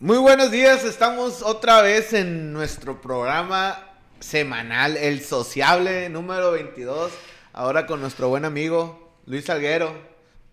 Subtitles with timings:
[0.00, 7.10] Muy buenos días, estamos otra vez en nuestro programa semanal, el sociable número 22,
[7.52, 9.92] ahora con nuestro buen amigo Luis Salguero.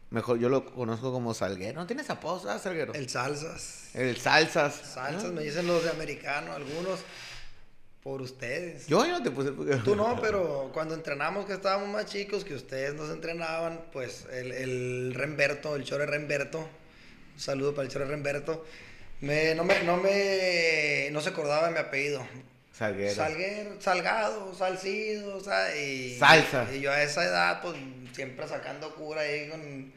[0.09, 1.79] Mejor yo lo conozco como Salguero.
[1.79, 2.95] ¿No tienes apodo, ah, Salguero?
[2.95, 3.91] El salsas.
[3.93, 4.73] El salsas.
[4.77, 7.01] Salsas, me dicen los de americano, algunos
[8.01, 8.87] por ustedes.
[8.87, 9.51] Yo, yo no te puse.
[9.83, 14.51] Tú no, pero cuando entrenamos que estábamos más chicos, que ustedes nos entrenaban, pues el,
[14.51, 18.65] el Remberto, el Chore Remberto, un saludo para el Chore Remberto,
[19.21, 22.25] me, no, me, no me, no se acordaba de mi apellido.
[22.71, 23.15] Salguero.
[23.15, 26.67] Salguero, Salgado, Salcido, o sea, y, Salsa.
[26.73, 27.75] Y yo a esa edad, pues
[28.13, 29.93] siempre sacando cura ahí con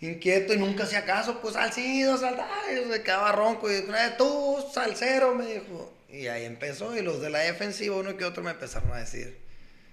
[0.00, 4.16] inquieto y nunca hacía caso, pues Salcido, Salgado, y se quedaba ronco y una vez
[4.16, 5.92] tú, salsero, me dijo.
[6.08, 9.38] Y ahí empezó, y los de la defensiva, uno que otro me empezaron a decir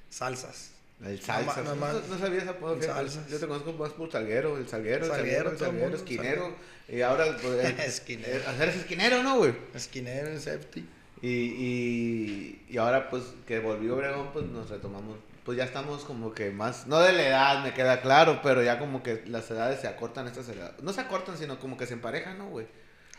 [0.10, 0.71] salsas.
[1.04, 1.62] El salsa.
[1.64, 2.73] No, No, no, no sabías apodo.
[2.76, 3.00] el fíjate.
[3.00, 3.28] salsas.
[3.30, 6.55] Yo te conozco más por Salguero, el Salguero, el Salguero, Salguero, el Salguero, esquinero.
[6.88, 8.48] Y ahora, pues, el- Esquinero.
[8.50, 9.54] Hacer esquinero, ¿no, güey?
[9.74, 10.88] Esquinero, el safety.
[11.24, 15.18] Y, y, y ahora, pues, que volvió Obregón, pues nos retomamos.
[15.46, 18.77] Pues ya estamos como que más, no de la edad, me queda claro, pero ya
[18.77, 20.82] como que las edades se acortan estas edades.
[20.84, 22.68] No se acortan, sino como que se emparejan, ¿no, güey?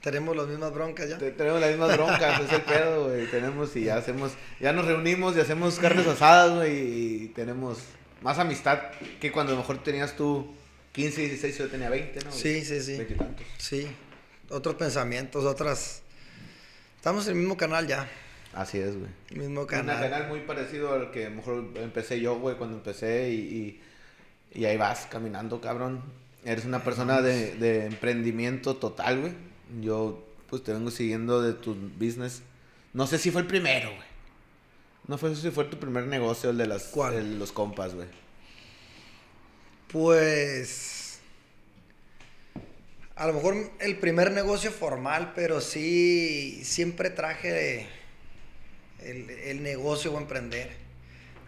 [0.03, 1.19] Tenemos las mismas broncas ya.
[1.19, 3.27] Te- Tenemos las mismas broncas, es el pedo, güey.
[3.31, 7.79] Tenemos y ya hacemos, ya nos reunimos y hacemos carnes asadas, güey, y tenemos
[8.21, 8.81] más amistad
[9.21, 10.53] que cuando a lo mejor tenías tú
[10.93, 12.31] 15, 16, yo tenía 20, ¿no?
[12.31, 12.43] güey?
[12.43, 12.97] Sí, sí, sí.
[12.99, 13.47] Veintitantos.
[13.59, 13.87] Sí.
[14.51, 16.03] Otros pensamientos, otras.
[16.97, 18.09] Estamos en el mismo canal ya.
[18.53, 19.11] Así es, güey.
[19.31, 20.01] Mismo Un canal.
[20.01, 23.81] canal muy parecido al que a lo mejor empecé yo, güey, cuando empecé y,
[24.53, 26.03] y, y ahí vas caminando, cabrón.
[26.45, 29.33] Eres una persona de, de emprendimiento total, güey.
[29.81, 32.43] Yo, pues, te vengo siguiendo de tu business.
[32.93, 34.13] No sé si fue el primero, güey.
[35.09, 37.15] No fue si fue tu primer negocio, el de las, ¿Cuál?
[37.15, 38.07] el- los compas, güey.
[39.89, 41.21] Pues.
[43.17, 47.87] A lo mejor el primer negocio formal, pero sí siempre traje
[49.01, 50.71] el, el negocio o emprender.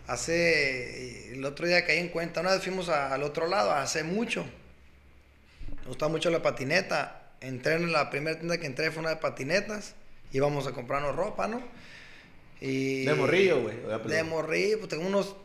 [0.06, 1.33] Hace.
[1.33, 4.45] El otro día caí en cuenta, una vez fuimos a- al otro lado, hace mucho.
[5.83, 7.23] Me gustaba mucho la patineta.
[7.45, 9.95] Entré en la primera tienda que entré, fue una de patinetas.
[10.33, 11.63] Íbamos a comprarnos ropa, ¿no?
[12.61, 13.77] Y, De morrillo, güey.
[13.89, 15.37] ya, De morrillo, pues tengo unos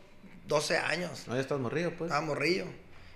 [0.46, 1.24] 12 años.
[1.28, 2.08] No, ya estás morrillo, pues.
[2.08, 2.64] Estaba morrillo.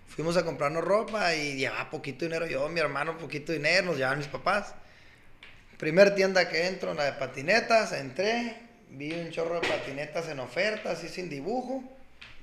[0.09, 4.19] Fuimos a comprarnos ropa y llevaba poquito dinero yo, mi hermano, poquito dinero, nos llevaban
[4.19, 4.75] mis papás.
[5.79, 8.57] Primer tienda que entro, la de patinetas, entré,
[8.91, 11.83] vi un chorro de patinetas en oferta, así sin dibujo.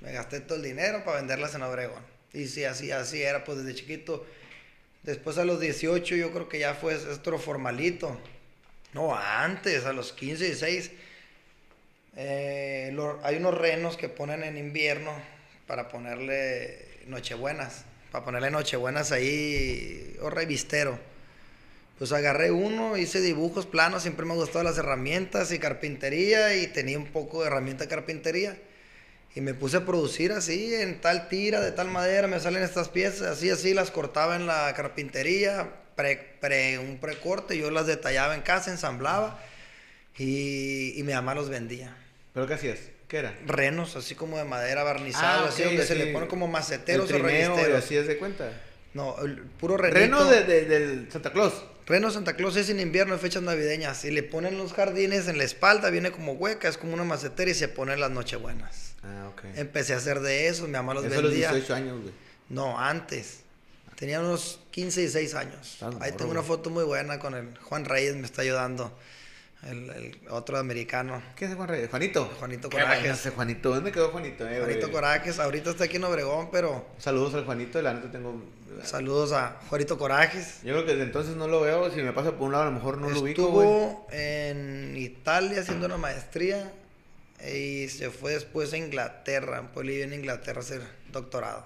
[0.01, 2.03] Me gasté todo el dinero para venderlas en Obregón.
[2.33, 4.25] Y sí, así, así era, pues desde chiquito.
[5.03, 8.19] Después a los 18 yo creo que ya fue esto formalito.
[8.93, 10.91] No, antes, a los 15, 16.
[12.15, 15.11] Eh, lo- hay unos renos que ponen en invierno
[15.65, 17.85] para ponerle nochebuenas.
[18.11, 20.99] Para ponerle nochebuenas ahí, o revistero.
[21.97, 26.67] Pues agarré uno, hice dibujos planos, siempre me han gustado las herramientas y carpintería y
[26.67, 28.57] tenía un poco de herramienta de carpintería.
[29.33, 32.89] Y me puse a producir así, en tal tira, de tal madera, me salen estas
[32.89, 38.35] piezas, así, así, las cortaba en la carpintería, pre, pre- un precorte, yo las detallaba
[38.35, 39.39] en casa, ensamblaba
[40.17, 41.95] y, y mi mamá los vendía.
[42.33, 42.79] ¿Pero qué hacías?
[43.07, 43.37] ¿Qué era?
[43.45, 47.21] Renos, así como de madera barnizado, Ah, así, donde se le ponen como maceteros el
[47.25, 48.51] o así es de cuenta.
[48.93, 49.99] No, el puro renito.
[49.99, 51.53] Reno de, de- del Santa Claus.
[51.85, 54.03] Reno Santa Claus es en invierno, en fechas navideñas.
[54.05, 57.49] Y le ponen los jardines en la espalda, viene como hueca, es como una macetera
[57.51, 58.90] y se ponen las nochebuenas.
[59.03, 59.43] Ah, ok.
[59.55, 61.51] Empecé a hacer de esos, mi mamá los Eso a los vendía.
[61.51, 62.13] 18 años, güey.
[62.49, 63.41] No, antes.
[63.95, 65.77] Tenía unos 15 y 16 años.
[65.99, 68.91] Ahí tengo una foto muy buena con el Juan Reyes, me está ayudando.
[69.69, 71.21] El, el otro americano.
[71.35, 71.89] ¿Qué hace Juan Reyes?
[71.91, 72.25] Juanito.
[72.39, 73.11] Juanito Corajes.
[73.19, 73.69] ese Juanito.
[73.69, 74.57] ¿Dónde quedó Juanito, eh?
[74.59, 78.41] Juanito Corajes, ahorita está aquí en Obregón, pero Saludos al Juanito, la neta tengo...
[78.83, 80.63] saludos a Juanito Corajes.
[80.63, 82.67] Yo creo que desde entonces no lo veo, si me pasa por un lado a
[82.67, 83.41] lo mejor no lo ubico.
[83.43, 86.73] Estuvo en Italia haciendo una maestría
[87.49, 90.81] y se fue después a Inglaterra, en Bolivia, en Inglaterra, a hacer
[91.11, 91.65] doctorado.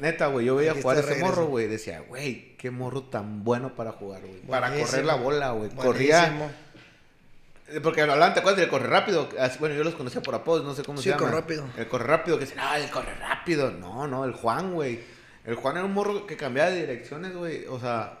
[0.00, 3.92] Neta, güey, yo veía jugar ese morro, güey, decía, güey, qué morro tan bueno para
[3.92, 4.40] jugar, güey.
[4.42, 5.70] Para correr la bola, güey.
[5.70, 6.50] Corría...
[7.68, 9.28] Eh, Porque hablaban, ¿te acuerdas del corre rápido?
[9.60, 11.20] Bueno, yo los conocía por apodos, no sé cómo Sí, se llama.
[11.20, 11.64] corre rápido.
[11.76, 13.70] El corre rápido, que decían, ah, el corre rápido.
[13.70, 15.00] No, no, el Juan, güey.
[15.44, 17.66] El Juan era un morro que cambiaba de direcciones, güey.
[17.66, 18.18] O sea,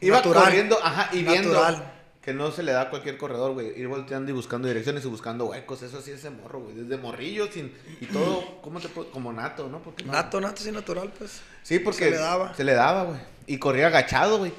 [0.00, 0.44] iba Natural.
[0.44, 1.92] corriendo, ajá, y viendo Natural.
[2.30, 3.78] Que no se le da a cualquier corredor, güey.
[3.78, 5.82] Ir volteando y buscando direcciones y buscando huecos.
[5.82, 6.74] Eso sí es ese morro, güey.
[6.74, 9.10] Desde morrillo, sin, y todo, ¿cómo te puedo?
[9.10, 9.82] Como nato, ¿no?
[9.82, 11.40] Porque no- Nato, nato, sí, natural, pues.
[11.62, 12.54] Sí, porque Se le daba.
[12.54, 13.20] Se le daba, güey.
[13.46, 14.52] Y corría agachado, güey.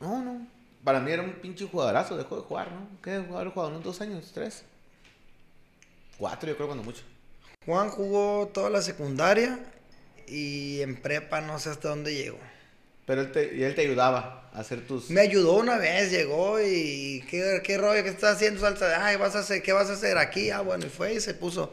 [0.00, 0.46] No, no.
[0.84, 2.16] Para mí era un pinche jugadorazo.
[2.16, 2.88] Dejó de jugar, ¿no?
[3.02, 3.70] ¿Qué jugador jugado?
[3.72, 4.30] ¿Unos dos años?
[4.32, 4.64] ¿Tres?
[6.18, 7.02] Cuatro, yo creo, cuando mucho.
[7.64, 9.58] Juan jugó toda la secundaria
[10.26, 12.38] y en prepa no sé hasta dónde llegó.
[13.08, 15.08] Pero él te, y él te ayudaba a hacer tus...
[15.08, 19.02] Me ayudó una vez, llegó y ¿qué, qué rollo que estás haciendo salsa?
[19.04, 20.50] Ay, vas a hacer, ¿qué vas a hacer aquí?
[20.50, 21.72] Ah, bueno, y fue y se puso,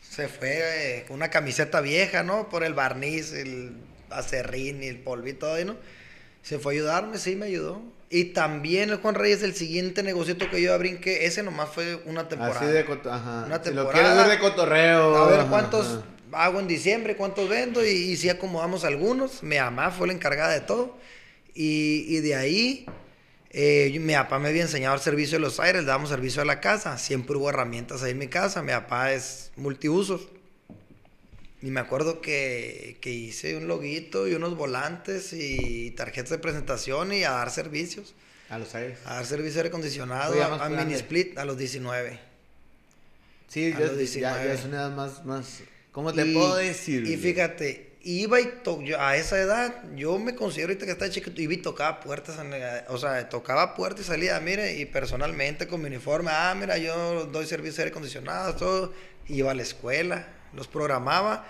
[0.00, 2.48] se fue eh, con una camiseta vieja, ¿no?
[2.48, 3.72] Por el barniz, el
[4.10, 5.76] acerrín y el polvito, ahí, ¿no?
[6.42, 7.82] Se fue a ayudarme, sí, me ayudó.
[8.08, 11.96] Y también el Juan Reyes, el siguiente negocito que yo abrí, que ese nomás fue
[12.04, 12.60] una temporada.
[12.60, 13.44] Así de ajá.
[13.44, 13.92] Una Si lo temporada.
[13.92, 15.16] quieres ver de cotorreo.
[15.16, 16.04] A ver cuántos ajá.
[16.32, 19.42] Hago en diciembre, cuántos vendo y, y si acomodamos algunos.
[19.42, 20.96] Mi mamá fue la encargada de todo.
[21.54, 22.86] Y, y de ahí,
[23.50, 26.44] eh, mi papá me había enseñado el servicio de los aires, le damos servicio a
[26.44, 26.98] la casa.
[26.98, 28.62] Siempre hubo herramientas ahí en mi casa.
[28.62, 30.28] Mi papá es multiusos.
[31.62, 37.12] Y me acuerdo que, que hice un loguito y unos volantes y tarjetas de presentación
[37.12, 38.14] y a dar servicios.
[38.50, 38.98] A los aires.
[39.06, 42.20] A dar servicio aire acondicionado Oye, a, mini split a los 19.
[43.48, 44.44] Sí, a ya, los ya, 19.
[44.44, 45.62] ya es una edad más, más...
[45.96, 47.06] ¿Cómo te Y- puedo decir?
[47.06, 51.08] Y fíjate, iba y to- yo a esa edad, yo me considero ahorita que está
[51.08, 54.84] chiquito, iba y tocaba puertas, en la- o sea, tocaba puertas y salía, mire, y
[54.84, 58.92] personalmente con mi uniforme, ah, mira, yo doy servicio de aire acondicionado, todo,
[59.26, 61.46] iba a la escuela, los programaba.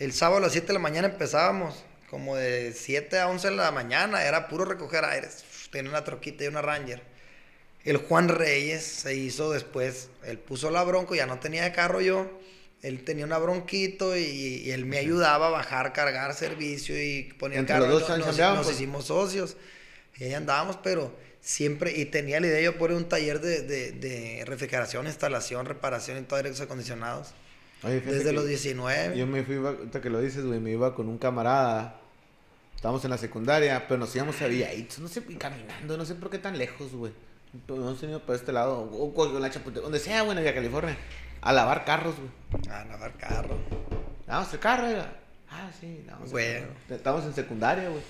[0.00, 3.54] El sábado a las 7 de la mañana empezábamos, como de 7 a 11 de
[3.54, 5.44] la mañana, era puro recoger aires.
[5.70, 7.04] Tenía una troquita y una Ranger.
[7.84, 12.28] El Juan Reyes se hizo después, él puso la bronco, ya no tenía carro yo,
[12.82, 17.58] él tenía una bronquito y, y él me ayudaba a bajar, cargar servicio y ponía
[17.58, 17.86] Entre carro.
[17.88, 18.76] los dos nos, nos- nos pues.
[18.76, 19.56] hicimos socios
[20.18, 23.92] y ahí andábamos, pero siempre, y tenía la idea yo poner un taller de, de,
[23.92, 27.28] de refrigeración, instalación, reparación y todo aires acondicionados.
[27.82, 29.16] Oye, Desde los 19.
[29.18, 32.00] Yo me fui, ahorita que lo dices, güey, me iba con un camarada.
[32.74, 36.30] Estábamos en la secundaria, pero nos íbamos a Villaitos, no sé, caminando, no sé por
[36.30, 37.12] qué tan lejos, güey.
[37.68, 40.54] No sé, ni por este lado, o con la chapute, donde sea, güey, en Villa
[40.54, 40.96] California.
[41.46, 42.68] A lavar carros, güey.
[42.76, 43.56] A lavar carro.
[44.26, 44.96] Lavamos el carro, güey.
[45.50, 46.66] Ah, sí, el Bueno.
[46.88, 46.96] carro.
[46.96, 48.02] Estábamos en secundaria, güey.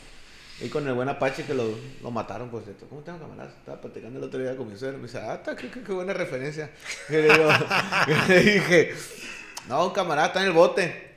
[0.62, 1.64] Y con el buen Apache que lo,
[2.02, 2.86] lo mataron, por cierto.
[2.88, 3.52] ¿Cómo tengo camaradas?
[3.58, 4.96] Estaba platicando el otro día con mi suegro.
[4.96, 6.70] Me dice, ah, qué, qué- qué buena referencia.
[7.10, 7.50] Y le, digo,
[8.28, 8.94] le dije,
[9.68, 11.14] no, un camarada está en el bote.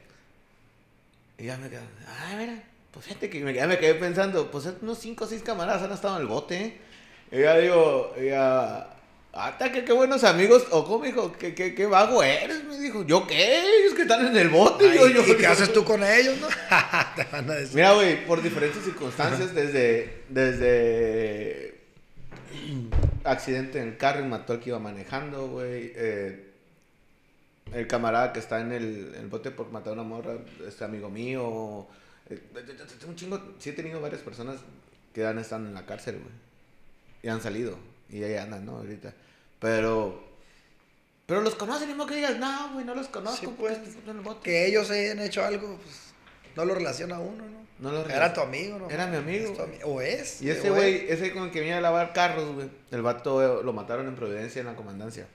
[1.37, 2.61] Y ya me quedé, ah, mira,
[2.91, 5.93] pues fíjate que me, ya me quedé pensando, pues unos 5 o 6 camaradas han
[5.93, 6.77] estado en el bote, ¿eh?
[7.31, 8.89] Y ya digo, ya,
[9.31, 10.65] ta, qué, buenos amigos.
[10.71, 13.05] O cómo dijo, qué, qué, qué vago eres, me dijo.
[13.05, 13.59] ¿Yo qué?
[13.59, 14.89] Ellos que están en el bote.
[14.89, 16.47] Ay, yo, yo, ¿Y qué haces tú con ellos, no?
[17.15, 17.75] Te van a decir.
[17.75, 21.79] Mira, güey, por diferentes circunstancias, desde, desde
[23.23, 25.91] accidente en el carro y mató al que iba manejando, güey.
[25.95, 26.45] eh,
[27.73, 30.37] el camarada que está en el, en el bote por matar a una morra,
[30.67, 31.87] este amigo mío.
[32.29, 32.41] eh,
[33.07, 34.57] un chingo, sí he tenido varias personas
[35.13, 36.33] que han estado en la cárcel, güey.
[37.21, 37.77] Y han salido.
[38.09, 38.77] Y ahí andan, ¿no?
[38.77, 39.13] Ahorita.
[39.59, 40.27] Pero...
[41.25, 43.45] Pero los conocen, y no que digas, no, güey, no los conozco.
[43.45, 43.77] Sí, pues,
[44.07, 44.41] el bote".
[44.41, 46.09] Que ellos hayan hecho algo, pues
[46.55, 47.59] no lo relaciona a uno, ¿no?
[47.79, 48.89] No los Era tu amigo, ¿no?
[48.89, 49.53] Era mi amigo.
[49.53, 50.41] Es o es.
[50.41, 52.69] Y ese güey, ese con el que venía a lavar carros, güey.
[52.91, 55.27] El vato eh, lo mataron en Providencia en la comandancia.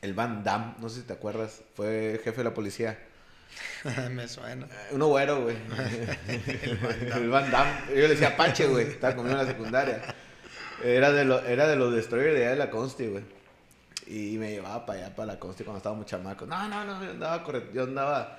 [0.00, 1.60] El Van Damme, no sé si te acuerdas.
[1.74, 2.98] Fue jefe de la policía.
[4.10, 4.66] Me suena.
[4.66, 5.56] Eh, Uno güero, güey.
[7.14, 7.72] el Van Damme.
[7.88, 8.86] Yo le decía Apache, güey.
[8.86, 10.14] Estaba conmigo en la secundaria.
[10.84, 13.24] Era de, lo, era de los destroyers de allá de la Consti, güey.
[14.06, 16.44] Y me llevaba para allá, para la Consti, cuando estaba muy chamaco.
[16.46, 18.38] No, no, no, yo andaba corre- Yo andaba...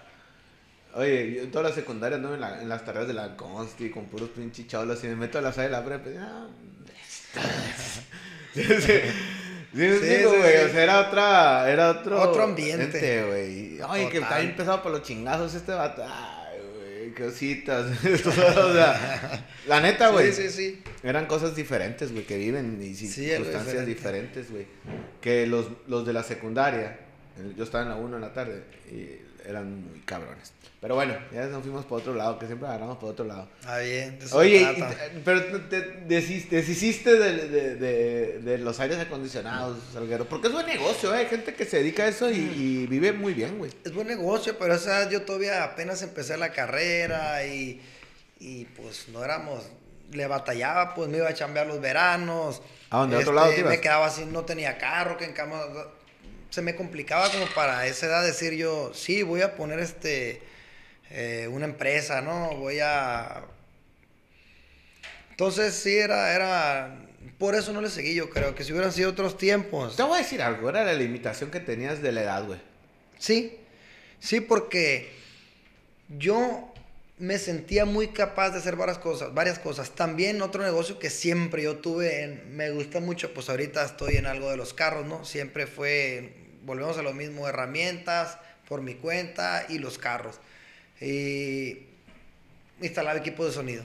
[0.96, 3.90] Oye, yo en toda la secundaria anduve en, la- en las tareas de la Consti
[3.90, 6.10] con puros pinches cholos y me meto a la sala de la prepa.
[6.10, 6.48] y, ah,
[8.54, 9.00] sí, sí, sí,
[9.74, 10.58] Sí, güey.
[10.66, 13.26] O sea, era otra, era otro, Otro ambiente.
[13.26, 13.82] güey.
[13.82, 14.22] Oye, que Total.
[14.24, 16.04] está bien pesado por los chingazos este vato.
[16.04, 16.43] Qué
[17.14, 17.86] cositas.
[18.26, 20.32] o sea, la neta, güey.
[20.32, 20.84] Sí, sí, sí.
[21.04, 24.42] Eran cosas diferentes, güey, que viven y Sí, circunstancias diferente.
[24.42, 24.66] diferentes, güey.
[25.22, 27.00] Que los, los de la secundaria,
[27.56, 29.10] yo estaba en la 1 en la tarde, y
[29.48, 30.54] eran muy cabrones.
[30.84, 33.48] Pero bueno, ya nos fuimos por otro lado, que siempre agarramos por otro lado.
[33.62, 34.20] Está bien.
[34.34, 40.26] Oye, te- pero te, te deshic- deshiciste de, de, de, de los aires acondicionados, Salguero.
[40.26, 41.20] Porque es buen negocio, ¿eh?
[41.20, 43.72] Hay gente que se dedica a eso y, y vive muy bien, güey.
[43.86, 47.82] Es buen negocio, pero esa yo todavía apenas empecé la carrera y,
[48.42, 49.64] y pues no éramos,
[50.12, 52.62] le batallaba, pues me iba a chambear los veranos.
[52.90, 53.16] ¿A dónde?
[53.16, 53.70] ¿A otro lado te ibas?
[53.72, 55.62] Me quedaba así, no tenía carro, que en cama
[56.50, 60.52] se me complicaba como para esa edad decir yo, sí, voy a poner este
[61.14, 62.56] eh, una empresa, ¿no?
[62.58, 63.46] Voy a
[65.34, 66.96] entonces sí era, era,
[67.40, 69.96] por eso no le seguí yo creo, que si hubieran sido otros tiempos.
[69.96, 72.60] Te voy a decir algo, era la limitación que tenías de la edad, güey.
[73.18, 73.58] Sí,
[74.20, 75.12] sí, porque
[76.08, 76.72] yo
[77.18, 79.92] me sentía muy capaz de hacer varias cosas, varias cosas.
[79.96, 84.28] También otro negocio que siempre yo tuve, en- me gusta mucho, pues ahorita estoy en
[84.28, 85.26] algo de los carros, ¿no?
[85.26, 88.38] Siempre fue, volvemos a lo mismo, herramientas
[88.70, 90.40] por mi cuenta y los carros.
[91.04, 91.86] Y
[92.82, 93.84] instalaba equipos de sonido.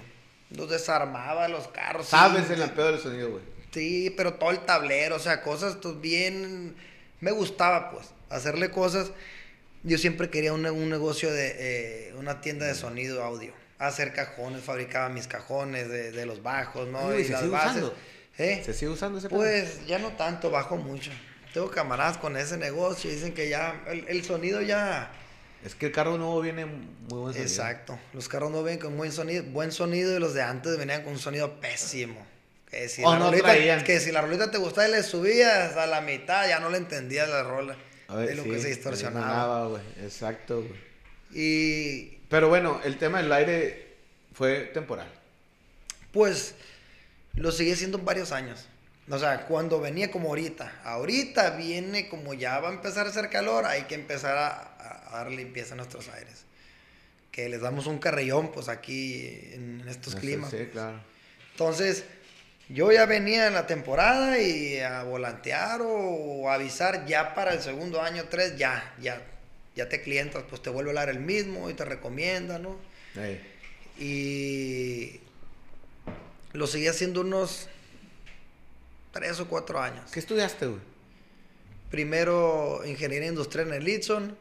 [0.50, 2.08] los desarmaba los carros.
[2.08, 3.42] Sabes sí, en la peor del sonido, güey.
[3.72, 6.74] Sí, pero todo el tablero, o sea, cosas pues, bien...
[7.20, 9.10] Me gustaba, pues, hacerle cosas.
[9.82, 11.54] Yo siempre quería un, un negocio de...
[11.58, 13.52] eh, una tienda de sonido audio.
[13.78, 17.16] Hacer cajones, fabricaba mis cajones de, de los bajos, ¿no?
[17.18, 17.82] Y ¿se las sigue bases.
[17.82, 17.94] usando?
[18.38, 18.62] ¿Eh?
[18.64, 19.28] ¿Se sigue usando ese?
[19.28, 21.10] Pues ya no tanto, bajo mucho.
[21.52, 25.10] Tengo camaradas con ese negocio y dicen que ya el, el sonido ya...
[25.64, 27.42] Es que el carro nuevo viene muy buen sonido.
[27.42, 27.98] Exacto.
[28.12, 31.14] Los carros no ven con buen sonido, buen sonido y los de antes venían con
[31.14, 32.24] un sonido pésimo.
[32.70, 35.86] Que si, la no rolita, que si la rolita te gustaba y le subías a
[35.86, 37.76] la mitad, ya no le entendías la rola.
[38.08, 39.68] A ver, de lo sí, que se distorsionaba.
[39.68, 39.82] güey.
[40.02, 40.88] Exacto, güey.
[41.32, 43.96] Y Pero bueno, el tema del aire
[44.32, 45.08] fue temporal.
[46.12, 46.54] pues
[47.34, 48.66] lo seguí haciendo varios años.
[49.10, 50.80] O sea, cuando venía como ahorita.
[50.84, 54.77] Ahorita viene como ya va a empezar a hacer calor, hay que empezar a,
[55.08, 56.44] a dar limpieza a nuestros aires.
[57.32, 60.50] Que les damos un carrillón, pues aquí en estos climas.
[60.50, 61.00] Sí, claro.
[61.52, 62.04] Entonces,
[62.68, 68.02] yo ya venía en la temporada y a volantear o, avisar ya para el segundo
[68.02, 69.22] año, tres, ya, ya,
[69.74, 72.78] ya te clientas, pues te vuelve a hablar el mismo y te recomienda, ¿no?
[73.98, 75.20] Y
[76.52, 77.68] lo seguí haciendo unos
[79.12, 80.10] tres o cuatro años.
[80.12, 80.80] ¿Qué estudiaste, güey?
[81.90, 84.36] Primero ingeniería industrial en el Litson,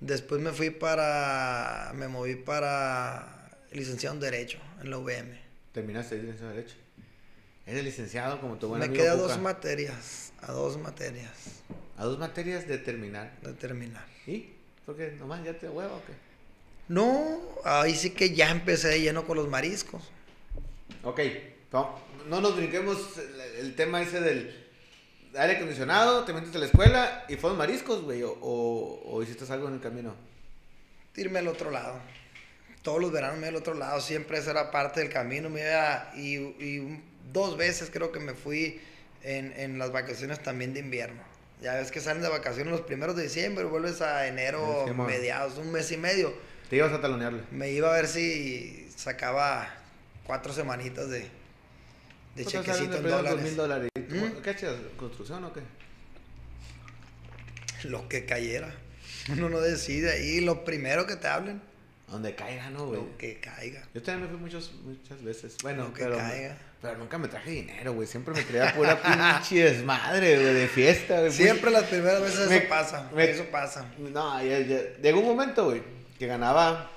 [0.00, 5.38] después me fui para, me moví para licenciado en Derecho en la UVM.
[5.72, 6.76] Terminaste licenciado en Derecho.
[7.66, 11.62] Eres licenciado como tu buen Me amigo quedé a dos materias, a dos materias
[11.96, 13.32] A dos materias de terminar.
[13.42, 14.04] de terminar.
[14.26, 14.48] ¿Y?
[14.84, 15.12] ¿Por qué?
[15.18, 16.12] ¿Nomás ya te hueva o qué?
[16.88, 20.02] No, ahí sí que ya empecé de lleno con los mariscos.
[21.04, 21.20] Ok,
[21.72, 24.59] no, no nos brinquemos el, el tema ese del
[25.36, 29.50] aire acondicionado, te metiste a la escuela y fueron mariscos, güey, o, o, o hiciste
[29.52, 30.14] algo en el camino.
[31.16, 32.00] Irme al otro lado.
[32.82, 35.50] Todos los veranos me iba al otro lado, siempre esa era parte del camino.
[35.50, 38.80] Me iba, y, y dos veces creo que me fui
[39.22, 41.22] en, en las vacaciones también de invierno.
[41.60, 45.58] Ya ves que salen de vacaciones los primeros de diciembre, vuelves a enero, Sí, mediados,
[45.58, 46.32] un mes y medio.
[46.70, 47.42] Te ibas a talonearle.
[47.50, 49.68] Me iba a ver si sacaba
[50.24, 51.28] cuatro semanitas de,
[52.34, 53.89] de ¿Cuánto salen chequecito de en dólares.
[54.10, 54.42] ¿Mm?
[54.42, 54.74] ¿Qué hacías?
[54.96, 55.60] ¿Construcción o qué?
[57.84, 58.74] Lo que cayera.
[59.30, 61.60] Uno no decide ahí, lo primero que te hablen,
[62.08, 63.00] Donde caiga, ¿no, güey?
[63.00, 63.86] lo que caiga.
[63.94, 65.56] Yo también me fui muchos, muchas veces.
[65.62, 66.58] Bueno, Lo que pero, caiga.
[66.82, 68.06] pero nunca me traje dinero, güey.
[68.08, 69.00] Siempre me traía pura
[69.42, 71.32] pinche desmadre, güey, de fiesta, güey.
[71.32, 73.86] Siempre las primeras veces me- eso pasa, me- eso pasa.
[73.98, 75.82] No, ya, ya- llegó un momento, güey,
[76.18, 76.90] que ganaba.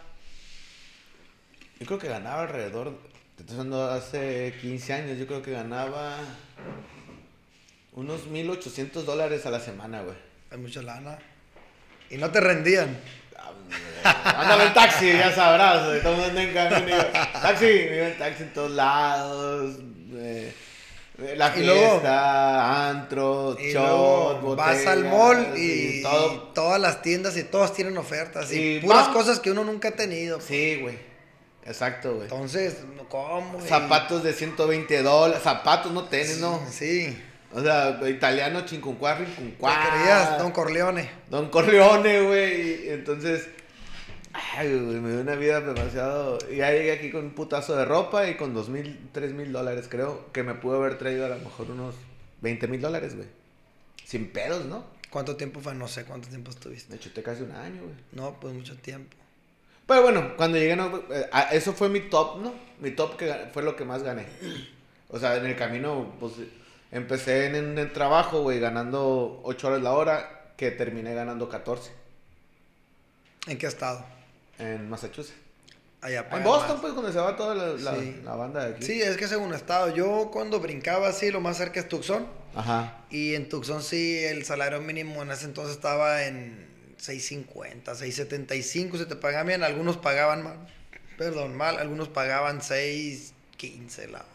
[1.79, 2.97] Yo creo que ganaba alrededor.
[3.35, 5.17] Te estoy hablando hace 15 años.
[5.17, 6.17] Yo creo que ganaba.
[7.95, 10.15] Unos 1800 dólares a la semana, güey.
[10.51, 11.19] Hay mucha lana.
[12.09, 12.97] Y no te rendían.
[14.03, 16.01] Ándame en taxi, ya sabrás, güey.
[16.01, 16.97] Todo el mundo en camino.
[17.41, 19.75] Taxi, me iba en taxi en todos lados.
[20.15, 20.53] eh,
[21.37, 26.33] la Y fiesta, luego- antro, Y shot, luego vas al mall y, todo.
[26.33, 29.91] y todas las tiendas y todas tienen ofertas y, puras cosas que uno nunca ha
[29.91, 30.41] tenido.
[30.41, 30.97] Sí, güey.
[31.65, 32.23] Exacto, güey.
[32.23, 32.77] Entonces,
[33.09, 33.59] ¿cómo?
[33.63, 35.43] Y- Zapatos de 120 dólares.
[35.43, 36.59] Zapatos, no tenis, no.
[36.69, 37.15] Sí.
[37.53, 39.89] O sea, italiano, chincuncuá, ¿Qué rincuncuá.
[39.89, 40.37] creías?
[40.39, 41.09] Don Corleone.
[41.29, 42.85] Don Corleone, güey.
[42.85, 43.47] y Entonces,
[44.33, 46.39] ay, güey, me dio una vida demasiado.
[46.49, 49.87] Ya llegué aquí con un putazo de ropa y con dos mil, tres mil dólares,
[49.89, 50.31] creo.
[50.31, 51.95] Que me pudo haber traído a lo mejor unos
[52.41, 53.27] 20 mil dólares, güey.
[54.03, 54.83] Sin pedos, ¿no?
[55.11, 55.75] ¿Cuánto tiempo fue?
[55.75, 56.91] No sé cuánto tiempo estuviste.
[56.91, 57.95] Me chuté casi un año, güey.
[58.13, 59.15] No, pues mucho tiempo.
[59.85, 62.53] Pero bueno, cuando llegué, no, eh, eso fue mi top, ¿no?
[62.79, 64.25] Mi top que fue lo que más gané.
[65.09, 66.33] O sea, en el camino, pues
[66.93, 71.91] empecé en, en el trabajo, güey, ganando 8 horas la hora, que terminé ganando 14
[73.47, 74.05] ¿En qué estado?
[74.59, 75.35] en Massachusetts.
[76.01, 76.81] Allá En Boston, más.
[76.81, 78.21] pues, donde se va toda la, la, Sí.
[78.23, 78.85] la banda de aquí.
[78.85, 79.93] Sí, es que según estado.
[79.95, 82.27] Yo cuando brincaba así, lo más cerca es Tucson.
[82.55, 82.97] Ajá.
[83.09, 86.67] Y en Tucson sí, el salario mínimo en ese entonces estaba en
[86.99, 89.63] 6.50, 6.75, se te pagaban bien.
[89.63, 90.57] Algunos pagaban mal,
[91.17, 91.77] perdón, mal.
[91.77, 94.25] Algunos pagaban 6.15 la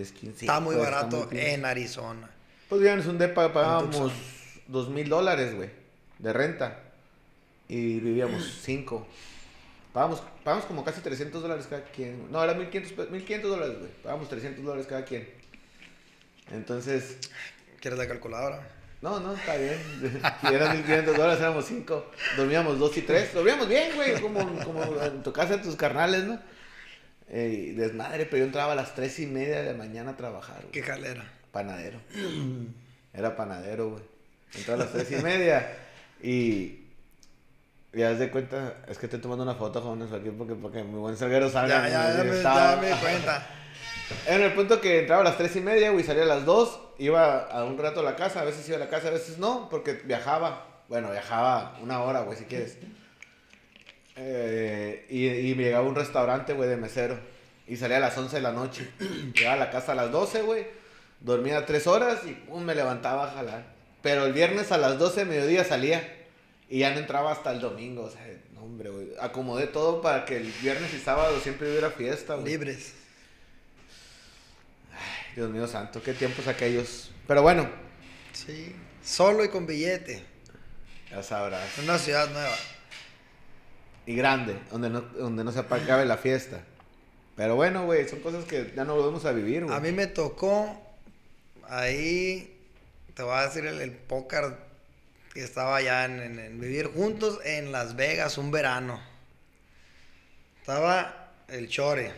[0.00, 0.08] hora.
[0.08, 0.40] 6.15.
[0.40, 1.54] está muy pues, está barato muy pinche.
[1.54, 2.30] en Arizona.
[2.68, 4.12] Pues es un depa, pagábamos
[4.66, 5.70] dos mil dólares, güey,
[6.18, 6.78] de renta.
[7.68, 9.06] Y vivíamos cinco.
[9.92, 12.30] Pagamos, pagamos como casi 300 dólares cada quien.
[12.30, 13.90] No, era 1500, pe- 1500 dólares, güey.
[14.02, 15.28] Pagamos 300 dólares cada quien.
[16.52, 17.18] Entonces,
[17.80, 18.68] ¿Quieres la calculadora?
[19.00, 19.78] no, no, está bien.
[20.40, 22.10] Si eran 1500 dólares, éramos cinco.
[22.36, 23.32] Dormíamos dos y tres.
[23.32, 26.38] Dormíamos bien, güey, como, como en tu casa, tus carnales, ¿no?
[27.28, 30.70] Desmadre, pero yo entraba a las tres y media de la mañana a trabajar, güey.
[30.72, 31.24] ¿Qué jalera?
[31.52, 32.00] Panadero.
[33.12, 34.02] Era panadero, güey.
[34.54, 35.70] Entró a las tres y media.
[36.22, 36.84] Y.
[37.92, 40.98] Y haz de cuenta, es que estoy tomando una foto, jóvenes, aquí porque, porque mi
[40.98, 41.88] buen salguero salga.
[41.88, 43.46] Ya, ya, ya, me, Estaba- ya me di cuenta.
[44.26, 46.80] En el punto que entraba a las tres y media, güey, salía a las dos,
[46.98, 49.38] iba a un rato a la casa, a veces iba a la casa, a veces
[49.38, 50.66] no, porque viajaba.
[50.88, 52.78] Bueno, viajaba una hora, güey, si quieres.
[54.20, 57.18] Eh, y, y me llegaba a un restaurante, güey, de mesero.
[57.66, 58.88] Y salía a las 11 de la noche.
[59.34, 60.66] Llegaba a la casa a las 12, güey.
[61.20, 63.64] Dormía tres horas y pum, me levantaba a jalar.
[64.02, 66.16] Pero el viernes a las 12 de mediodía salía.
[66.70, 68.04] Y ya no entraba hasta el domingo.
[68.04, 69.08] O sea, no, hombre, güey.
[69.20, 72.46] Acomodé todo para que el viernes y sábado siempre hubiera fiesta, güey.
[72.46, 72.94] Libres.
[75.36, 77.10] Dios mío santo, qué tiempos aquellos.
[77.26, 77.68] Pero bueno,
[78.32, 78.74] Sí.
[79.04, 80.22] Solo y con billete.
[81.10, 81.78] ya sabrás.
[81.78, 82.54] Una ciudad nueva.
[84.08, 86.60] Y grande, donde no, donde no se acabe la fiesta.
[87.36, 89.76] Pero bueno, güey, son cosas que ya no volvemos a vivir, güey.
[89.76, 90.80] A mí me tocó
[91.68, 92.58] ahí,
[93.14, 94.54] te voy a decir el, el póker
[95.34, 98.98] que estaba allá en, en- en vivir juntos en Las Vegas un verano.
[100.60, 102.10] Estaba el Chore,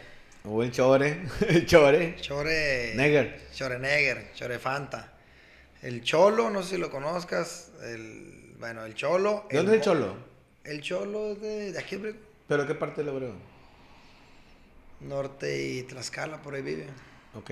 [0.43, 2.17] Hubo el chore, el chore.
[2.21, 3.41] Chore Neger.
[3.53, 5.13] Chore Neger, Chore Fanta.
[5.83, 9.47] El Cholo, no sé si lo conozcas, el bueno, el Cholo.
[9.51, 10.30] ¿De dónde es el cholo?
[10.65, 12.01] El Cholo es de, de aquí,
[12.49, 13.39] ¿Pero qué parte de Obregón?
[15.01, 16.87] norte y Tlaxcala, por ahí vive.
[17.35, 17.51] Ok.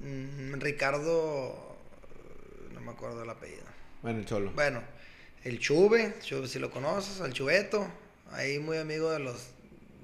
[0.00, 1.76] Mm, Ricardo,
[2.72, 3.64] no me acuerdo el apellido.
[4.02, 4.52] Bueno, el cholo.
[4.52, 4.82] Bueno,
[5.42, 7.86] el Chuve, Chuve, si lo conoces, el Chubeto,
[8.30, 9.48] ahí muy amigo de los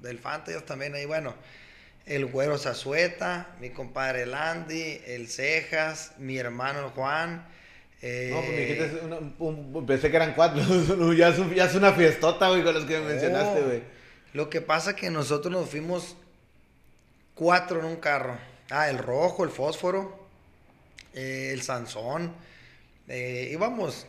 [0.01, 1.33] del Fanta, ellos también ahí, bueno,
[2.05, 7.47] el Güero Zazueta, mi compadre el Andy, el Cejas, mi hermano Juan.
[8.05, 10.61] Eh, No, pues me dijiste, es una- un- pensé que eran cuatro.
[11.15, 13.83] ya, es, ya es una fiestota, güey, con los que me mencionaste, güey.
[14.33, 16.15] Lo que pasa que nosotros nos fuimos
[17.35, 18.37] cuatro en un carro.
[18.69, 20.19] Ah, el rojo, el fósforo,
[21.13, 22.33] eh, el Sansón.
[23.07, 24.05] eh, íbamos,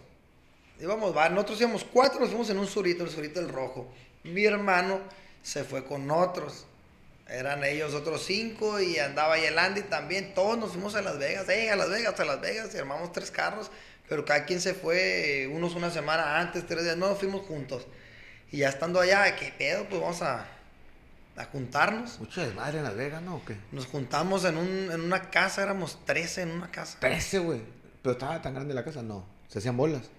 [0.81, 3.93] íbamos, va, nosotros íbamos cuatro, nos fuimos en un surito, el surito del rojo.
[4.25, 5.01] Mi hermano
[5.43, 6.67] se fue con otros.
[7.29, 10.35] Eran ellos otros cinco y andaba ahí el Andy también.
[10.35, 13.13] Todos nos fuimos a Las Vegas, eh, a Las Vegas, a Las Vegas, y armamos
[13.13, 13.71] tres carros.
[14.09, 17.47] Pero cada quien se fue, eh, unos una semana antes, tres días, no, nos fuimos
[17.47, 17.87] juntos.
[18.53, 19.89] Y ya estando allá, ¿qué pedo?
[19.89, 20.47] Pues vamos a,
[21.37, 22.21] a juntarnos.
[22.21, 23.37] Mucho desmadre en Las Vegas, ¿no?
[23.37, 23.57] ¿O qué?
[23.73, 26.99] Nos juntamos en, un, en una casa, éramos 13 en una casa.
[27.01, 27.63] Trece, güey.
[28.03, 29.25] Pero estaba tan grande la casa, no.
[29.49, 30.11] Se hacían bolas.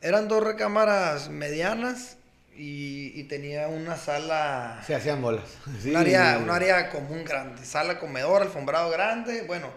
[0.00, 2.16] Eran dos recámaras medianas
[2.56, 5.44] y, y tenía una sala, Se hacían bolas.
[5.82, 7.64] Sí, un, área, un área común grande.
[7.64, 9.70] Sala, comedor, alfombrado grande, bueno,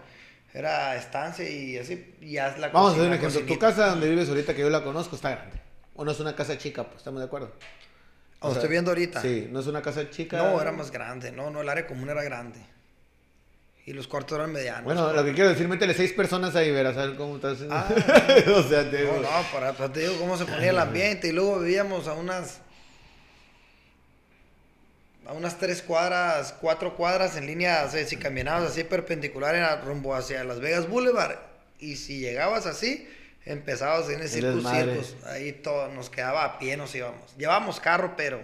[0.52, 2.14] era estancia y así.
[2.20, 3.40] Y haz la Vamos a hacer un ejemplo.
[3.42, 5.60] Tu casa donde vives ahorita, que yo la conozco, está grande.
[5.94, 7.52] O no es una casa chica, pues estamos de acuerdo.
[8.40, 9.20] O estoy viendo ahorita.
[9.20, 10.38] Sí, no es una casa chica.
[10.38, 11.30] No, era más grande.
[11.30, 12.58] No, no, el área común era grande.
[13.86, 14.84] Y los cuartos eran medianos.
[14.84, 17.58] Bueno, lo que quiero decir, métele seis personas ahí, verás, a ver cómo estás.
[17.70, 17.88] Ah.
[18.56, 19.20] o sea, te digo.
[19.20, 21.28] no, para te digo cómo se ponía el ambiente.
[21.28, 22.60] Y luego vivíamos a unas.
[25.30, 27.84] A unas tres cuadras, cuatro cuadras en línea.
[27.86, 31.36] O sea, si caminabas así perpendicular era rumbo hacia Las Vegas Boulevard.
[31.78, 33.08] Y si llegabas así,
[33.46, 34.64] empezabas en el circus
[35.04, 35.16] circus.
[35.26, 37.36] Ahí todo nos quedaba a pie, nos íbamos.
[37.36, 38.40] Llevábamos carro, pero.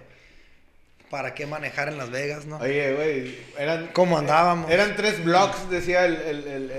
[1.10, 2.58] ¿Para qué manejar en Las Vegas, no?
[2.58, 3.88] Oye, güey, eran...
[3.92, 4.68] ¿Cómo andábamos?
[4.70, 6.70] Eran tres blocks, decía el, el, el-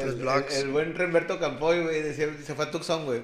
[0.52, 3.22] el buen Remberto Campoy, güey, decía, se fue a Tucson, güey.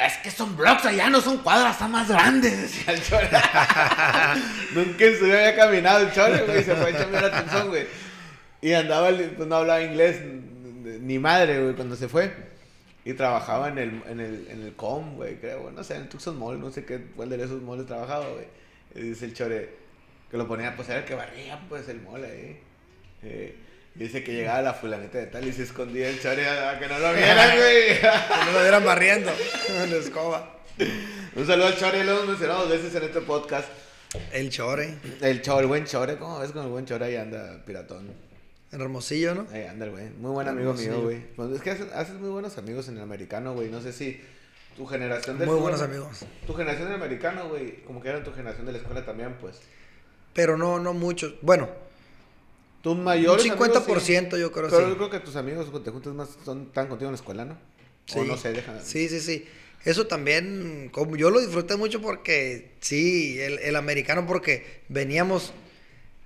[0.00, 3.28] Es que son blocks allá, no son cuadras, están más grandes, decía el chore.
[4.74, 7.68] Nunca en su vida había caminado el chore, güey, se fue a chambear a Tucson,
[7.68, 7.86] güey.
[8.60, 10.20] Y andaba, pues no hablaba inglés
[11.00, 12.32] ni madre, güey, cuando se fue.
[13.04, 16.08] Y trabajaba en el, en el, en el com, güey, creo, no sé, en el
[16.08, 18.46] Tucson Mall, no sé qué, cuál de esos malls trabajaba, güey.
[18.94, 19.76] Y dice el chore
[20.30, 22.60] que lo ponía, pues era el que barría, pues el mall ahí.
[23.22, 23.56] Eh,
[23.94, 26.86] dice que llegaba la fulaneta de tal y se escondía el chore a, a que
[26.88, 28.00] no lo vieran, güey.
[28.00, 29.32] Que no lo vieran barriendo
[29.68, 30.58] en la escoba.
[31.36, 33.68] Un saludo al chore, lo hemos mencionado dos veces en este podcast.
[34.32, 37.06] El Chore, El chore, el buen chore, ¿cómo ves con el buen chore?
[37.06, 38.08] Ahí anda, piratón.
[38.70, 39.46] el Hermosillo, ¿no?
[39.52, 40.08] Ahí anda el güey.
[40.10, 41.20] Muy buen amigo mío, güey.
[41.34, 43.68] Pues es que haces, haces muy buenos amigos en el americano, güey.
[43.70, 44.20] No sé si
[44.76, 46.24] tu generación del Muy fútbol- buenos amigos.
[46.46, 47.82] Tu generación del americano, güey.
[47.82, 49.60] Como que era tu generación de la escuela también, pues.
[50.32, 51.34] Pero no, no muchos.
[51.42, 51.68] Bueno,
[52.84, 54.88] Tus un mayores 50% yo creo Pero sí.
[54.90, 57.44] yo creo que tus amigos cuando te juntas más son tan contigo en la escuela,
[57.44, 57.58] ¿no?
[58.14, 58.80] O no sé, deja.
[58.80, 59.44] Sí, sí, sí.
[59.84, 65.52] Eso también, como yo lo disfruté mucho porque, sí, el, el americano, porque veníamos,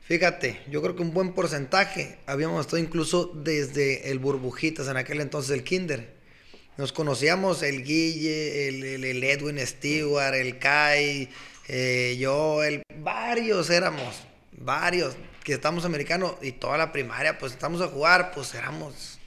[0.02, 5.20] fíjate, yo creo que un buen porcentaje, habíamos estado incluso desde el Burbujitas, en aquel
[5.20, 6.16] entonces el Kinder.
[6.76, 11.28] Nos conocíamos el Guille, el, el- el Edwin Stewart, el Kai,
[11.68, 15.14] eh, yo, el, varios éramos, varios,
[15.48, 19.18] que estamos americanos y toda la primaria, pues estamos a jugar, pues éramos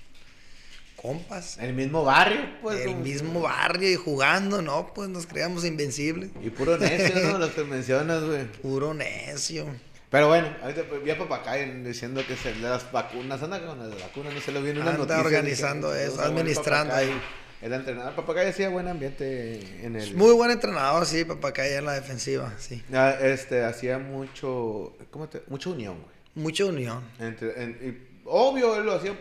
[0.95, 1.57] compas.
[1.57, 2.85] El mismo barrio, pues.
[2.85, 6.29] el mismo barrio y jugando, no, pues nos creíamos invencibles.
[6.43, 7.37] Y puro necio, ¿no?
[7.39, 8.45] Los que mencionas, güey.
[8.61, 9.65] Puro necio.
[10.11, 13.99] Pero bueno, ahorita pues, vi a Papacay diciendo que se las vacunas, anda con las
[13.99, 15.21] vacunas, no se lo vi en una Anda noticia.
[15.23, 17.09] organizando eso, "Puta, buen administrando Papacay".
[17.13, 17.21] ahí.
[17.63, 18.13] Era entrenador.
[18.15, 20.15] Papacay hacía buen ambiente en el...
[20.15, 22.83] Muy buen entrenador, sí, papá, caía en la defensiva, sí.
[22.93, 25.41] Ah, Este, hacía mucho, ¿cómo te?
[25.47, 26.10] Mucha unión, güey.
[26.35, 27.01] Mucha unión.
[27.19, 29.13] Entre, en- y obvio, él lo hacía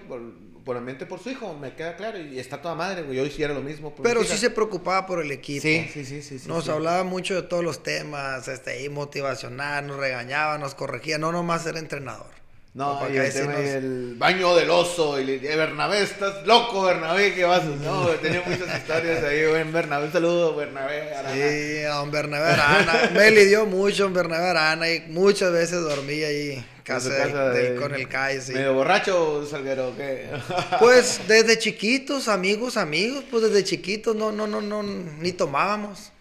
[0.65, 3.17] por, ambiente por su hijo, me queda claro, y está toda madre, güey.
[3.17, 3.93] Yo hiciera lo mismo.
[4.03, 5.63] Pero sí se preocupaba por el equipo.
[5.63, 6.71] Sí, sí, sí, Nos sí.
[6.71, 11.67] hablaba mucho de todos los temas, este, ahí motivacional, nos regañaba, nos corregía, no nomás
[11.67, 12.39] era entrenador.
[12.73, 17.43] No, y el tema el baño del oso, y, le- Bernabé, estás loco, Bernabé, ¿qué
[17.45, 17.65] vas?
[17.65, 21.13] No, güey, tenía muchas historias ahí, güey, Bernabé, un saludo, Bernabé.
[21.13, 21.35] Arana.
[21.35, 23.11] Sí, a don Bernabé Arana.
[23.13, 27.49] Me lidió mucho don Bernabé Arana y muchas veces dormía ahí casa, En del- casa
[27.51, 28.53] del- de- con el CAI, sí.
[28.53, 30.29] Medio borracho, Salguero, ¿o ¿qué?
[30.79, 36.13] Pues desde chiquitos, amigos, amigos, pues desde chiquitos no, no, no, no, ni tomábamos.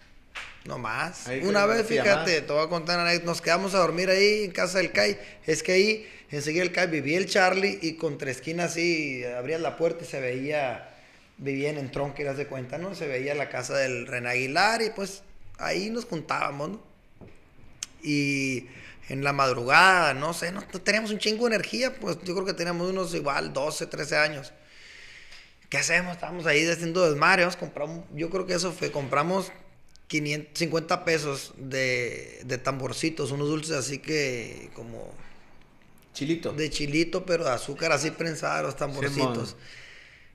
[0.64, 1.26] No más.
[1.26, 4.76] Ahí Una vez, fíjate, te voy a contar, nos quedamos a dormir ahí en casa
[4.78, 5.18] del CAI.
[5.46, 9.76] Es que ahí, enseguida el CAI, vivía el Charlie y contra esquina así, abrías la
[9.78, 10.90] puerta y se veía,
[11.38, 12.94] vivían en tronque, haz de cuenta, ¿no?
[12.94, 15.22] Se veía la casa del René Aguilar y pues
[15.58, 16.80] ahí nos juntábamos, ¿no?
[18.02, 18.66] Y
[19.10, 22.54] en la madrugada, no sé, no, teníamos un chingo de energía, pues yo creo que
[22.54, 24.52] teníamos unos igual 12, 13 años.
[25.68, 26.14] ¿Qué hacemos?
[26.14, 29.50] Estábamos ahí haciendo desmadre, vamos, compramos, yo creo que eso fue, compramos
[30.06, 35.12] 550 pesos de, de tamborcitos, unos dulces así que como
[36.14, 36.52] Chilito.
[36.52, 39.56] de chilito, pero de azúcar así prensada, los tamborcitos.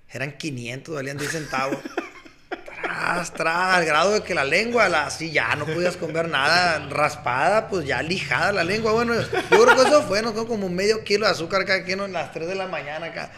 [0.09, 1.77] Eran 500, valían 10 centavos.
[2.63, 6.87] tras, tras, al grado de que la lengua, la, así ya no podías comer nada,
[6.89, 8.93] raspada, pues ya lijada la lengua.
[8.93, 11.99] Bueno, yo creo que eso fue, nos dio como medio kilo de azúcar cada quien
[11.99, 13.31] a las 3 de la mañana acá.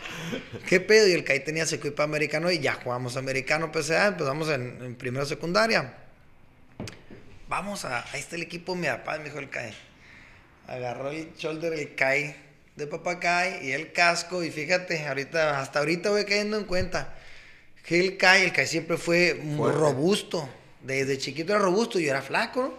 [0.68, 1.08] ¿Qué pedo?
[1.08, 5.26] Y el CAI tenía secuipa americano y ya jugamos americano PCA, empezamos en, en primera
[5.26, 5.94] secundaria.
[7.48, 9.74] Vamos a, ahí está el equipo de mi papá, me dijo el CAI.
[10.68, 12.36] Agarró el shoulder, el CAI
[12.76, 14.44] de papá CAI y el casco.
[14.44, 17.14] Y fíjate, ahorita, hasta ahorita voy cayendo en cuenta
[17.90, 20.48] el CAI, el CAI siempre fue muy robusto.
[20.84, 22.74] Desde chiquito era robusto, yo era flaco, ¿no?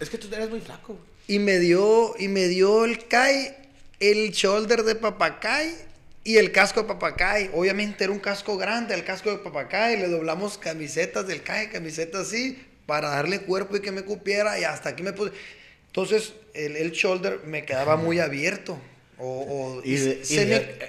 [0.00, 0.98] Es que tú eres muy flaco.
[1.26, 3.54] Y me dio, y me dio el CAI,
[4.00, 5.74] el shoulder de papacay
[6.24, 7.50] y el casco de papacay.
[7.54, 9.98] Obviamente era un casco grande, el casco de papacay.
[9.98, 14.58] Le doblamos camisetas del CAI, camisetas así, para darle cuerpo y que me cupiera.
[14.58, 15.32] Y hasta aquí me puse.
[15.86, 18.78] Entonces, el, el shoulder me quedaba muy abierto.
[19.16, 20.22] O, o- Y, de-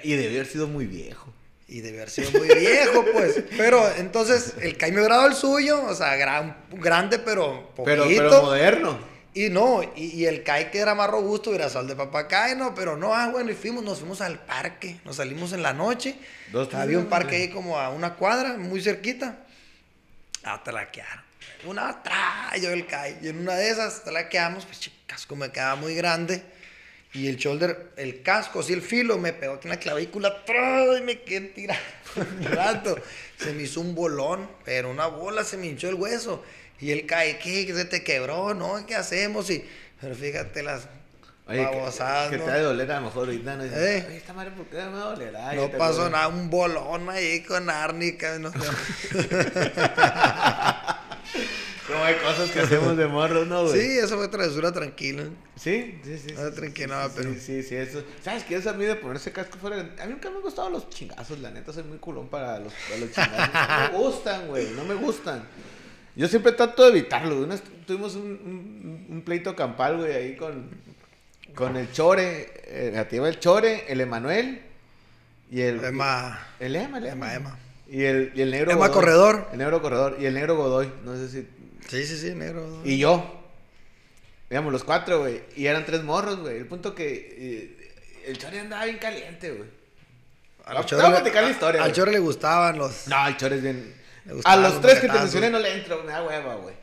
[0.04, 1.32] y, me- haber sido muy viejo.
[1.68, 3.42] Y debe haber sido muy viejo, pues.
[3.56, 8.04] Pero entonces, el CAI me hubiera dado el suyo, o sea, gran, grande, pero poquito.
[8.04, 9.16] Pero, pero moderno.
[9.34, 12.74] Y no, y, y el CAI que era más robusto era sol de papacay, no,
[12.74, 16.16] pero no, ah, bueno, y fuimos, nos fuimos al parque, nos salimos en la noche.
[16.52, 19.44] Dos, tres Había un parque ahí como a una cuadra, muy cerquita.
[20.42, 21.24] Ah, talaquearon.
[21.66, 23.18] Una atrás, yo el CAI.
[23.22, 26.42] Y en una de esas talaqueamos, pues che, el casco me quedaba muy grande.
[27.16, 30.98] Y el shoulder, el casco, así el filo, me pegó aquí en la clavícula atrás
[30.98, 31.80] y me quedé tirado
[32.14, 32.98] un rato.
[33.38, 36.44] Se me hizo un bolón, pero una bola se me hinchó el hueso.
[36.78, 37.64] Y el CAI, ¿qué?
[37.66, 38.52] ¿Que se te quebró?
[38.52, 38.84] ¿No?
[38.84, 39.48] ¿Qué hacemos?
[39.48, 39.64] Y,
[39.98, 40.88] pero fíjate las
[41.46, 42.44] Oye, que, babosadas, que ¿no?
[42.44, 43.56] te ha de doler a lo mejor ahorita.
[43.56, 43.64] ¿no?
[43.64, 44.04] Eh.
[44.06, 45.34] Oye, esta madre, ¿por qué me va a doler?
[45.36, 48.52] Ay, No pasó nada, un bolón ahí con árnica, no.
[51.86, 53.80] Como hay cosas que hacemos de morro, ¿no, güey?
[53.80, 55.24] Sí, eso fue travesura tranquila.
[55.54, 56.34] Sí, sí, sí.
[56.36, 58.02] Ah, sí, tranquilo, sí, sí, pero- Sí, sí, sí, eso.
[58.22, 59.78] ¿Sabes qué es a mí de ponerse casco fuera?
[59.80, 62.72] A mí nunca me han gustado los chingazos, la neta, soy muy culón para los,
[62.88, 63.54] para los chingazos.
[63.54, 65.44] No me gustan, güey, no me gustan.
[66.16, 67.38] Yo siempre trato de evitarlo.
[67.42, 70.68] Una tuvimos un, un, un pleito campal, güey, ahí con,
[71.54, 74.60] con el Chore, eh, negativa el Chore, el Emanuel
[75.50, 75.84] y el...
[75.84, 77.12] Emma, El Ema, el Ema.
[77.12, 77.58] Emma, Emma.
[77.88, 78.94] Y el, y el negro Emma Godoy.
[78.94, 79.48] Corredor.
[79.52, 80.16] El negro corredor.
[80.18, 80.90] Y el negro Godoy.
[81.04, 81.46] No sé si
[81.88, 82.80] Sí, sí, sí, negro.
[82.84, 83.42] y yo.
[84.50, 85.42] Digamos, los cuatro, güey.
[85.56, 86.56] Y eran tres morros, güey.
[86.58, 87.92] El punto que eh,
[88.26, 89.68] el Chore andaba bien caliente, güey.
[90.64, 91.92] Al Chore le- la historia, Al.
[91.92, 93.06] Chore le gustaban los.
[93.08, 93.94] No, el Chore es bien...
[94.44, 96.74] A los tres que te mencioné no le entro, me da hueva, güey.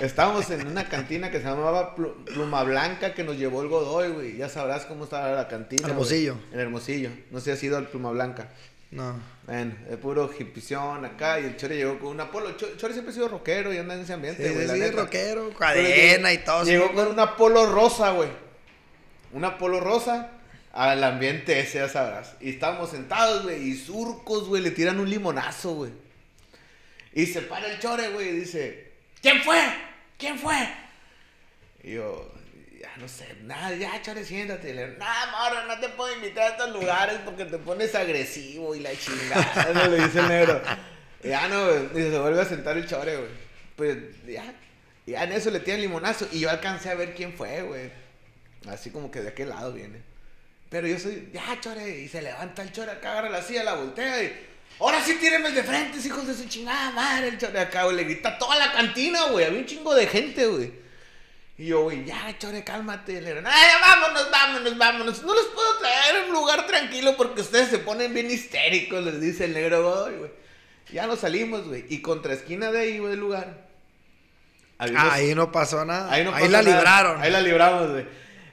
[0.00, 4.10] Estábamos en una cantina que se llamaba Plu- Pluma Blanca que nos llevó el Godoy,
[4.10, 4.36] güey.
[4.36, 5.88] Ya sabrás cómo estaba la cantina.
[5.88, 6.36] Hermosillo.
[6.52, 7.10] En Hermosillo.
[7.32, 8.48] No sé si ha sido el Pluma Blanca.
[8.90, 9.20] No.
[9.44, 12.52] Bueno, de puro hipición acá y el Chore llegó con una polo.
[12.56, 14.66] Cho- Chore siempre ha sido rockero y anda en ese ambiente, Sí, güey.
[14.68, 16.64] sí, sí, rockero, cadena y todo.
[16.64, 18.30] Llegó con una polo rosa, güey.
[19.32, 20.30] Una polo rosa
[20.72, 22.34] al ambiente ese, ya sabrás.
[22.40, 25.92] Y estábamos sentados, güey, y surcos, güey, le tiran un limonazo, güey.
[27.12, 29.60] Y se para el chore, güey, y dice, ¿quién fue?
[30.16, 30.56] ¿Quién fue?
[31.82, 32.32] Y yo,
[32.80, 34.72] ya no sé, nada, ya, chore, siéntate.
[34.72, 38.74] Le digo, nada, morro, no te puedo invitar a estos lugares porque te pones agresivo
[38.74, 39.66] y la chingada.
[39.70, 40.62] Eso le dice el negro.
[41.24, 41.88] Y ya no, güey.
[41.88, 43.30] Dice, se vuelve a sentar el chore, güey.
[43.74, 44.54] Pues ya,
[45.06, 46.28] ya en eso le tiran limonazo.
[46.30, 47.90] Y yo alcancé a ver quién fue, güey.
[48.68, 50.02] Así como que de aquel lado viene.
[50.70, 51.98] Pero yo soy, ya, chore.
[51.98, 54.46] Y se levanta el chore acá, agarra la silla, la voltea y.
[54.78, 57.28] Ahora sí tírenme de frente, hijos de su chingada madre.
[57.28, 57.96] El chore acá, güey.
[57.96, 59.44] Le grita a toda la cantina, güey.
[59.44, 60.87] Había un chingo de gente, güey.
[61.58, 63.20] Y yo, güey, ya, chore, cálmate.
[63.20, 65.22] Le digo, "Ay, vámonos, vámonos, vámonos.
[65.24, 69.20] No los puedo traer a un lugar tranquilo porque ustedes se ponen bien histéricos, les
[69.20, 70.30] dice el negro, güey, güey.
[70.92, 71.84] Ya nos salimos, güey.
[71.88, 73.66] Y contra esquina de ahí, güey, del lugar.
[74.80, 76.06] había unos- Ahí no pasó nada.
[76.12, 76.76] Ahí, Ahí, no pasó la nada.
[76.76, 77.20] libraron.
[77.20, 78.06] Ahí la libramos, güey.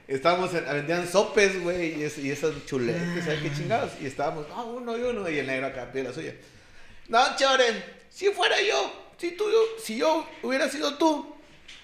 [0.08, 3.92] Estábamos, en- vendían sopes, güey, y, es- y esos chuletes, ¿sabes qué chingados?
[4.00, 6.34] Y estábamos, ah, uno y uno, y el negro acá pide la suya.
[7.06, 9.44] No, Choren, si fuera yo, si tú,
[9.80, 11.35] si yo hubiera sido tú,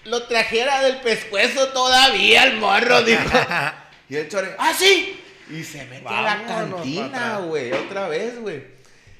[0.05, 3.21] lo trajera del pescuezo todavía el morro, dijo.
[4.09, 5.19] y el Choren, ah, sí.
[5.49, 8.63] Y se mete a la Vámonos cantina, güey, otra vez, güey.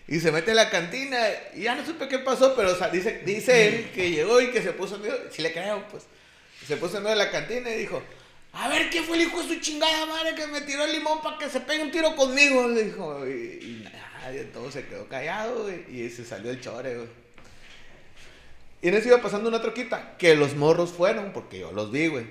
[0.08, 1.18] Y se mete a la cantina
[1.56, 4.52] y ya no supe qué pasó, pero o sea, dice, dice él que llegó y
[4.52, 5.00] que se puso
[5.32, 6.04] si le creo, pues,
[6.68, 8.04] se puso en medio de la cantina y dijo,
[8.52, 11.22] a ver, ¿quién fue el hijo de su chingada madre que me tiró el limón
[11.22, 12.68] para que se pegue un tiro conmigo?
[12.68, 13.90] Le dijo, y, y
[14.22, 17.23] nadie, todo se quedó callado, güey, y se salió el chore, güey.
[18.84, 22.08] Y en eso iba pasando una troquita, que los morros fueron, porque yo los vi,
[22.08, 22.26] güey.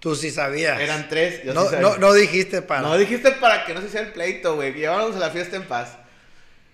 [0.00, 0.80] Tú sí sabías.
[0.80, 1.80] Eran tres, yo sí no, sabía.
[1.80, 2.82] no, no dijiste para.
[2.82, 4.74] No dijiste para que no se hiciera el pleito, güey.
[4.74, 5.96] Llevábamos a la fiesta en paz.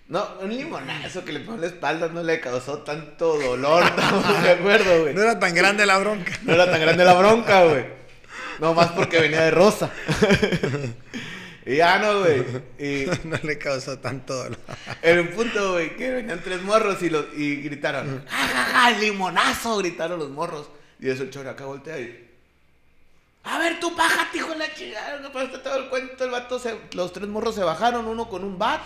[0.08, 4.42] No, un limonazo que le pone en la espalda no le causó tanto dolor, estamos
[4.42, 5.14] de acuerdo, güey.
[5.14, 6.32] No era tan grande la bronca.
[6.42, 7.84] No era tan grande la bronca, güey.
[8.60, 9.90] No más porque venía de rosa.
[11.66, 12.44] y ya no, güey.
[12.79, 14.59] Y no le causó tanto dolor.
[15.03, 18.90] en un punto, güey, que venían tres morros y, los, y gritaron, ¡Ja, ja, ja,
[18.99, 19.79] limonazo!
[19.79, 20.68] Gritaron los morros.
[20.99, 22.27] Y eso el chorro acá voltea y...
[23.42, 25.18] A ver, tú pájate, hijo de la chingada.
[25.20, 26.25] No pasaste todo el cuento.
[26.25, 28.83] El vato se- los tres morros se bajaron, uno con un bat.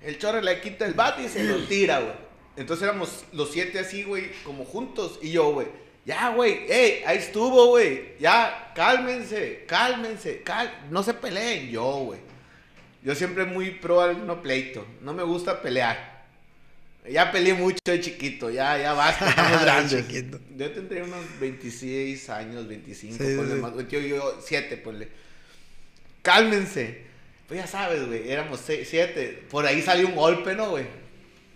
[0.00, 2.14] El chorro le quita el bat y se lo tira, güey.
[2.56, 5.18] Entonces éramos los siete así, güey, como juntos.
[5.22, 5.68] Y yo, güey,
[6.04, 8.14] ya, güey, ey, ahí estuvo, güey.
[8.18, 11.68] Ya, cálmense, cálmense, cal no se peleen.
[11.70, 12.20] Yo, güey.
[13.04, 14.86] Yo siempre muy pro al no pleito.
[15.00, 16.12] No me gusta pelear.
[17.10, 20.06] Ya peleé mucho de chiquito, ya, ya basta, estamos De grandes.
[20.06, 20.38] chiquito.
[20.56, 23.60] Yo tendría unos 26 años, 25, Sí, ponle sí.
[23.60, 23.72] más.
[23.88, 25.08] Yo, yo, 7, ponle.
[26.22, 27.02] Cálmense.
[27.48, 29.46] Pues ya sabes, güey, éramos 7.
[29.50, 30.86] Por ahí salió un golpe, ¿no, güey?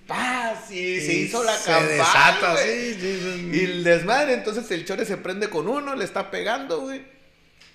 [0.07, 0.71] ¡Paz!
[0.71, 3.51] Y, se hizo la se campana, desata, sí, sí, sí.
[3.53, 7.03] Y el desmadre, entonces el chore se prende con uno, le está pegando, güey.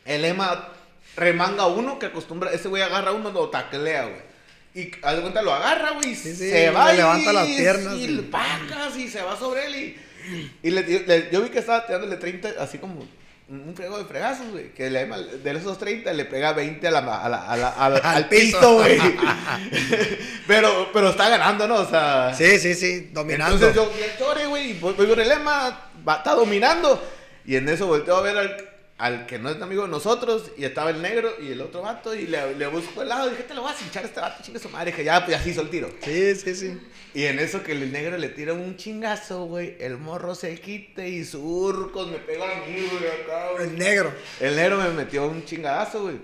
[0.06, 0.70] El Ema
[1.17, 4.32] remanga uno que acostumbra, ese güey agarra a uno, lo taclea, güey.
[4.74, 8.06] Y haz de cuenta, lo agarra, güey, y se va le levanta las piernas Y
[8.06, 9.76] y- pacas y se va sobre él.
[9.76, 13.06] Y, y le, le- yo vi que estaba tirándole 30, así como
[13.51, 14.73] un frego de fregazos, güey.
[14.73, 17.93] Que le, de esos 30 le pega 20 a la, a la- a la- al,
[18.03, 18.57] Al al piso.
[18.59, 18.97] piso, güey.
[20.47, 21.75] pero, pero está ganando, ¿no?
[21.75, 22.33] O sea.
[22.33, 23.55] Sí, sí, sí, dominando.
[23.55, 27.01] Entonces yo chore, güey, y voy voy con el lema, va- está dominando.
[27.45, 28.69] Y en eso volteo a ver al,
[29.01, 32.13] al que no es amigo de nosotros, y estaba el negro y el otro vato,
[32.13, 34.19] y le, le busco el lado, y dije, te lo voy a cinchar a este
[34.19, 35.89] vato, chingue su madre, que ya, pues así hizo el tiro.
[36.03, 36.79] Sí, sí, sí.
[37.15, 41.09] Y en eso que el negro le tira un chingazo, güey, el morro se quite
[41.09, 43.69] y surcos me pega a mí, güey, acá, güey.
[43.69, 44.13] El negro.
[44.39, 46.17] El negro me metió un chingadazo, güey.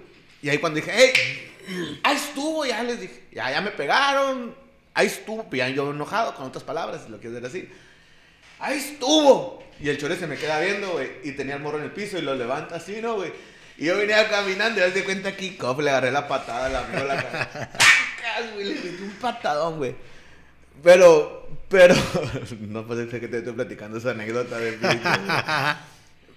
[0.44, 1.14] Y ahí cuando dije, ¡Ey!
[2.04, 3.24] Ahí estuvo, ya les dije.
[3.32, 4.56] Ya, ya me pegaron.
[4.94, 5.44] Ahí estuvo.
[5.46, 7.74] Pues ya yo enojado, con otras palabras, si lo quieres decir así.
[8.60, 9.64] Ahí estuvo.
[9.80, 11.10] Y el chore se me queda viendo, güey.
[11.24, 13.32] Y tenía el morro en el piso y lo levanta así, ¿no, güey?
[13.78, 17.06] Y yo venía caminando y haz de cuenta que le agarré la patada la amigo
[17.06, 17.50] la cara.
[17.54, 18.66] ¡Sacas, güey!
[18.66, 19.96] Le metí un patadón, güey.
[20.84, 21.96] Pero, pero,
[22.62, 24.78] no puede ser que te estoy platicando esa anécdota de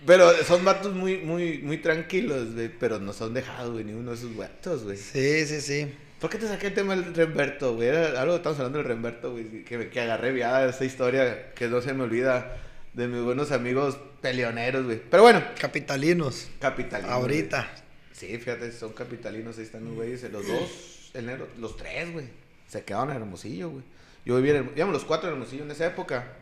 [0.07, 4.11] Pero son vatos muy, muy, muy tranquilos, güey, pero no son dejados, güey, ni uno
[4.11, 4.97] de esos vatos, güey.
[4.97, 5.95] Sí, sí, sí.
[6.21, 7.89] ¿Por qué te saqué el tema del Remberto, güey?
[7.89, 11.69] Era algo que estamos hablando del Remberto, güey, que, que agarré viada esa historia que
[11.69, 12.59] no se me olvida
[12.93, 15.01] de mis buenos amigos peleoneros, güey.
[15.11, 16.49] Pero bueno, Capitalinos.
[16.61, 17.11] capitalinos.
[17.11, 17.63] Ahorita.
[17.63, 17.91] güey.
[18.13, 22.27] Sí, fíjate, son capitalinos, ahí están los güeyes, los dos, el negro, los tres, güey.
[22.69, 23.85] Se quedaron en Hermosillo, güey.
[24.27, 26.33] Yo vivía en, íbamos los cuatro en Hermosillo en esa época.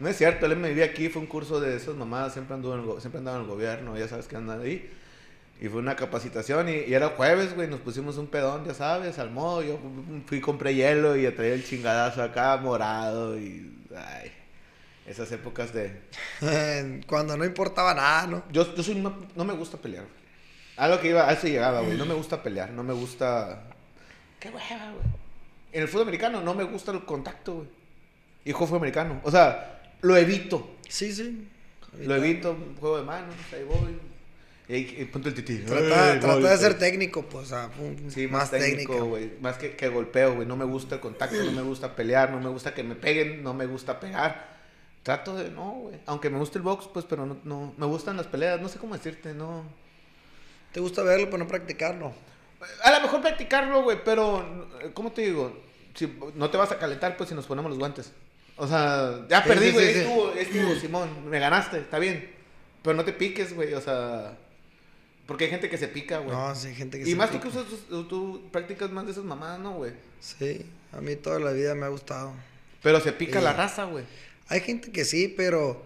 [0.00, 2.74] No es cierto, él me vivía aquí, fue un curso de esas mamadas, siempre anduvo
[2.74, 4.90] en el, siempre andaba en el gobierno, ya sabes que andan ahí.
[5.60, 9.18] Y fue una capacitación y, y era jueves, güey, nos pusimos un pedón, ya sabes,
[9.18, 9.78] al modo, yo
[10.26, 13.74] fui, compré hielo y traía el chingadazo acá morado y...
[13.96, 14.32] Ay,
[15.06, 16.02] esas épocas de...
[17.06, 18.44] Cuando no importaba nada, ¿no?
[18.52, 20.18] Yo, yo soy, no, no me gusta pelear, güey.
[20.76, 23.64] A lo que iba, a eso llegaba, güey, no me gusta pelear, no me gusta...
[24.38, 25.06] Qué hueva, güey.
[25.72, 27.68] En el fútbol americano no me gusta el contacto, güey.
[28.44, 30.76] Y juego fútbol americano, o sea, lo evito.
[30.88, 31.48] Sí, sí.
[32.00, 33.98] Lo evito, juego de manos, ahí voy.
[34.68, 35.58] Y, y punto el tití.
[35.58, 37.70] Trata, de ser técnico, pues, o sea,
[38.08, 39.32] Sí, más, más, técnico, güey.
[39.40, 40.46] Más que, que golpeo, güey.
[40.46, 43.42] No me gusta el contacto, no me gusta pelear, no me gusta que me peguen,
[43.42, 44.58] no me gusta pegar.
[45.02, 45.98] Trato de, no, güey.
[46.04, 47.72] Aunque me gusta el box, pues, pero no, no.
[47.78, 49.64] Me gustan las peleas, no sé cómo decirte, no.
[50.72, 52.12] Te gusta verlo, pero no practicarlo.
[52.84, 55.62] A lo mejor practicarlo, güey, pero, ¿cómo te digo?
[55.94, 58.12] Si no te vas a calentar, pues, si nos ponemos los guantes.
[58.58, 59.86] O sea, ya Sí, perdí, güey.
[59.86, 59.98] sí, sí.
[60.00, 61.30] estuvo, estuvo, Simón.
[61.30, 62.30] Me ganaste, está bien.
[62.82, 64.36] Pero no te piques, güey, o sea.
[65.28, 66.34] Porque hay gente que se pica, güey.
[66.34, 67.50] No, sí, hay gente que y se más tú pica.
[67.52, 69.92] que usas, tú, tú practicas más de esas mamadas, ¿no, güey?
[70.20, 72.32] Sí, a mí toda la vida me ha gustado.
[72.82, 73.44] Pero se pica Sí.
[73.44, 74.04] la raza, güey.
[74.48, 75.84] Hay gente que sí, pero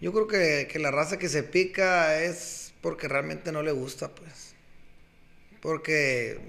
[0.00, 4.08] yo creo que, que la raza que se pica es porque realmente no le gusta,
[4.08, 4.52] pues.
[5.60, 6.40] Porque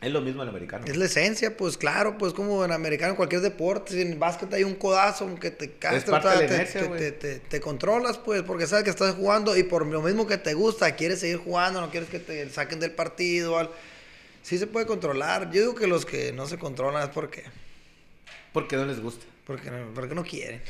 [0.00, 0.86] Es lo mismo el americano.
[0.86, 4.64] es la esencia, pues claro, pues como en americano, cualquier deporte, si en básquet hay
[4.64, 7.12] un codazo, aunque te caes, te, te- güey.
[7.18, 10.54] te- te- controlas, pues, porque sabes que estás jugando y por lo mismo que te
[10.54, 13.58] gusta, quieres seguir jugando, no quieres que te saquen del partido.
[13.58, 13.68] al-
[14.42, 15.50] Sí se puede controlar.
[15.50, 17.44] Yo digo que los que no se controlan es porque,
[18.54, 19.26] Porque no les gusta.
[19.46, 20.62] porque, no- porque no quieren.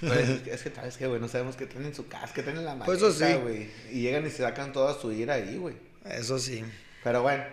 [0.00, 1.20] Pero es, que, ¿sabes qué, güey?
[1.22, 3.32] No sabemos qué tienen en su casa, qué tienen en la maleta, Pues eso sí.
[3.42, 3.70] güey.
[3.90, 5.74] Y llegan y se sacan toda su ira ahí, güey.
[6.04, 6.62] Eso sí.
[7.02, 7.44] Pero bueno,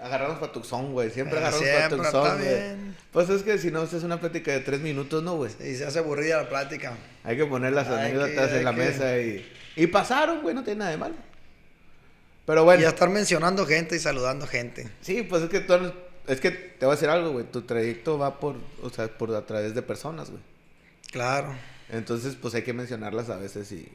[0.00, 1.10] agarramos patuxón, güey.
[1.10, 2.92] Siempre Eh, agarramos siempre, está güey.
[3.12, 5.50] Pues es que si no, es una plática de tres minutos, ¿no, güey?
[5.60, 6.96] Y se hace aburrida la plática.
[7.24, 9.52] Hay que poner las Hay anécdotas en la que- mesa y...
[9.76, 11.14] Y pasaron, güey, no tiene nada de malo.
[12.46, 14.88] Pero bueno, Y a estar mencionando gente y saludando gente.
[15.00, 15.74] sí, pues es que tú...
[16.26, 17.44] Es que te voy a decir algo, güey.
[17.46, 18.56] Tu trayecto va por...
[18.82, 20.42] O sea, por a través de personas, güey.
[21.10, 21.54] Claro.
[21.90, 23.88] Entonces, pues hay que mencionarlas a veces y...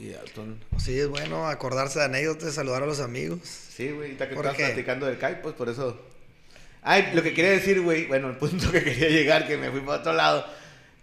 [0.00, 0.58] Y ya son...
[0.78, 3.40] Sí, es bueno acordarse de anécdotas, saludar a los amigos.
[3.42, 4.72] Sí, güey, ahorita que ¿Por estabas qué?
[4.74, 6.00] platicando del CAI, pues por eso.
[6.82, 9.80] Ay, lo que quería decir, güey, bueno, el punto que quería llegar, que me fui
[9.80, 10.46] para otro lado,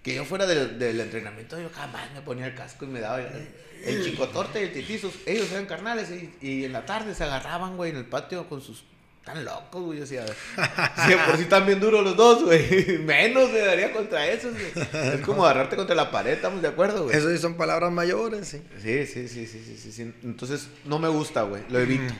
[0.01, 3.19] que yo fuera del, del entrenamiento, yo jamás me ponía el casco y me daba
[3.19, 3.47] el,
[3.85, 5.13] el chicotorte y el titizos.
[5.25, 8.61] Ellos eran carnales y, y en la tarde se agarraban, güey, en el patio con
[8.61, 8.83] sus.
[9.25, 9.97] Tan locos, güey.
[9.97, 12.99] Yo decía, sí, por si están bien duros los dos, güey.
[13.05, 14.87] Menos me daría contra esos, güey.
[15.13, 17.17] Es como agarrarte contra la pared, ¿estamos de acuerdo, güey?
[17.17, 18.61] Eso sí son palabras mayores, sí.
[18.81, 20.13] Sí, sí, sí, sí, sí, sí, sí.
[20.23, 21.63] Entonces, no me gusta, güey.
[21.69, 22.13] Lo evito.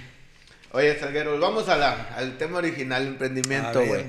[0.72, 4.04] Oye, Salguero, vamos a la, al tema original, emprendimiento, güey.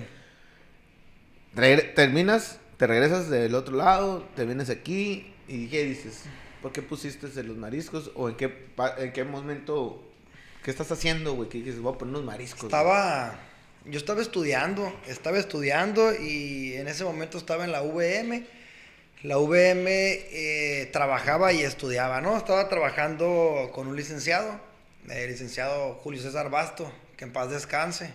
[1.95, 6.25] Terminas, te regresas del otro lado, te vienes aquí y ¿qué dices?
[6.63, 8.11] ¿Por qué pusiste de los mariscos?
[8.15, 8.67] ¿O en qué,
[8.99, 10.03] en qué momento,
[10.67, 11.49] qué estás haciendo, güey?
[11.49, 12.63] Que dices, voy a poner unos mariscos.
[12.63, 12.71] güey"?
[12.71, 13.39] Estaba,
[13.85, 18.45] yo estaba estudiando, estaba estudiando y en ese momento estaba en la VM.
[19.23, 22.37] La VM eh, trabajaba y estudiaba, ¿no?
[22.37, 24.61] Estaba trabajando con un licenciado,
[25.09, 28.11] el licenciado Julio César Basto, que en paz descanse.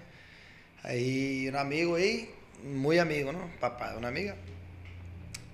[0.83, 2.29] Ahí un amigo ahí,
[2.65, 3.49] muy amigo, ¿no?
[3.61, 4.35] Papá de una amiga.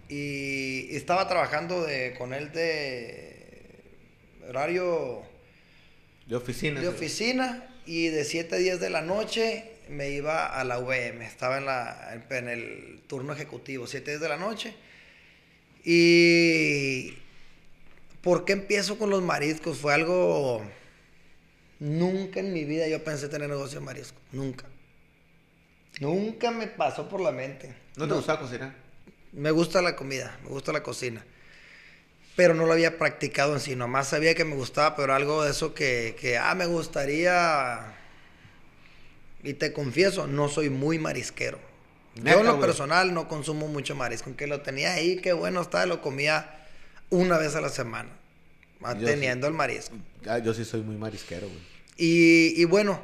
[0.09, 3.83] Y estaba trabajando de, con él de
[4.49, 5.36] horario
[6.27, 6.81] De oficina.
[6.81, 11.21] de oficina y de 7 a 10 de la noche me iba a la UVM.
[11.21, 14.75] Estaba en, la, en el turno ejecutivo, 7 a 10 de la noche.
[15.83, 17.13] Y
[18.21, 19.77] ¿por qué empiezo con los mariscos?
[19.77, 20.61] Fue algo...
[21.79, 24.21] Nunca en mi vida yo pensé tener negocio de mariscos.
[24.31, 24.65] Nunca.
[25.99, 27.73] Nunca me pasó por la mente.
[27.95, 28.75] ¿No te gustaba cocinar?
[29.31, 31.23] Me gusta la comida, me gusta la cocina.
[32.37, 35.51] Pero no lo había practicado en sí, nomás sabía que me gustaba, pero algo de
[35.51, 37.95] eso que, que ah, me gustaría.
[39.43, 41.59] Y te confieso, no soy muy marisquero.
[42.15, 44.29] Yo en lo personal no consumo mucho marisco.
[44.29, 46.65] Aunque lo tenía ahí, qué bueno estaba, lo comía
[47.09, 48.09] una vez a la semana.
[48.81, 49.95] Yo Teniendo el marisco.
[50.27, 51.59] Ah, yo sí soy muy marisquero, güey.
[51.97, 53.03] Y, y bueno,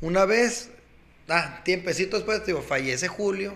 [0.00, 0.70] una vez,
[1.28, 3.54] ah, tiempecito después, digo, fallece Julio,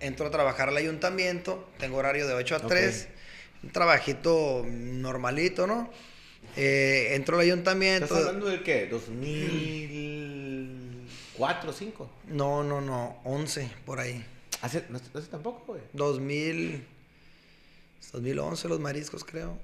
[0.00, 2.68] entro a trabajar al ayuntamiento, tengo horario de 8 a Ok.
[2.68, 3.08] 3,
[3.64, 5.90] un trabajito normalito, ¿no?
[6.56, 8.04] Eh, entro al ayuntamiento.
[8.04, 8.88] ¿Estás hablando de qué?
[8.90, 12.10] ¿2004 o 5?
[12.28, 14.24] No, no, no, 11 por ahí.
[14.62, 15.80] ¿Hace, no, hace tampoco, güey?
[15.92, 16.84] 2000,
[18.12, 19.58] 2011 los mariscos, creo.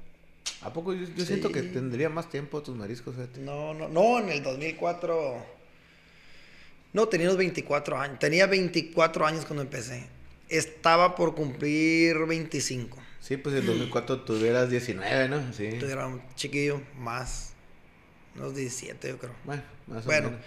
[0.63, 0.93] ¿A poco?
[0.95, 1.69] Yo, yo siento que Sí.
[1.69, 3.41] tendría más tiempo tus mariscos, fíjate.
[3.41, 5.61] No, no, no, en el 2004.
[6.93, 8.19] No, tenía los 24 años.
[8.19, 10.07] Tenía 24 años cuando empecé.
[10.49, 12.99] Estaba por cumplir 25.
[13.21, 15.53] Sí, pues en 2004 tuvieras 19, ¿no?
[15.53, 15.67] Sí.
[15.67, 17.53] Entonces era un chiquillo más.
[18.37, 19.35] Unos 17, yo creo.
[19.45, 20.29] Bueno, más Bueno.
[20.29, 20.45] o menos.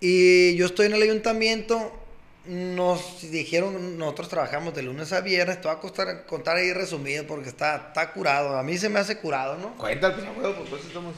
[0.00, 2.00] Y yo estoy en el ayuntamiento.
[2.46, 5.60] Nos dijeron, nosotros trabajamos de lunes a viernes.
[5.62, 8.58] Te voy a costar, contar ahí resumido porque está, está curado.
[8.58, 9.74] A mí se me hace curado, ¿no?
[9.76, 11.14] Cuéntale, pues, abuelo, por eso estamos...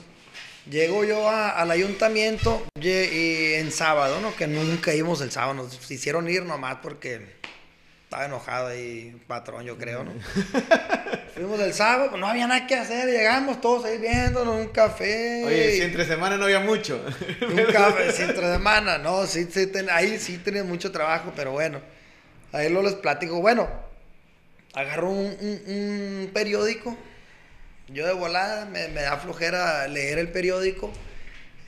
[0.71, 4.35] Llego yo a- al ayuntamiento y en sábado, ¿no?
[4.37, 5.55] Que nunca íbamos el sábado.
[5.55, 7.37] Nos hicieron ir nomás porque
[8.07, 10.13] estaba enojado ahí, patrón, yo creo, ¿no?
[11.35, 15.43] Fuimos el sábado, pues no había nada que hacer, llegamos todos ahí viéndonos, un café.
[15.45, 17.05] Oye, si entre semana no había mucho.
[17.43, 21.51] Un café, si entre semana, no, sí, sí, ten- ahí sí tenía mucho trabajo, pero
[21.53, 21.81] bueno,
[22.53, 23.41] ahí lo les platico.
[23.41, 23.69] Bueno,
[24.73, 26.97] agarro un, un- un periódico,
[27.89, 30.93] yo de volada, me, me da flojera leer el periódico.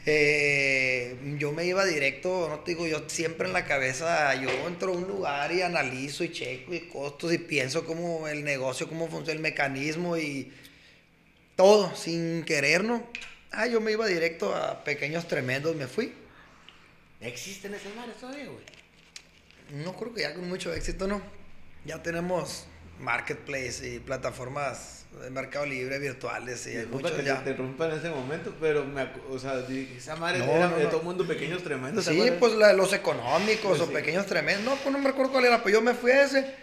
[0.07, 4.93] Eh, yo me iba directo, no te digo, yo siempre en la cabeza, yo entro
[4.93, 9.09] a un lugar y analizo y checo y costos y pienso cómo el negocio, cómo
[9.09, 10.53] funciona el mecanismo y
[11.57, 13.07] todo, sin querer, ¿no?
[13.51, 16.13] Ah, yo me iba directo a pequeños tremendos, me fui.
[17.21, 19.85] ¿Existen esas mares todavía, güey?
[19.85, 21.21] No creo que ya con mucho éxito, ¿no?
[21.85, 22.67] Ya tenemos
[23.01, 27.37] marketplace y plataformas de mercado libre virtuales y hay muchos que te ya.
[27.37, 29.55] interrumpa en ese momento, pero me, o sea,
[29.97, 30.91] esa madre No, era no, de no.
[30.91, 32.05] todo mundo pequeños tremendos.
[32.05, 33.93] ¿te Sí, pues la- los económicos Pues o sí.
[33.93, 34.65] pequeños tremendos.
[34.65, 36.55] No, pues no me recuerdo cuál era, pues yo me fui a ese.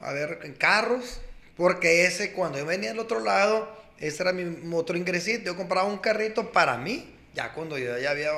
[0.00, 1.20] A ver, en carros.
[1.56, 5.44] Porque ese, cuando yo venía del otro lado, ese era mi otro ingresito.
[5.46, 7.14] Yo compraba un carrito para mí.
[7.34, 8.30] Ya cuando yo ya había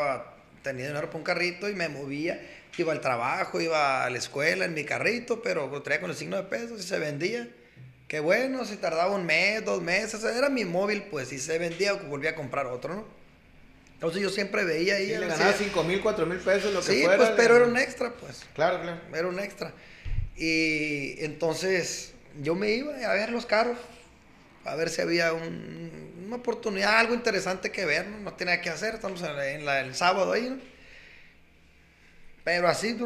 [0.63, 2.41] tenido dinero para un carrito y me movía.
[2.77, 6.17] Iba al trabajo, iba a la escuela en mi carrito, pero lo traía con el
[6.17, 7.49] signo de pesos y se vendía.
[8.09, 11.93] Qué bueno, si tardaba un mes, dos meses, era mi móvil, pues, si se vendía,
[11.93, 13.05] volvía a comprar otro, ¿no?
[13.95, 15.07] Entonces yo siempre veía ahí.
[15.09, 17.17] Sí, le ganaba 5 mil, 4 mil pesos, lo que Sí, fuera.
[17.19, 18.45] pues, le- pero era un extra, pues.
[18.55, 19.01] Claro, claro.
[19.15, 19.73] Era un extra.
[20.37, 23.77] Y entonces yo me iba a ver los carros,
[24.65, 28.19] a ver si había un- una oportunidad, algo interesante que ver, ¿no?
[28.21, 30.59] No tenía que hacer, estamos en, la- en la- el sábado ahí, ¿no?
[32.49, 32.97] Pero así,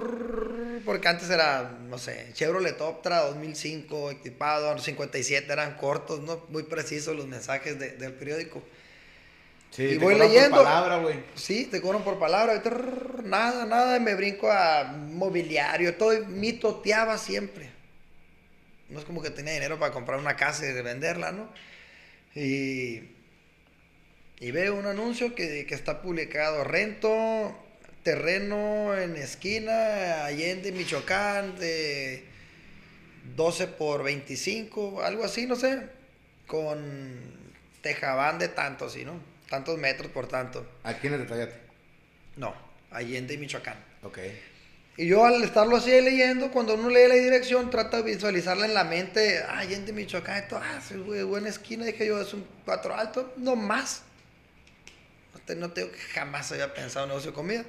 [0.84, 6.45] porque antes era, no sé, Chevrolet Optra 2005, equipado, 57, eran cortos, ¿no?
[6.51, 8.62] Muy precisos los mensajes de- del periódico.
[9.72, 10.57] Sí, Y te voy cobran por leyendo.
[10.59, 11.16] palabra, güey.
[11.34, 12.62] Sí, te cobran por palabra.
[13.24, 13.99] nada, nada.
[13.99, 15.97] Me brinco a mobiliario.
[15.97, 17.68] Todo mitoteaba siempre.
[18.90, 21.49] No es como que tenía dinero para comprar una casa y de venderla, ¿no?
[22.36, 23.11] Y,
[24.38, 26.62] y veo un anuncio que, que está publicado.
[26.62, 27.57] Rento
[28.03, 32.24] terreno en esquina, Allende, Michoacán, de
[33.36, 35.80] 12 por 25, algo así, no sé.
[36.46, 37.20] Con
[37.80, 39.20] tejabán de tanto, así, ¿no?
[39.48, 40.66] Tantos metros por tanto.
[40.82, 41.53] Aquí en el.
[42.36, 42.55] No,
[42.90, 43.76] Allende, Michoacán.
[44.03, 44.18] Ok.
[44.96, 48.74] Y yo al estarlo así leyendo, cuando uno lee la dirección, trata de visualizarla en
[48.74, 49.42] la mente.
[49.48, 51.84] Ah, Allende, Michoacán, esto, ah, sí, güey, buena esquina.
[51.84, 54.03] Dije yo, es un cuatro alto, no más.
[55.32, 57.64] No te, no te digo que jamás había pensado en negocio de comida.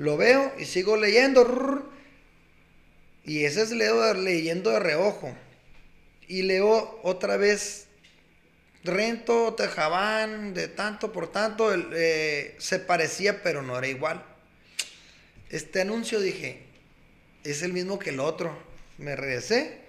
[0.00, 1.84] Lo veo y sigo leyendo.
[3.22, 5.36] y ese es leo, leyendo de reojo.
[6.26, 7.86] Y leo otra vez
[8.82, 11.74] rento, tejabán, de tanto por tanto.
[11.74, 14.24] el, eh, se parecía, pero no era igual.
[15.50, 16.62] Este anuncio dije,
[17.44, 18.56] es el mismo que el otro.
[18.96, 19.80] Me regresé,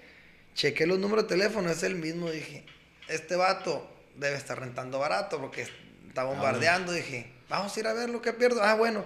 [0.55, 2.29] chequé los números de teléfono, es el mismo.
[2.29, 2.65] Dije,
[3.07, 5.67] este vato debe estar rentando barato porque
[6.05, 6.91] está bombardeando.
[6.91, 8.61] Dije, vamos a ir a ver lo que pierdo.
[8.61, 9.05] Ah, bueno,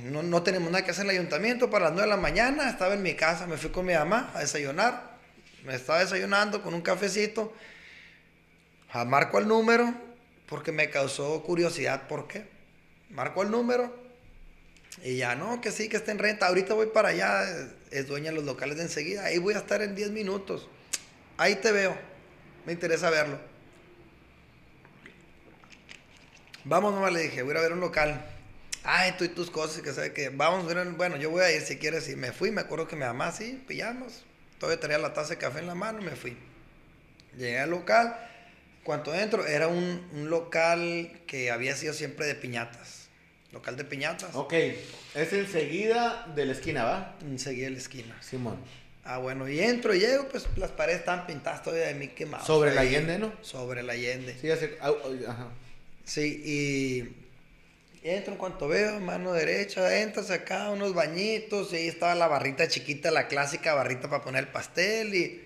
[0.00, 2.68] no, no tenemos nada que hacer en el ayuntamiento para las 9 de la mañana.
[2.70, 5.16] Estaba en mi casa, me fui con mi mamá a desayunar.
[5.64, 7.52] Me estaba desayunando con un cafecito.
[8.92, 9.92] Ah, marco el número
[10.48, 12.06] porque me causó curiosidad.
[12.08, 12.46] ¿Por qué?
[13.10, 14.04] Marco el número
[15.02, 16.46] y ya, no, que sí, que está en renta.
[16.46, 17.42] Ahorita voy para allá,
[17.90, 19.24] es- dueña de los locales de enseguida.
[19.24, 20.68] Ahí voy a estar en 10 minutos.
[21.36, 21.96] Ahí te veo.
[22.64, 23.38] Me interesa verlo.
[26.64, 28.24] Vamos, mamá, le dije, voy a ir a ver un local.
[28.88, 30.72] Ay, tú y tus cosas, que sabe que vamos.
[30.96, 32.08] Bueno, yo voy a ir si quieres.
[32.08, 34.24] Y me fui, me acuerdo que mi mamá, sí, pillamos.
[34.60, 36.36] Todavía tenía la taza de café en la mano, me fui.
[37.36, 38.16] Llegué al local.
[38.84, 43.08] Cuando entro, era un, un local que había sido siempre de piñatas.
[43.52, 44.34] Local de piñatas.
[44.34, 44.52] Ok.
[45.14, 47.16] Es enseguida de la esquina, ¿va?
[47.22, 48.22] Enseguida en la esquina.
[48.22, 48.58] Simón.
[49.02, 52.46] Ah, bueno, y entro y llego, pues las paredes están pintadas todavía de Mickey Mouse.
[52.46, 52.88] Sobre ahí.
[52.88, 53.32] Allende, ¿no?
[53.40, 54.36] Sobre el Allende.
[54.40, 54.76] Sí, hace.
[54.80, 55.48] au, au, Ajá.
[56.04, 57.25] Sí, y
[58.10, 62.68] entro en cuanto veo, mano derecha, entras acá, unos bañitos, y ahí estaba la barrita
[62.68, 65.42] chiquita, la clásica barrita para poner el pastel, y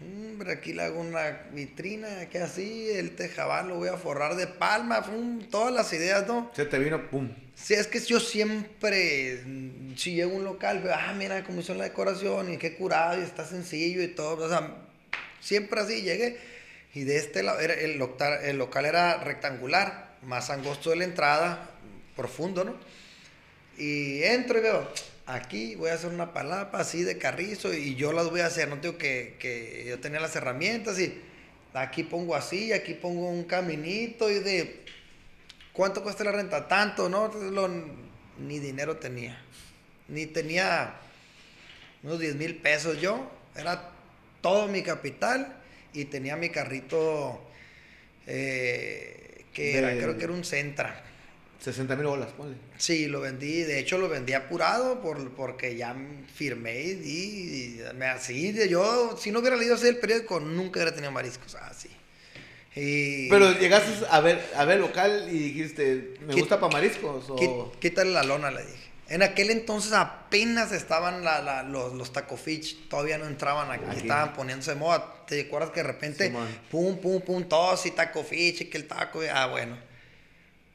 [0.00, 4.46] hombre, aquí le hago una vitrina, que así, el tejabán lo voy a forrar de
[4.46, 5.04] palma,
[5.50, 6.50] todas las ideas, ¿no?
[6.54, 7.30] Se te vino, pum.
[7.54, 9.42] Sí, es que yo siempre,
[9.96, 13.20] si llego a un local, veo, ah, mira cómo hizo la decoración y qué curado
[13.20, 14.44] y está sencillo y todo.
[14.44, 14.74] O sea,
[15.40, 16.36] siempre así llegué.
[16.94, 21.70] Y de este lado, el, local, el local era rectangular, más angosto de la entrada,
[22.16, 22.74] profundo, ¿no?
[23.78, 24.88] Y entro y veo,
[25.26, 28.68] aquí voy a hacer una palapa así de carrizo y yo las voy a hacer.
[28.68, 31.20] No tengo que, que yo tenía las herramientas y
[31.72, 34.84] aquí pongo así, aquí pongo un caminito y de
[35.72, 36.68] ¿Cuánto cuesta la renta?
[36.68, 37.26] Tanto, ¿no?
[37.26, 37.68] Lo-
[38.38, 39.42] ni dinero tenía.
[40.06, 40.94] Ni tenía
[42.04, 43.28] unos 10 mil pesos yo.
[43.56, 43.90] Era
[44.40, 45.56] todo mi capital
[45.92, 47.42] y tenía mi carrito
[48.28, 51.02] eh, que era, creo que era un Centra.
[51.60, 52.56] 60 mil bolas, ponle.
[52.76, 55.96] Sí, lo vendí, de hecho lo vendí apurado por, porque ya
[56.34, 60.78] firmé y, di- y me así, yo si no hubiera leído así el periódico nunca
[60.80, 61.88] hubiera tenido mariscos, así.
[62.76, 67.24] Y Pero llegaste a ver, a ver local y dijiste, ¿me Quit- gusta para mariscos?
[67.30, 67.72] O...
[67.80, 68.84] Quítale la lona, le dije.
[69.08, 73.84] En aquel entonces apenas estaban la- la- los, los taco fish, todavía no entraban aquí,
[73.88, 73.98] Aquí.
[73.98, 75.24] estaban poniéndose de moda.
[75.26, 76.48] ¿Te acuerdas que de repente, Simón.
[76.70, 79.78] pum, pum, pum, todos y taco fish, y que el taco, ah, bueno.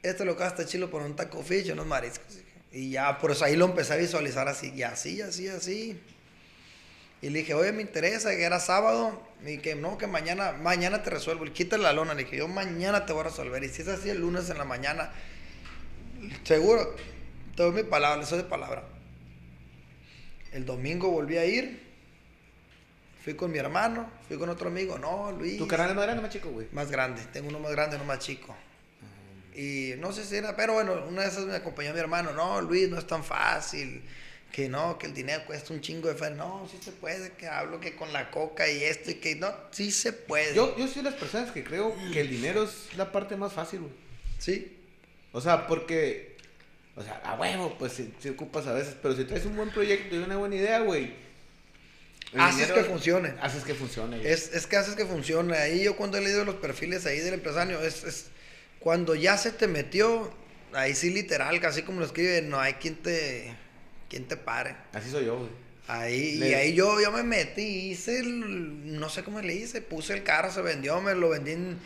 [0.01, 2.39] Este local está chilo por un taco fish unos mariscos.
[2.71, 5.99] Y ya, por eso ahí lo empecé a visualizar así, y así, así, así.
[7.21, 11.03] Y le dije, oye, me interesa, que era sábado, y que no, que mañana, mañana
[11.03, 11.45] te resuelvo.
[11.45, 13.61] Y quítale la lona, le dije, yo mañana te voy a resolver.
[13.63, 15.11] Y si es así el lunes en la mañana,
[16.43, 16.95] seguro,
[17.55, 18.83] te doy mi palabra, le soy de palabra.
[20.53, 21.83] El domingo volví a ir,
[23.23, 25.57] fui con mi hermano, fui con otro amigo, no, Luis.
[25.57, 26.67] ¿Tu canal es más grande o más chico, güey?
[26.71, 28.55] Más grande, tengo uno más grande, uno más chico.
[29.59, 32.61] Y no sé si era, pero bueno, una de esas me acompañó mi hermano, no,
[32.61, 34.01] Luis, no es tan fácil,
[34.53, 37.47] que no, que el dinero cuesta un chingo de fe, no, sí se puede, que
[37.47, 40.55] hablo que con la coca y esto y que no, sí se puede.
[40.55, 43.51] Yo, yo soy de las personas que creo que el dinero es la parte más
[43.51, 43.91] fácil, güey.
[44.37, 44.77] Sí,
[45.33, 46.37] O sea, porque,
[46.95, 49.71] o sea, a huevo, pues si, si ocupas a veces, pero si traes un buen
[49.71, 51.11] proyecto y una buena idea, güey.
[52.33, 53.33] el haces dinero- que funcione.
[53.41, 54.21] Haces que funcione.
[54.25, 55.57] Es, es que haces que funcione.
[55.57, 58.25] Ahí yo cuando he leído los perfiles ahí del empresario, es, es
[58.79, 60.33] cuando ya se te metió,
[60.73, 63.51] ahí sí literal, casi como lo escribe, no hay quien te,
[64.09, 64.75] quien te pare.
[64.93, 65.49] Así soy yo, güey.
[65.87, 70.13] Ahí, y ahí yo, yo me metí, hice el, no sé cómo le hice, puse
[70.13, 71.79] el carro, se vendió, me lo vendí en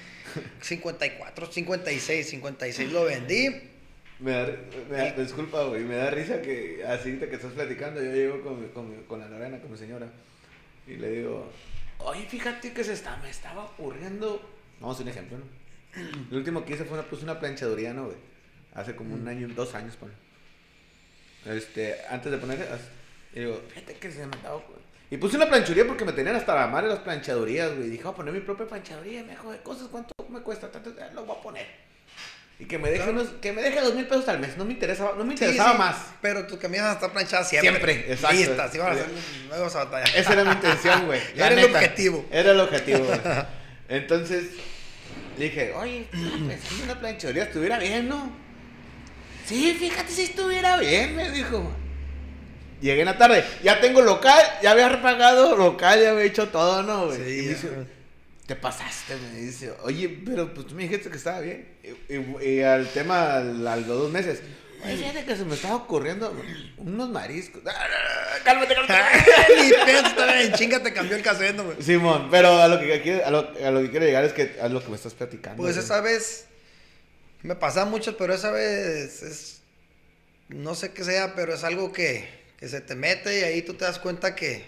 [0.62, 3.50] 54, 56, 56 lo vendí.
[4.20, 4.48] Me da,
[4.90, 8.42] me da- disculpa, güey, me da risa que así de que estás platicando, yo llego
[8.42, 10.08] con, con, con la Lorena, con mi señora,
[10.88, 11.50] y le digo,
[12.00, 14.42] oye, fíjate que se está, me estaba ocurriendo,
[14.80, 15.46] vamos a un ejemplo, ¿no?
[16.32, 18.18] Lo último que hice fue una, puse una planchaduría, ¿no, güey?
[18.74, 20.16] Hace como un año, dos años, ponle.
[21.46, 22.68] Este, antes de poner,
[23.34, 24.84] y digo, fíjate que se me ocurriendo.
[25.10, 27.90] Y puse una planchuría porque me tenían hasta la madre las planchadurías, güey.
[27.90, 30.72] Dije, voy a poner mi propia planchaduría, me de cosas, ¿cuánto me cuesta?
[30.72, 31.68] Ta, ta, ta, Lo voy a poner.
[32.60, 34.58] Y que me deje, unos, que me deje dos mil pesos al mes.
[34.58, 35.96] No me interesaba, no me interesaba sí, más.
[36.22, 37.72] Pero tus camisas están planchadas siempre.
[37.72, 38.38] Siempre, exacto.
[38.38, 39.08] Listas, sí van a ser
[39.50, 40.06] luego se batalla.
[40.16, 41.22] Esa era mi intención, güey.
[41.36, 42.26] Era el objetivo.
[42.32, 43.20] Era el objetivo, güey.
[43.90, 44.52] Entonces,
[45.38, 48.32] dije, oye, en una planchaduría estuviera bien, ¿no?
[49.46, 51.72] Sí, fíjate si estuviera bien, me dijo.
[52.82, 56.84] Llegué en la tarde, ya tengo local, ya había repagado local, ya había hecho todo,
[56.84, 57.18] ¿no, güey?
[57.18, 57.70] Sí, y me dice,
[58.46, 59.72] te pasaste, me dice.
[59.84, 61.66] Oye, pero pues tú me dijiste que estaba bien.
[62.10, 64.42] Y, y- y al tema, al- los dos meses,
[64.84, 66.36] fíjate que se me estaba ocurriendo
[66.78, 67.62] unos mariscos.
[68.44, 68.94] Cálmate, cálmate.
[69.64, 71.82] Ni pedo, en chinga, te cambió el caseno, güey.
[71.82, 74.58] Simón, pero a lo que quiero, a lo, a lo que quiero llegar es que
[74.62, 75.64] a lo que me estás platicando.
[75.64, 75.86] Pues güey.
[75.86, 76.48] esa vez
[77.42, 79.62] me pasa mucho, pero esa vez es
[80.50, 82.28] no sé qué sea, pero es algo que,
[82.58, 84.66] que se te mete y ahí tú te das cuenta que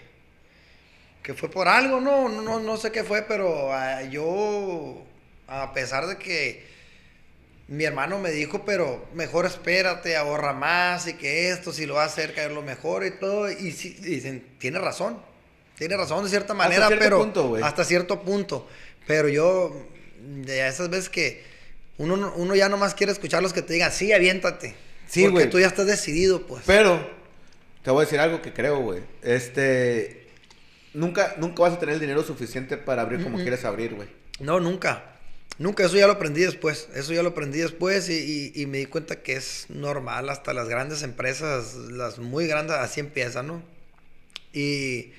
[1.22, 5.04] que fue por algo, no no no, no sé qué fue, pero ah, yo
[5.48, 6.75] a pesar de que
[7.68, 12.04] mi hermano me dijo, pero mejor espérate, ahorra más y que esto, si lo va
[12.04, 13.50] a hacer, caer lo mejor y todo.
[13.50, 15.18] Y, sí, dicen, tiene razón,
[15.76, 18.68] tiene razón de cierta manera, cierto pero punto, hasta cierto punto.
[19.06, 19.84] Pero yo,
[20.22, 21.42] de esas veces que
[21.98, 24.74] uno, no- uno ya nomás quiere escuchar los que te digan, sí, aviéntate.
[25.08, 26.62] Sí, porque tú ya estás decidido, pues.
[26.66, 27.08] Pero,
[27.82, 29.00] te voy a decir algo que creo, güey.
[29.22, 30.26] Este.
[30.94, 34.08] Nunca, nunca vas a tener el dinero suficiente para abrir como quieres abrir, güey.
[34.40, 35.15] No, nunca.
[35.58, 36.88] Nunca, eso ya lo aprendí después.
[36.94, 40.28] Eso ya lo aprendí después y, y- me di cuenta que es normal.
[40.28, 43.62] Hasta las grandes empresas, las muy grandes, así empiezan, ¿no?
[44.52, 45.12] Y,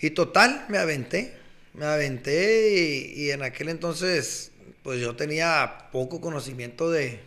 [0.00, 1.34] y total, me aventé.
[1.74, 4.50] Me aventé y, en aquel entonces,
[4.82, 7.20] pues yo tenía poco conocimiento de,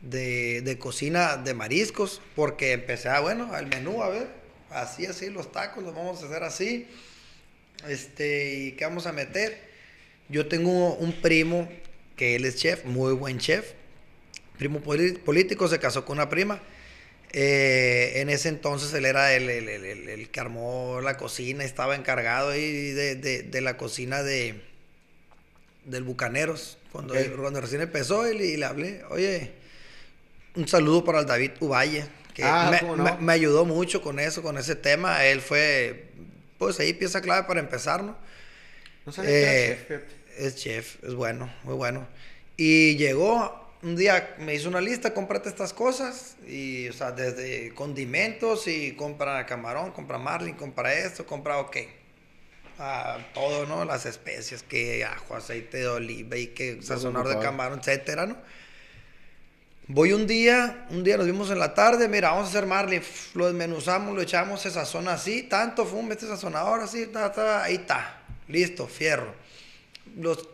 [0.00, 4.28] de, de cocina de mariscos, porque empecé a, bueno, al menú, a ver,
[4.70, 6.88] así, así, los tacos los vamos a hacer así.
[7.88, 9.73] Este, ¿y qué vamos a meter?
[10.28, 11.68] Yo tengo un primo
[12.16, 13.72] que él es chef, muy buen chef.
[14.58, 16.60] Primo político, se casó con una prima.
[17.32, 21.96] Eh, en ese entonces él era el, el- el- el- que armó la cocina, estaba
[21.96, 24.60] encargado ahí de, de- de la cocina de
[25.84, 26.78] del Bucaneros.
[26.92, 29.50] Cuando, cuando recién empezó y le, y le hablé, oye,
[30.54, 34.40] un saludo para el David Uvalle, que Ah, me, me- me ayudó mucho con eso,
[34.42, 35.24] con ese tema.
[35.26, 36.06] Él fue,
[36.58, 38.16] pues ahí pieza clave para empezar, ¿no?
[39.04, 40.14] No sabía que era Eh, chef, fíjate.
[40.36, 42.08] es chef, es bueno, muy bueno.
[42.56, 46.36] Y llegó un día, me hizo una lista, cómprate estas cosas.
[46.46, 51.76] Y, o sea, desde condimentos y compra camarón, compra marlin, compra esto, compra ok.
[52.78, 53.84] a todo, ¿no?
[53.84, 58.36] Las especias, que ajo, aceite de oliva y que sazonador de camarón, etcétera, ¿no?
[59.86, 63.02] Voy un día, un día nos vimos en la tarde, mira, vamos a hacer marlin,
[63.34, 68.23] lo desmenuzamos, lo echamos, se sazona así, tanto, fum, este sazonador así, ta, ahí está,
[68.48, 69.34] listo, fierro.
[70.16, 70.48] Los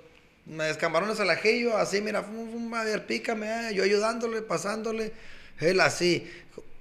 [0.78, 5.12] camarones al ajillo, así, mira, fum, fum, a ver, pícame, eh, yo ayudándole, pasándole,
[5.58, 6.30] él así,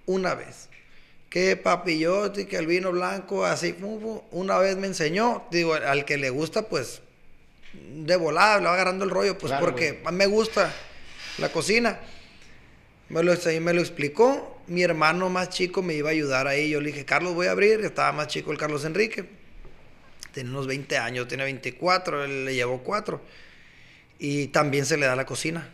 [0.05, 0.69] una vez.
[1.29, 6.05] Que papillote, que el vino blanco, así, fum, fum, una vez me enseñó, digo, al
[6.05, 7.01] que le gusta, pues,
[7.73, 10.73] de volada, le va agarrando el rollo, pues, porque me gusta
[11.37, 11.99] la cocina.
[13.09, 14.61] Me lo, me lo explicó.
[14.67, 16.69] Mi hermano más chico me iba a ayudar ahí.
[16.69, 17.81] Yo le dije, Carlos, voy a abrir.
[17.81, 19.25] Estaba más chico el Carlos Enrique.
[20.33, 23.21] Tiene unos 20 años, tiene 24, él le llevó 4.
[24.19, 25.69] Y también se le da la cocina.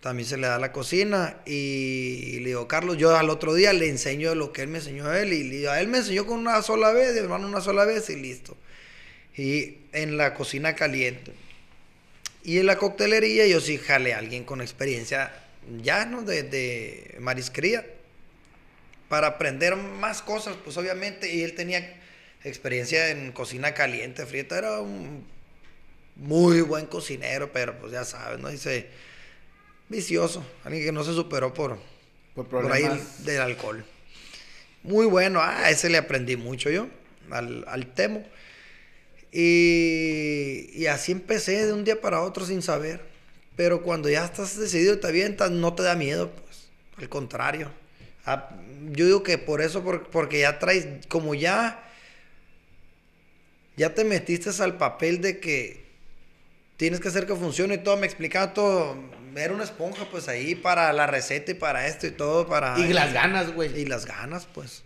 [0.00, 1.38] También se le da la cocina.
[1.46, 5.06] Y, le digo, Carlos, yo al otro día le enseño lo que él me enseñó
[5.06, 5.32] a él.
[5.32, 8.16] Y a él me enseñó con una sola vez, mi hermano una sola vez y
[8.16, 8.56] listo.
[9.36, 11.32] Y en la cocina caliente.
[12.42, 15.32] Y en la coctelería yo sí jale a alguien con experiencia
[15.82, 16.22] ya, ¿no?
[16.22, 17.18] De, de
[19.08, 21.99] para aprender más cosas, pues obviamente, y él tenía
[22.44, 25.26] experiencia en cocina caliente, frieta, era un
[26.16, 28.48] muy buen cocinero, pero pues ya sabes, ¿no?
[28.48, 28.88] Dice,
[29.88, 31.78] vicioso, alguien que no se superó por,
[32.34, 32.88] por, ahí
[33.18, 33.84] del alcohol.
[34.82, 36.88] Muy bueno, a ese le aprendí mucho yo,
[37.30, 38.24] al, al temo.
[39.32, 43.00] Y, y así empecé de un día para otro sin saber.
[43.56, 46.70] Pero cuando ya estás decidido y te avientas, no te da miedo, pues.
[46.96, 47.70] Al contrario.
[48.24, 48.50] Ah,
[48.92, 51.89] yo digo que por eso, porque ya traes, como ya,
[53.80, 55.84] ya te metiste al papel de que
[56.76, 58.96] tienes que hacer que funcione y todo, me explicaba todo.
[59.34, 62.46] Era una esponja, pues ahí para la receta y para esto y todo.
[62.46, 63.80] para Y las ganas, güey.
[63.80, 64.82] Y las ganas, pues.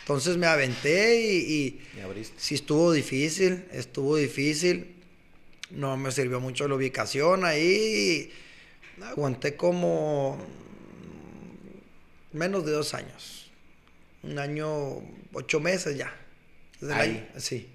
[0.00, 2.34] Entonces me aventé y, y abriste.
[2.36, 4.92] sí estuvo difícil, estuvo difícil
[5.72, 8.30] no me sirvió mucho la ubicación ahí.
[9.02, 10.38] Aguanté como
[12.32, 13.50] menos de dos años.
[14.22, 15.00] Un año,
[15.32, 16.14] ocho meses ya.
[16.92, 17.26] ahí.
[17.38, 17.68] sí.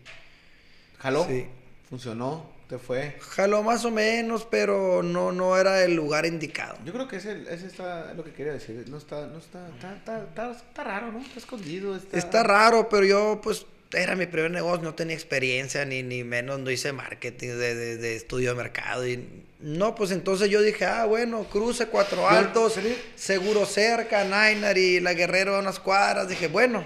[1.00, 1.26] ¿Jaló?
[1.26, 1.46] Sí.
[1.90, 2.58] ¿Funcionó?
[2.68, 3.16] ¿Te fue?
[3.22, 6.78] Jaló más o menos, pero no, no era el lugar indicado.
[6.84, 8.84] Yo creo que ese, ese está lo que quería decir.
[8.90, 11.22] No está, no está, está, está, está raro, ¿no?
[11.22, 11.96] Está escondido.
[11.96, 12.18] Está...
[12.18, 16.60] está raro, pero yo pues era mi primer negocio, no tenía experiencia, ni, ni menos,
[16.60, 19.08] no hice marketing de, de, estudio de mercado.
[19.08, 22.76] Y, no, pues entonces yo dije, ah, bueno, cruce cuatro altos,
[23.16, 26.28] seguro cerca, Nainar y la Guerrero a unas cuadras.
[26.28, 26.84] Dije, bueno,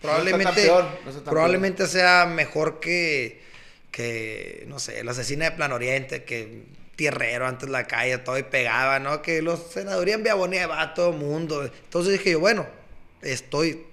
[0.00, 0.70] probablemente,
[1.24, 3.41] probablemente sea mejor que,
[3.92, 6.64] que, no sé, la asesina de Plan Oriente, que
[6.96, 9.22] tierrero antes la calle, todo y pegaba, ¿no?
[9.22, 11.62] Que los senadurías en Bonilla va a todo mundo.
[11.62, 12.66] Entonces dije yo, bueno,
[13.22, 13.86] estoy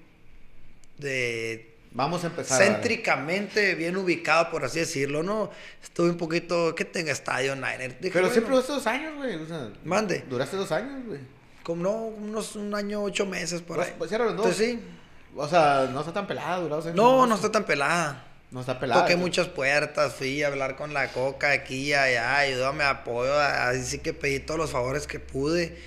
[0.97, 2.61] de Vamos a empezar.
[2.61, 5.49] Céntricamente bien ubicado, por así decirlo, ¿no?
[5.81, 7.97] Estuve un poquito, que tenga estadio Niner.
[7.99, 9.39] Pero siempre duraste dos años, güey.
[9.83, 10.23] Mande.
[10.29, 11.19] Duraste dos años, güey.
[11.63, 13.95] Como no, unos un año, ocho meses por pues, ahí.
[13.97, 14.45] Pues los dos.
[14.45, 14.79] Entonces, sí.
[15.35, 18.25] O sea, no está tan pelada, durado No, no está tan pelada.
[18.51, 19.01] No está pelada.
[19.01, 23.83] Toqué muchas puertas, fui a hablar con la coca aquí y allá, ayudóme, apoyo, así
[23.83, 25.77] sí que pedí todos los favores que pude.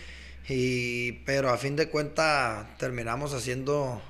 [0.48, 4.00] Y, pero a fin de cuentas terminamos haciendo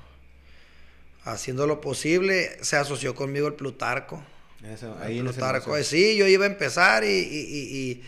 [1.25, 4.23] haciendo lo posible, se asoció conmigo el Plutarco.
[4.63, 8.01] Eso, ahí el Plutarco, sí, yo iba a empezar y,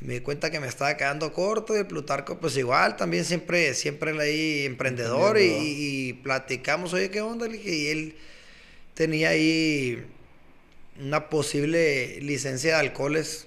[0.00, 3.72] me di cuenta que me estaba quedando corto y el Plutarco pues igual, también siempre,
[3.72, 7.46] siempre leí emprendedor, Y, platicamos, oye, ¿qué onda?
[7.48, 8.16] y él
[8.96, 10.04] tenía ahí
[11.00, 13.46] una posible licencia de alcoholes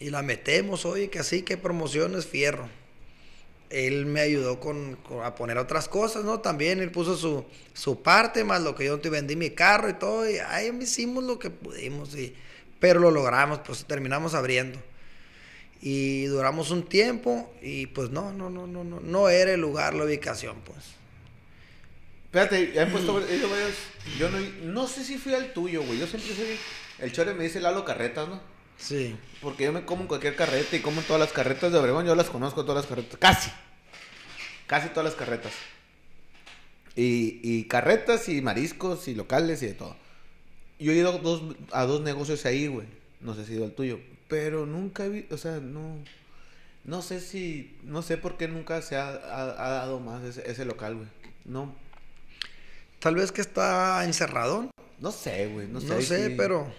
[0.00, 2.68] y la metemos, oye, que así, que promociones, fierro
[3.70, 6.40] él me ayudó con, a poner otras cosas, ¿no?
[6.40, 7.44] También él puso su,
[7.74, 11.24] su parte, más lo que yo te vendí mi carro y todo, y ahí hicimos
[11.24, 12.34] lo que pudimos, y,
[12.78, 14.78] pero lo logramos, pues terminamos abriendo.
[15.80, 19.94] Y duramos un tiempo y pues no, no, no, no, no, no era el lugar,
[19.94, 20.96] la ubicación, pues.
[22.36, 23.18] Espérate, ya he puesto,
[24.18, 26.58] yo no, no sé si fui al tuyo, güey, yo siempre soy,
[26.98, 28.42] el chore me dice Lalo Carretas, ¿no?
[28.76, 29.16] Sí.
[29.40, 32.04] Porque yo me como en cualquier carreta y como en todas las carretas de Obregón.
[32.04, 33.18] Yo las conozco todas las carretas.
[33.18, 33.50] Casi.
[34.66, 35.52] Casi todas las carretas.
[36.94, 39.96] Y, y carretas y mariscos y locales y de todo.
[40.78, 42.86] Yo he ido dos, a dos negocios ahí, güey.
[43.22, 43.98] No sé si he ido al tuyo.
[44.28, 45.96] Pero nunca he visto, o sea, no...
[46.84, 50.96] No sé si, no sé por qué nunca se ha, dado más ese, ese local,
[50.96, 51.08] güey.
[51.46, 51.85] No.
[53.00, 54.70] Tal vez que está encerrado.
[54.98, 55.68] No sé, güey.
[55.68, 56.72] No sé, no sé pero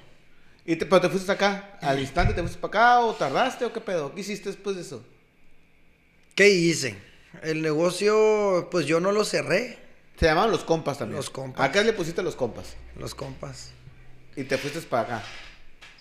[0.68, 1.78] ¿Y te, pero te fuiste acá?
[1.82, 4.14] ¿Al instante te fuiste para acá o tardaste o qué pedo?
[4.14, 5.02] ¿Qué hiciste después de eso?
[6.36, 6.98] ¿Qué hice?
[7.42, 9.78] El negocio, pues yo no lo cerré.
[10.20, 11.16] Se llamaban los compas también.
[11.16, 11.66] Los compas.
[11.66, 12.76] Acá le pusiste los compas.
[12.98, 13.70] Los compas.
[14.36, 15.24] Y te fuiste para acá.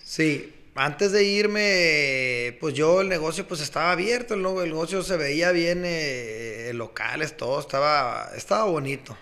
[0.03, 5.15] Sí, antes de irme, pues yo el negocio pues estaba abierto, el, el negocio se
[5.15, 9.17] veía bien, eh, locales, todo, estaba, estaba bonito.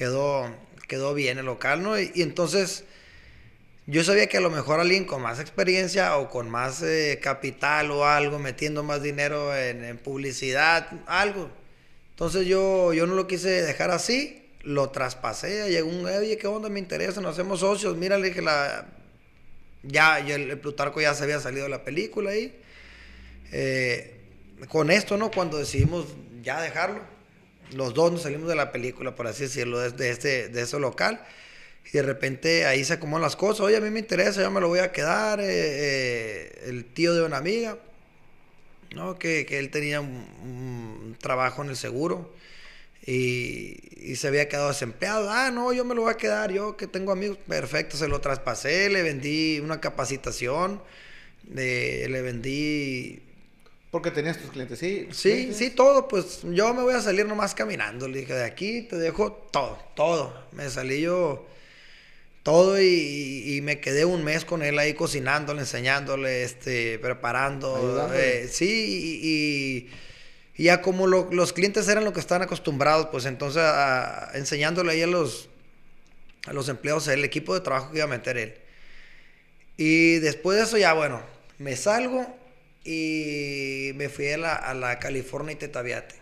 [0.00, 0.48] Quedó,
[0.88, 2.00] quedó bien el local, ¿no?
[2.00, 2.84] Y, entonces
[3.86, 7.90] yo sabía que a lo mejor alguien con más experiencia o con más eh, capital
[7.90, 11.50] o algo, metiendo más dinero en, publicidad, algo.
[12.12, 16.70] Entonces yo, yo no lo quise dejar así, lo traspasé, llegó un, oye, ¿qué onda?
[16.70, 18.86] Me interesa, nos hacemos socios, mírale que la
[19.82, 22.58] ya, el, Plutarco ya se había salido de la película ahí.
[23.52, 24.16] Eh,
[24.70, 25.30] con esto, ¿no?
[25.30, 26.06] Cuando decidimos
[26.42, 27.02] ya dejarlo,
[27.72, 31.24] los dos nos salimos de la película, por así decirlo, de, este, de ese local.
[31.86, 33.60] Y de repente ahí se acomodan las cosas.
[33.60, 35.40] Oye, a mí me interesa, yo me lo voy a quedar.
[35.40, 37.78] Eh, eh, el tío de una amiga,
[38.94, 39.18] ¿no?
[39.18, 42.32] Que, él tenía un, trabajo en el seguro
[43.06, 45.30] y, se había quedado desempleado.
[45.30, 48.20] Ah, no, yo me lo voy a quedar, yo que tengo amigos, perfecto, se lo
[48.20, 50.82] traspasé, le vendí una capacitación,
[51.52, 53.29] le vendí...
[53.90, 55.08] Porque tenías tus clientes, sí.
[55.10, 58.82] Sí, sí, todo, pues yo me voy a salir nomás caminando, le dije, de aquí
[58.82, 60.46] te dejo todo, todo.
[60.52, 61.46] Me salí yo
[62.42, 68.08] todo y, me quedé un mes con él ahí cocinándole, enseñándole, este, preparando.
[68.14, 69.90] Eh, sí, y
[70.60, 73.62] y ya como los clientes eran lo que estaban acostumbrados, pues entonces
[74.34, 75.48] enseñándole ahí a los,
[76.46, 78.54] a los empleados el equipo de trabajo que iba a meter él.
[79.78, 81.22] Y después de eso ya, bueno,
[81.56, 82.36] me salgo
[82.84, 86.14] y me fui a la, a la California y Tetaviate.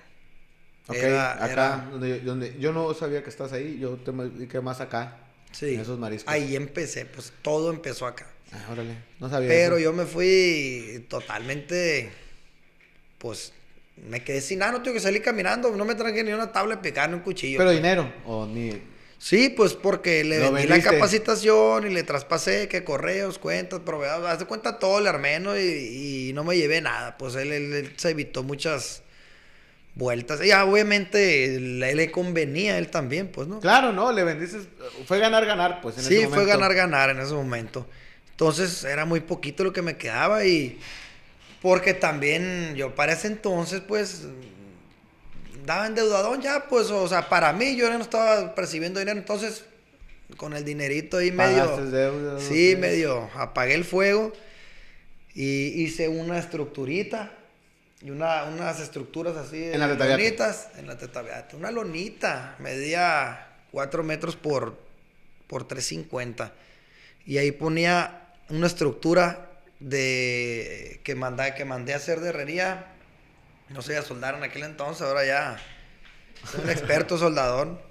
[0.88, 5.18] Ok, acá, Donde, yo no sabía que estás ahí, yo te dediqué más acá.
[5.52, 5.74] Sí.
[5.74, 6.32] En esos mariscos.
[6.32, 8.26] Ahí empecé, pues todo empezó acá.
[8.52, 12.10] Ah, órale, no sabía Pero yo me fui totalmente,
[13.18, 13.52] pues,
[14.08, 16.76] me quedé sin nada, no tengo que salir caminando, no me traje ni una tabla
[16.76, 17.58] de picar ni un cuchillo.
[17.58, 18.97] ¿Pero dinero o ni...?
[19.18, 24.44] Sí, pues porque le vendí la capacitación y le traspasé que correos, cuentas, proveedores, hace
[24.46, 27.18] cuenta todo el armeno y, no me llevé nada.
[27.18, 29.02] Pues él, se evitó muchas
[29.96, 30.40] vueltas.
[30.44, 33.58] Y obviamente le, le convenía a él también, pues, ¿no?
[33.58, 34.60] Claro, no, le vendiste,
[35.06, 36.36] fue ganar, ganar, pues, en sí, ese momento.
[36.36, 37.86] Sí, fue ganar, ganar en ese momento.
[38.30, 40.78] Entonces era muy poquito lo que me quedaba y
[41.60, 44.28] porque también yo para ese entonces, pues,
[45.68, 49.64] daba endeudadón ya, pues, o sea, para mí yo no estaba percibiendo dinero, entonces,
[50.38, 51.76] con el dinerito ahí medio...
[51.76, 54.32] Deuda, sí, medio apagué el fuego
[55.34, 57.32] y hice una estructurita
[58.00, 61.54] y una, unas estructuras así en la lonitas, en la tetaviata.
[61.54, 64.78] Una lonita, medía 4 metros por,
[65.46, 66.50] por 350
[67.26, 69.50] y ahí ponía una estructura
[69.80, 72.94] de que mandé, que mandé a hacer de herrería.
[73.70, 75.58] No sé, a soldar en aquel entonces, ahora ya
[76.50, 77.86] soy un experto soldador.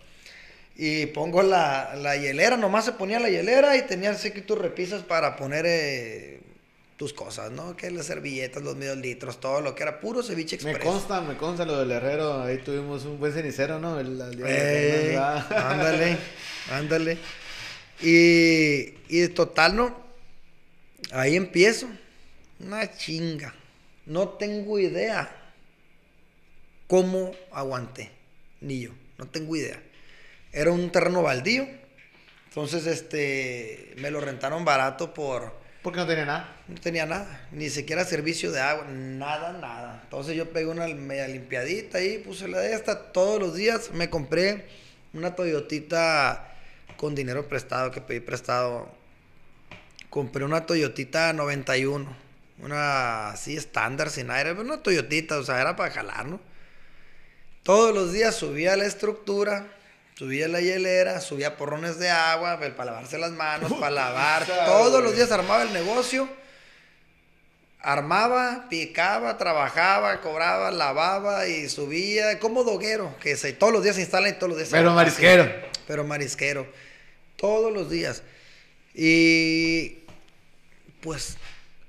[0.75, 4.59] Y pongo la, la, hielera, nomás se ponía la hielera y tenía así que tus
[4.59, 6.39] repisas para poner eh,
[6.97, 7.75] tus cosas, ¿no?
[7.75, 10.77] Que las servilletas, los medios litros, todo lo que era puro ceviche express.
[10.77, 13.99] Me consta, me consta lo del herrero, ahí tuvimos un buen cenicero, ¿no?
[13.99, 16.17] El, eh, ándale,
[16.71, 17.17] ándale.
[18.01, 19.97] Y, y total, ¿no?
[21.11, 21.87] Ahí empiezo.
[22.59, 23.53] Una chinga.
[24.05, 25.46] No tengo idea
[26.87, 28.11] cómo aguanté.
[28.61, 28.91] Ni yo.
[29.17, 29.81] No tengo idea.
[30.51, 31.67] Era un terreno baldío.
[32.49, 35.53] Entonces, este, me lo rentaron barato por...
[35.83, 36.55] Porque no tenía nada.
[36.67, 37.47] No tenía nada.
[37.51, 38.85] Ni siquiera servicio de agua.
[38.89, 40.01] Nada, nada.
[40.03, 43.11] Entonces yo pegué una media limpiadita ahí, puse la de esta.
[43.11, 44.65] Todos los días me compré
[45.13, 46.55] una Toyotita
[46.97, 48.97] con dinero prestado, que pedí prestado
[50.09, 52.27] compré una Toyotita 91.
[52.59, 54.53] Una así estándar, sin aire.
[54.53, 56.39] Una Toyotita, o sea, era para jalar, ¿no?
[57.67, 59.67] Todos los días subía la estructura,
[60.15, 64.45] subía la hielera, subía porrones de agua para lavarse las manos, para lavar.
[64.45, 66.29] Todos los días armaba el negocio.
[67.81, 72.39] Armaba, picaba, trabajaba, cobraba, lavaba y subía.
[72.39, 75.51] Como doguero, que se, todos los días se instala y todos los días Pero marisquero.
[75.85, 76.65] pero marisquero.
[77.35, 78.23] Todos los días.
[78.93, 80.05] Y
[81.01, 81.35] pues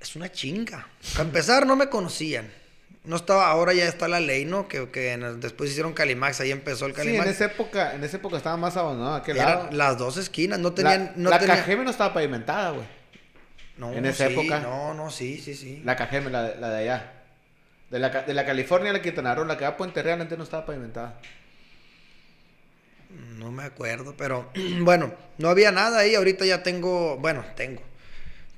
[0.01, 0.89] es una chinga.
[1.13, 2.58] Para empezar, no me conocían.
[3.09, 4.67] No estaba, ahora ya está la ley, ¿no?
[4.67, 7.23] Que, que después hicieron Calimax, ahí empezó el Calimax.
[7.23, 9.67] Sí, en esa época, en esa época estaba más abandonado qué lado.
[9.71, 11.05] Las dos esquinas, no tenían.
[11.05, 12.85] La, no la Cajeme no estaba pavimentada, güey.
[13.77, 14.59] No, en esa época.
[14.59, 15.81] No, no, sí, sí, sí.
[15.83, 17.13] La Cajeme, la, la de allá.
[17.89, 20.21] De la, de la California a la Quintana Roo, la que va a Puente Real
[20.21, 21.19] antes no estaba pavimentada.
[23.37, 24.51] No me acuerdo, pero
[24.81, 26.13] bueno, no había nada ahí.
[26.13, 27.81] Ahorita ya tengo, bueno, tengo.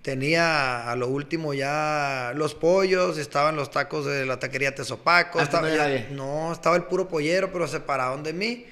[0.01, 5.39] Tenía a lo último ya los pollos, estaban los tacos de la taquería Tesopaco.
[5.39, 5.69] Estaba,
[6.11, 8.65] no, estaba el puro pollero, pero separaron de mí.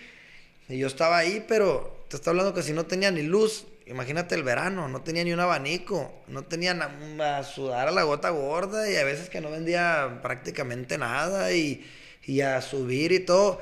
[0.67, 4.35] Y yo estaba ahí, pero te está hablando que si no tenía ni luz imagínate
[4.35, 6.71] el verano, no tenía ni un abanico, no tenía
[7.19, 11.85] a sudar a la gota gorda y a veces que no vendía prácticamente nada y,
[12.23, 13.59] y a subir y todo.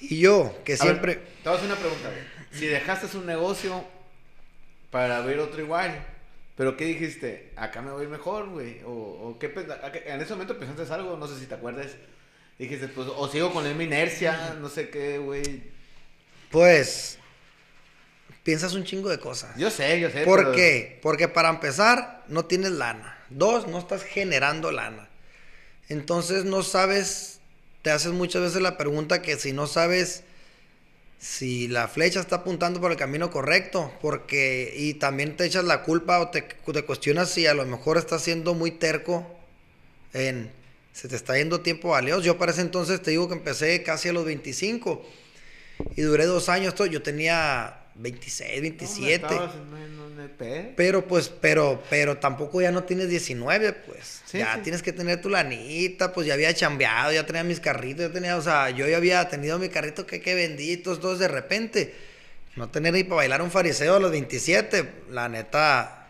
[0.00, 1.14] Y yo, que A ver, siempre...
[1.16, 2.10] te voy a hacer una pregunta.
[2.52, 3.84] Si dejaste un negocio
[4.90, 6.06] para abrir otro igual,
[6.56, 7.52] ¿pero qué dijiste?
[7.56, 8.80] Acá me voy mejor, güey.
[8.84, 9.52] O, o qué
[10.06, 11.92] en ese momento pensaste algo, no sé si te acuerdas.
[12.58, 15.64] Dijiste, pues, o sigo con la misma inercia, no sé qué, güey.
[16.50, 17.18] Pues,
[18.44, 19.56] piensas un chingo de cosas.
[19.56, 20.24] Yo sé, yo sé.
[20.24, 21.00] ¿Por pero- qué?
[21.02, 23.18] Porque para empezar, no tienes lana.
[23.30, 25.08] Dos, no estás generando lana.
[25.88, 27.40] Entonces no sabes,
[27.82, 30.22] te haces muchas veces la pregunta que si no sabes
[31.26, 35.82] si la flecha está apuntando por el camino correcto, porque y también te echas la
[35.82, 39.26] culpa o te, te cuestionas si a lo mejor estás siendo muy terco
[40.12, 40.50] en
[40.92, 42.20] se te está yendo tiempo valioso.
[42.22, 45.02] Yo para ese entonces te digo que empecé casi a los 25
[45.96, 46.74] y duré dos años.
[46.74, 46.86] todo.
[46.86, 49.14] Yo tenía 26, No, 27.
[49.14, 50.74] estabas en un- en un EP.
[50.76, 54.20] Pero pues, pero, pero tampoco ya no tienes 19, pues.
[54.34, 54.60] Sí, ya sí.
[54.62, 58.36] tienes que tener tu lanita, pues ya había chambeado, ya tenía mis carritos, ya tenía,
[58.36, 61.94] o sea, yo ya había tenido mi carrito que, vendí y todos, de repente.
[62.56, 66.08] No tener ni para bailar un fariseo a los 27, la neta.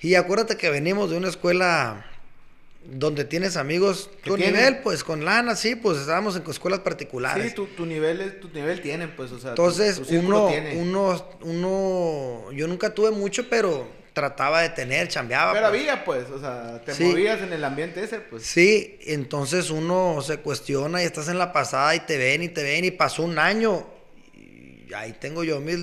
[0.00, 2.06] Y acuérdate que venimos de una escuela
[2.84, 4.54] donde tienes amigos, ¿Qué tu tienen?
[4.54, 7.48] nivel, pues con lana, sí, pues estábamos en escuelas particulares.
[7.48, 9.54] Sí, tu, tu nivel es, tu nivel tienen, pues, o sea.
[9.54, 10.76] tu- Entonces, tu círculo uno, tiene.
[10.76, 15.52] uno, uno, yo nunca tuve mucho, pero trataba de tener, chambeaba.
[15.52, 15.80] Pero pues.
[15.80, 17.04] había, pues, o sea, te Sí.
[17.04, 18.44] movías en el ambiente ese, pues.
[18.44, 22.62] Sí, entonces uno se cuestiona y estás en la pasada y te ven y te
[22.62, 23.86] ven y pasó un año
[24.34, 25.78] y ahí tengo yo mis,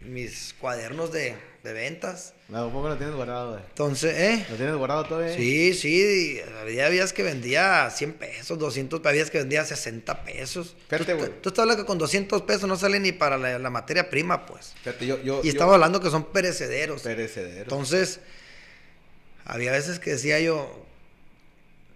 [0.00, 2.33] mis cuadernos de, de ventas.
[2.48, 3.62] ¿Cómo lo tienes guardado, güey?
[3.68, 4.46] Entonces, ¿eh?
[4.50, 5.34] ¿Lo tienes guardado todavía?
[5.34, 10.76] Sí, sí, había días que vendía 100 pesos, 200, había días que vendía 60 pesos.
[10.82, 11.30] Espérate, tú, güey.
[11.40, 14.44] tú estás hablando que con 200 pesos no sale ni para la, la materia prima,
[14.46, 14.74] pues.
[14.82, 17.02] Fíjate, yo, yo, Y yo- estamos hablando que son perecederos.
[17.02, 17.62] Perecedero.
[17.62, 18.20] Entonces,
[19.44, 20.84] había veces que decía yo,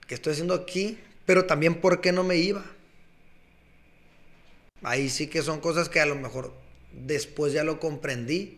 [0.07, 0.99] ¿qué estoy haciendo aquí?
[1.27, 2.65] Pero también, ¿por qué no me iba?
[4.83, 6.55] Ahí sí que son cosas que a lo mejor
[6.93, 8.58] después ya lo comprendí,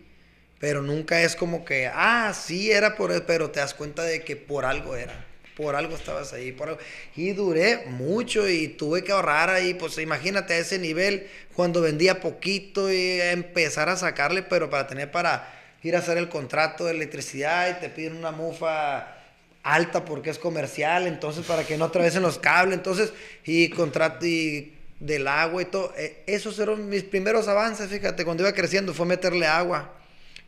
[0.61, 4.23] pero nunca es como que, ah, sí era por eso, pero te das cuenta de
[4.23, 5.27] que por algo era.
[5.57, 6.81] Por algo estabas ahí, por algo.
[7.17, 12.21] Y duré mucho y tuve que ahorrar ahí, pues imagínate a ese nivel, cuando vendía
[12.21, 15.49] poquito y empezar a sacarle, pero para tener para
[15.83, 19.17] ir a hacer el contrato de electricidad y te piden una mufa
[19.63, 24.75] alta porque es comercial, entonces para que no atraviesen los cables, entonces, y contrato y
[24.99, 25.95] del agua y todo.
[25.97, 29.95] Eh, esos eran mis primeros avances, fíjate, cuando iba creciendo fue meterle agua,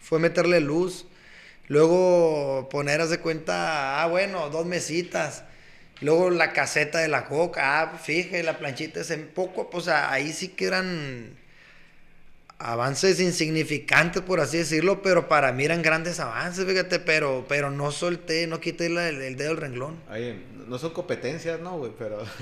[0.03, 1.07] fue meterle luz,
[1.69, 5.45] luego poner, de cuenta, ah, bueno, dos mesitas,
[6.01, 10.13] luego la caseta de la coca, ah, fíjate, la planchita es en poco, pues ah,
[10.13, 11.37] ahí sí que eran
[12.59, 17.91] avances insignificantes, por así decirlo, pero para mí eran grandes avances, fíjate, pero, pero no
[17.91, 20.01] solté, no quité la- el, dedo del renglón.
[20.69, 21.93] No son competencias, ¿no, güey?
[21.99, 22.23] Pero...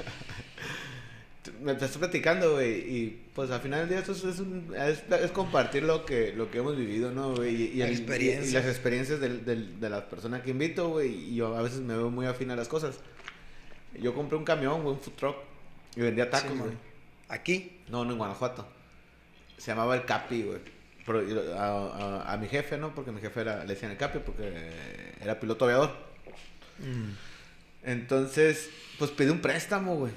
[1.61, 5.02] Me estás platicando, güey, y pues al final del día esto es, es un- es-
[5.12, 7.54] es compartir lo que, lo que hemos vivido, ¿no, güey?
[7.54, 11.12] Y, y La y- y las experiencias del- del- de las personas que invito, güey,
[11.12, 13.00] y yo a veces me veo muy afín a las cosas.
[14.00, 15.36] Yo compré un camión, güey, un food truck,
[15.96, 16.72] y vendía tacos, güey.
[17.28, 18.66] Aquí, No, no en Guanajuato.
[19.58, 20.61] Se llamaba el Capi, güey.
[21.56, 22.94] A, a- a mi jefe, ¿no?
[22.94, 24.44] Porque mi jefe era, le decían el Capi porque
[25.20, 25.90] era piloto aviador.
[27.82, 30.12] Entonces, pues pedí un préstamo, güey.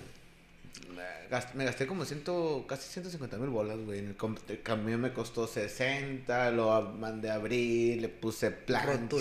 [1.34, 3.98] Me gast- Me gasté como ciento, casi 150 mil bolas, güey.
[4.00, 4.16] El,
[4.62, 9.18] camión me costó 60, lo mandé a abrir, le puse plancha.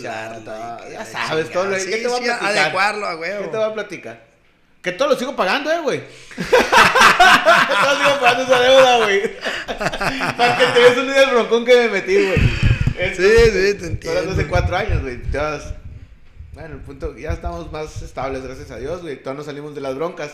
[0.90, 1.52] ya sabes, chingada.
[1.52, 2.58] todo lo Sí, ¿Qué te voy a platicar?
[2.58, 3.42] adecuarlo a huevo.
[3.44, 4.24] ¿Qué te voy a platicar?
[4.82, 6.02] Que todo lo sigo pagando, eh, güey.
[6.36, 9.22] todo sigo pagando esa deuda, güey.
[10.36, 12.38] Para que te des un día del broncón que me metí, güey.
[13.16, 14.32] Sí, sí, te entiendo.
[14.32, 15.18] hace cuatro años, güey.
[16.52, 19.16] Bueno, el punto, ya estamos más estables, gracias a Dios, güey.
[19.16, 20.32] Todavía no salimos de las broncas.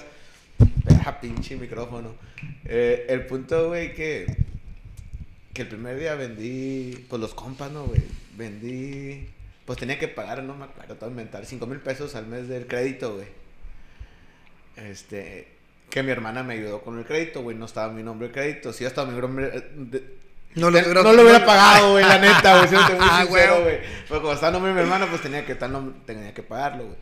[0.85, 2.15] Deja pinche micrófono.
[2.65, 4.27] Eh, el punto, güey, que,
[5.55, 8.03] que el primer día vendí, pues los compas, ¿no, güey?
[8.37, 9.27] Vendí,
[9.65, 12.67] pues tenía que pagar, no me acuerdo, todo inventar, 5 mil pesos al mes del
[12.67, 13.27] crédito, güey.
[14.77, 15.49] Este,
[15.91, 17.57] que mi hermana me ayudó con el crédito, güey.
[17.57, 18.73] No estaba mi nombre de crédito.
[18.73, 19.51] Si ya estaba mi nombre.
[19.53, 20.19] eh, de-
[20.55, 22.69] No lo hubiera- no lo hubiera pagado, güey, la neta, güey.
[22.69, 23.77] siéndote muy Ah, sincero, güey.
[23.79, 23.79] güey.
[24.09, 26.43] Pero como estaba el nombre de mi hermana, pues tenía que, estar nom- tenía que
[26.43, 26.97] pagarlo, güey.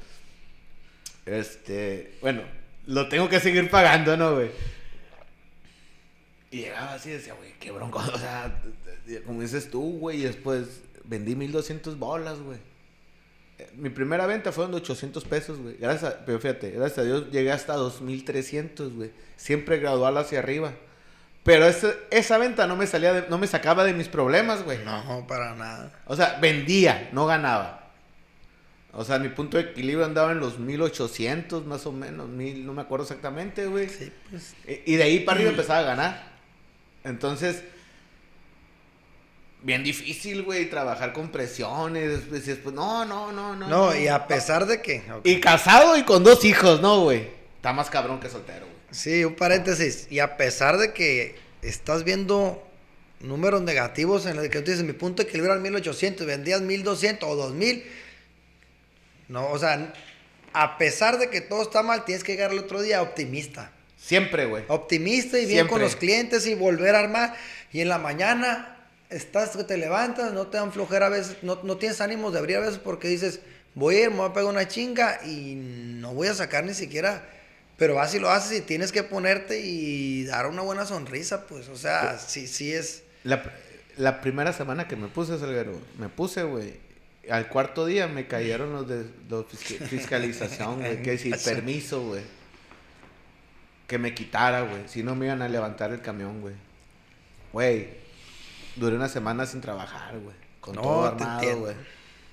[1.27, 2.43] Este, bueno,
[2.87, 4.51] lo tengo que seguir pagando, ¿no, güey?
[6.51, 7.99] Y llegaba así y decía, güey, qué bronco.
[8.15, 8.61] O sea,
[9.25, 12.59] como dices tú, güey, y después vendí 1200 bolas, güey.
[13.77, 15.77] Mi primera venta fueron de 800 pesos, güey.
[15.79, 19.11] Gracias a, pero fíjate, gracias a Dios llegué hasta 2300, güey.
[19.37, 20.73] Siempre gradual hacia arriba.
[21.43, 24.79] Pero ese- esa venta no me salía de- no me sacaba de mis problemas, güey.
[24.85, 25.93] No, para nada.
[26.07, 27.86] O sea, vendía, no ganaba.
[28.99, 32.73] O sea, mi punto de equilibrio andaba en los 1800 más o menos, mil, no
[32.73, 33.91] me acuerdo exactamente, güey.
[33.91, 34.55] Sí, pues.
[34.67, 36.33] Y y de ahí para arriba empezaba a ganar.
[37.05, 37.63] Entonces,
[39.63, 42.31] bien difícil, güey, trabajar con presiones.
[42.31, 43.69] Decías, pues, no, no, no, no.
[43.69, 45.03] No, y a pesar de que.
[45.25, 47.29] Y casado y con dos hijos, ¿no, güey?
[47.57, 48.77] Está más cabrón que soltero, güey.
[48.93, 50.07] Sí, un paréntesis.
[50.11, 52.67] Y a pesar de que estás viendo
[53.21, 57.29] números negativos en los que tú dices, mi punto de equilibrio era 1800, vendías 1200
[57.29, 58.06] o 2000.
[59.29, 59.93] No, o sea,
[60.53, 63.73] a pesar de que todo está mal, tienes que llegar el otro día optimista.
[63.97, 64.65] Siempre, güey.
[64.69, 67.35] Optimista y bien con los clientes y volver a armar.
[67.73, 68.77] Y en la mañana
[69.11, 72.39] estás que te levantas, no te dan flojera a veces, no, no tienes ánimos de
[72.39, 73.41] abrir a veces porque dices,
[73.75, 76.75] voy a ir, me voy a pegar una chinga y no voy a sacar ni
[76.75, 77.25] siquiera.
[77.77, 81.69] Pero vas y lo haces y tienes que ponerte y dar una buena sonrisa, pues,
[81.69, 83.03] o sea, sí, sí es.
[83.23, 83.43] La,
[83.99, 86.86] la primera semana que me puse, Salguero, me puse, güey.
[87.31, 89.47] Al cuarto día me cayeron los de los
[89.89, 91.03] fiscalización, güey.
[91.03, 92.23] Que decir, permiso, güey.
[93.87, 94.89] Que me quitara, güey.
[94.89, 96.55] Si no me iban a levantar el camión, güey.
[97.53, 97.89] Güey,
[98.77, 100.37] duré una semana sin trabajar, güey.
[100.61, 101.75] Con No, todo armado, güey.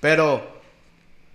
[0.02, 0.62] Pero,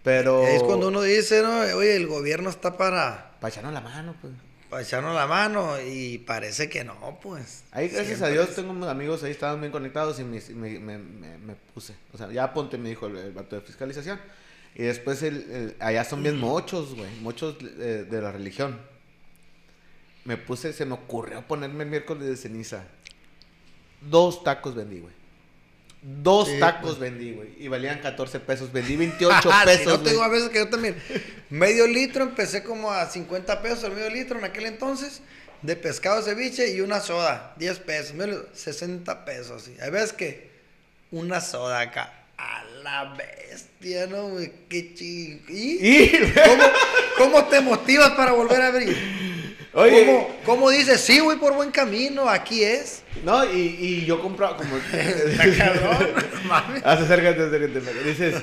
[0.03, 0.47] pero...
[0.47, 4.33] Es cuando uno dice, no, oye, el gobierno está para, Para echarnos la mano, pues.
[4.69, 7.65] Para echarnos la mano y parece que no, pues.
[7.73, 10.79] Ahí, gracias a Dios, es- tengo unos amigos ahí, estaban bien conectados y me, me,
[10.79, 11.95] me, me- me puse.
[12.13, 14.21] O sea, ya ponte, me dijo el, el vato de fiscalización.
[14.75, 18.79] Y después, el, el- allá son bien mochos, güey, mochos eh, de la religión.
[20.25, 22.85] Me puse, se me ocurrió ponerme el miércoles de ceniza.
[24.03, 25.15] Dos tacos vendí, güey.
[26.01, 26.99] Dos Sí, tacos pues.
[26.99, 27.49] vendí, güey.
[27.59, 28.73] Y valían 14 pesos.
[28.73, 30.97] Vendí 28 Ah, pesos, si no tengo a veces que yo también.
[31.51, 35.21] Medio litro, empecé como a 50 pesos el medio litro en aquel entonces.
[35.63, 37.53] De pescado ceviche y una soda.
[37.59, 38.15] 10 pesos.
[38.15, 39.63] medio litro, 60 pesos.
[39.63, 39.75] Sí.
[39.83, 40.51] Hay veces que
[41.11, 42.15] una soda acá.
[42.37, 44.53] A la bestia, ¿no, güey?
[44.69, 45.43] Qué ching.
[45.49, 45.79] ¿Y?
[45.89, 46.63] Y, ¿Cómo,
[47.19, 48.97] ¿Cómo te motivas para volver a abrir?
[49.75, 51.01] Oye, ¿Cómo, ¿Cómo dices?
[51.01, 52.29] Sí, voy por buen camino.
[52.29, 53.03] Aquí es.
[53.25, 54.71] no, y, y yo compraba como...
[55.59, 56.83] Cabrón.
[56.85, 58.05] acércate, acércate.
[58.05, 58.43] Dices,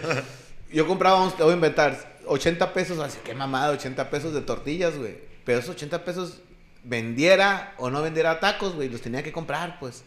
[0.72, 4.42] yo compraba, vamos, te voy a inventar, 80 pesos, así que mamada, 80 pesos de
[4.42, 5.18] tortillas, güey.
[5.44, 6.42] Pero esos 80 pesos
[6.84, 10.04] vendiera o no vendiera tacos, güey, los tenía que comprar, pues.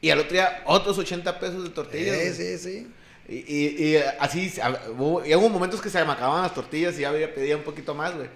[0.00, 2.16] Y al otro día, otros 80 pesos de tortillas.
[2.16, 2.86] Sí, sí, sí.
[3.28, 4.52] Y, y, y así,
[4.96, 7.94] hubo, y hubo momentos que se me acababan las tortillas y ya pedía un poquito
[7.94, 8.28] más, güey.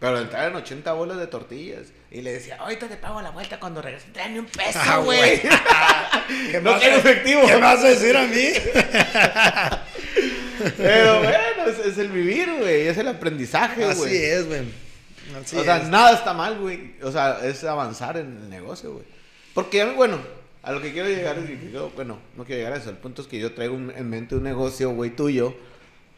[0.00, 1.88] Pero entraron 80 bolas de tortillas.
[2.10, 4.06] Y le decía, ahorita te pago la vuelta cuando regrese.
[4.12, 5.40] Tráeme un peso, Ah, güey.
[6.50, 7.42] ¿Qué no tengo efectivo.
[7.46, 8.48] ¿Qué me vas a decir a mí?
[10.76, 12.88] Pero bueno, es, es el vivir, güey.
[12.88, 13.90] Es el aprendizaje, güey.
[13.90, 14.60] Así es, güey.
[15.40, 15.88] O sea, es.
[15.88, 16.94] nada está mal, güey.
[17.02, 19.04] O sea, es avanzar en el negocio, güey.
[19.54, 20.18] Porque, bueno,
[20.62, 22.90] a lo que quiero llegar es que yo, bueno, no quiero llegar a eso.
[22.90, 25.54] El punto es que yo traigo un- en mente un negocio, güey, tuyo.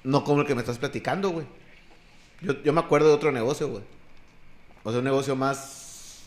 [0.05, 1.47] No como el que me estás platicando, güey.
[2.43, 3.83] Yo, yo me acuerdo de otro negocio, güey.
[4.83, 6.21] O sea, un negocio más,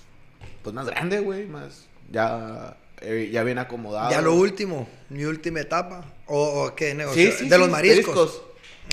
[0.61, 1.45] pues más grande, güey.
[1.45, 4.11] Más, ya, eh, ya bien acomodado.
[4.11, 6.05] Ya lo último, mi última etapa.
[6.27, 7.31] ¿O, o qué negocio?
[7.31, 8.15] Sí, sí, de sí, los mariscos.
[8.15, 8.43] mariscos.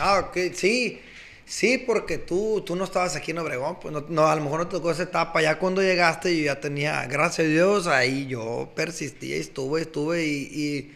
[0.00, 1.00] Ah, ok, sí.
[1.44, 4.60] Sí, porque tú, tú no estabas aquí en Obregón, pues no, no, a lo mejor
[4.60, 5.42] no te tocó esa etapa.
[5.42, 10.94] Ya cuando llegaste yo ya tenía, gracias a Dios, ahí yo persistí, estuve, estuve y,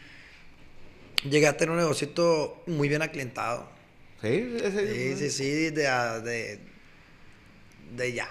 [1.25, 3.74] y llegué a tener un negocito muy bien aclientado.
[4.23, 5.83] Sí, Sí, sí, sí, de,
[6.23, 6.59] de,
[7.97, 8.29] de ya,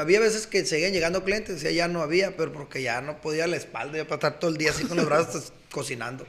[0.00, 3.46] había veces que seguían llegando clientes, y ya no había, pero porque ya no podía
[3.46, 6.26] la espalda, ya para estar todo el día así con los brazos cocinando.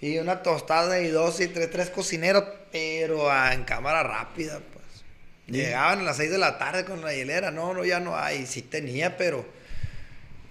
[0.00, 5.04] Y una tostada y dos y tres, tres cocineros, pero ah, en cámara rápida, pues.
[5.46, 8.46] Llegaban a las seis de la tarde con la hielera, no, no, ya no hay,
[8.46, 9.46] sí tenía, pero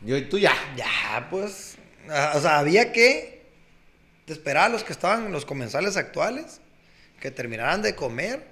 [0.02, 0.54] Yo y tú ya.
[0.76, 1.76] ya, pues,
[2.36, 3.42] o sea, había que
[4.28, 6.60] esperar a los que estaban, los comensales actuales,
[7.24, 8.44] que terminaran de comer.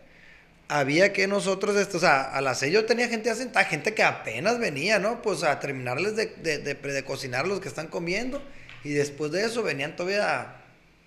[0.70, 3.94] Había que nosotros, esto, o sea, a las seis yo tenía gente ya sentada, gente
[3.94, 5.22] que apenas venía, ¿no?
[5.22, 8.42] Pues a terminarles de, de, de, de cocinar los que están comiendo.
[8.86, 10.56] Y después de eso venían todavía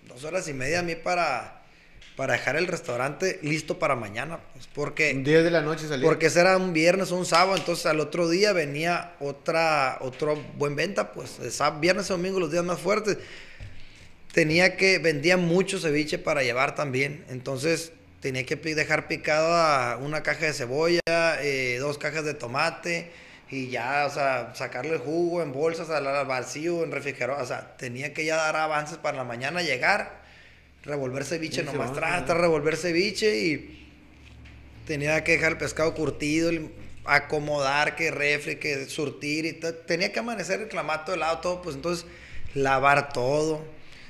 [0.07, 1.63] dos horas y media a mí para,
[2.15, 5.11] para dejar el restaurante listo para mañana, pues, porque...
[5.11, 6.03] 10 de la noche salí.
[6.03, 10.75] Porque era un viernes o un sábado, entonces al otro día venía otra, otro buen
[10.75, 11.39] venta, pues,
[11.81, 13.17] viernes y domingo los días más fuertes.
[14.35, 20.47] Tenía que, vendía mucho ceviche para llevar también, entonces tenía que dejar picada una caja
[20.47, 20.99] de cebolla,
[21.41, 23.11] eh, dos cajas de tomate
[23.49, 27.45] y ya, o sea, sacarle el jugo en bolsas al, al vacío, en refrigerador, o
[27.47, 30.21] sea, tenía que ya dar avances para la mañana llegar,
[30.83, 31.95] revolver ceviche Sí, nomás, sí.
[31.95, 33.87] tras, revolver ceviche y
[34.85, 36.71] tenía que dejar el pescado curtido, el-
[37.05, 39.53] acomodar, que refri, que surtir y.
[39.87, 42.05] Tenía que amanecer el clamato de lado, todo, pues entonces
[42.55, 43.63] lavar todo,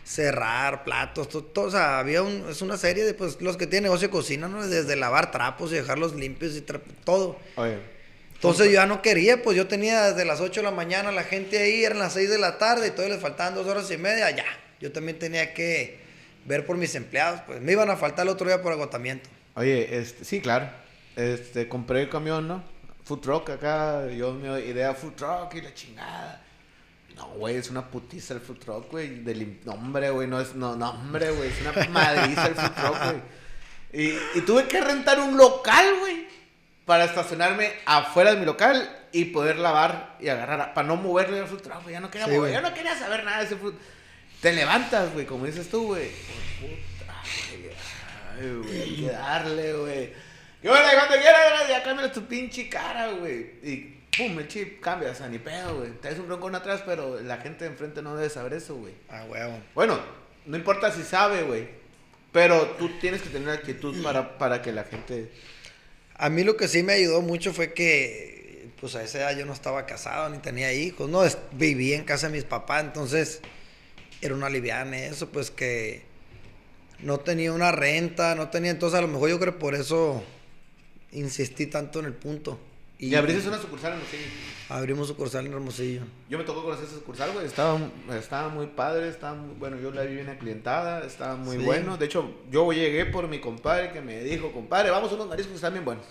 [0.05, 3.85] cerrar platos, todo, o sea, había un, es una serie de, pues, los que tienen
[3.85, 4.65] negocio de cocina, ¿no?
[4.65, 7.39] Desde lavar trapos y dejarlos limpios y todo.
[7.55, 7.79] Oye.
[8.35, 11.23] Entonces yo ya no quería, pues yo tenía desde las 8 de la mañana la
[11.23, 13.97] gente ahí, eran las 6 de la tarde y todavía les faltaban dos horas y
[13.97, 14.45] media, ya.
[14.79, 15.97] Yo también tenía que
[16.45, 19.27] ver por mis empleados, pues me iban a faltar el otro día por agotamiento.
[19.55, 20.69] Oye, este, sí, claro.
[21.15, 22.63] Este, compré el camión, ¿no?
[23.05, 26.44] Food truck acá, yo mi idea food truck y la chingada.
[27.15, 29.23] No, güey, es una putiza el food truck, güey.
[29.23, 33.03] Del nombre, güey, no es, no, no, hombre, güey, es una madriza el food truck,
[33.03, 33.21] güey.
[33.93, 36.27] Y, y tuve que rentar un local, güey,
[36.85, 41.47] para estacionarme afuera de mi local y poder lavar y agarrar, para no moverle el
[41.47, 41.93] food truck, güey.
[41.93, 43.75] Ya no quería Sí, mover, ya no quería saber nada de ese food.
[44.41, 46.09] Te levantas, güey, como dices tú, güey.
[46.59, 47.13] Puta,
[47.61, 47.75] güey.
[48.37, 50.13] Ay, güey, hay que darle, güey.
[50.61, 53.39] Y bueno, cuando quieras, ya cámbiale tu pinche cara, güey.
[53.63, 55.91] Y pum, el chip cambia, o sea, ni pedo, güey.
[56.01, 58.93] Traes un broncón atrás, pero la gente de enfrente no debe saber eso, güey.
[59.09, 59.59] Ah, huevo.
[59.73, 59.99] Bueno,
[60.45, 61.67] no importa si sabe, güey.
[62.31, 65.31] Pero tú tienes que tener actitud para, para que la gente.
[66.17, 69.45] A mí lo que sí me ayudó mucho fue que, pues a esa edad yo
[69.45, 73.41] no estaba casado ni tenía hijos, no, vivía en casa de mis papás, entonces
[74.21, 76.03] era una liviana eso, pues que
[76.99, 80.23] no tenía una renta, no tenía, entonces a lo mejor yo creo por eso
[81.11, 82.59] insistí tanto en el punto.
[82.97, 84.23] Y, abriste una sucursal en Hermosillo.
[84.69, 86.01] Abrimos sucursal en Hermosillo.
[86.29, 87.45] Yo me tocó conocer esa sucursal, güey.
[87.45, 87.77] Estaba,
[88.17, 91.63] estaba muy padre, estaba muy, bueno, yo la vi bien aclientada, estaba muy Sí.
[91.63, 91.97] bueno.
[91.97, 95.51] De hecho, yo llegué por mi compadre que me dijo, compadre, vamos a unos mariscos
[95.51, 96.05] que están bien buenos.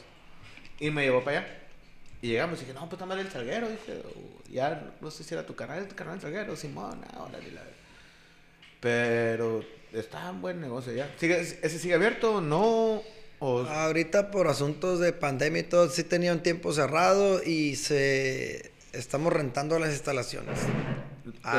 [0.79, 1.59] Y me llevó para allá.
[2.21, 3.69] Y llegamos y dije, no, pues está mal el salguero.
[3.69, 7.39] Dije, "O ya no sé si era tu canal, tu canal el salguero, Simón, ahora
[7.39, 7.63] la
[8.81, 11.11] Pero está en buen negocio ya.
[11.17, 12.41] ¿Sigue, ¿Ese sigue abierto?
[12.41, 13.03] ¿No?
[13.47, 13.61] O...
[13.67, 19.33] Ahorita por asuntos de pandemia y todo, sí tenía un tiempo cerrado y se estamos
[19.33, 20.59] rentando las instalaciones.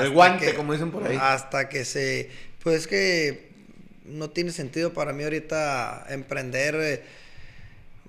[0.02, 1.18] el guante, que- como dicen por ahí.
[1.22, 2.30] Hasta que se.
[2.64, 3.50] Pues es que
[4.06, 6.76] no tiene sentido para mí ahorita emprender.
[6.76, 7.04] eh,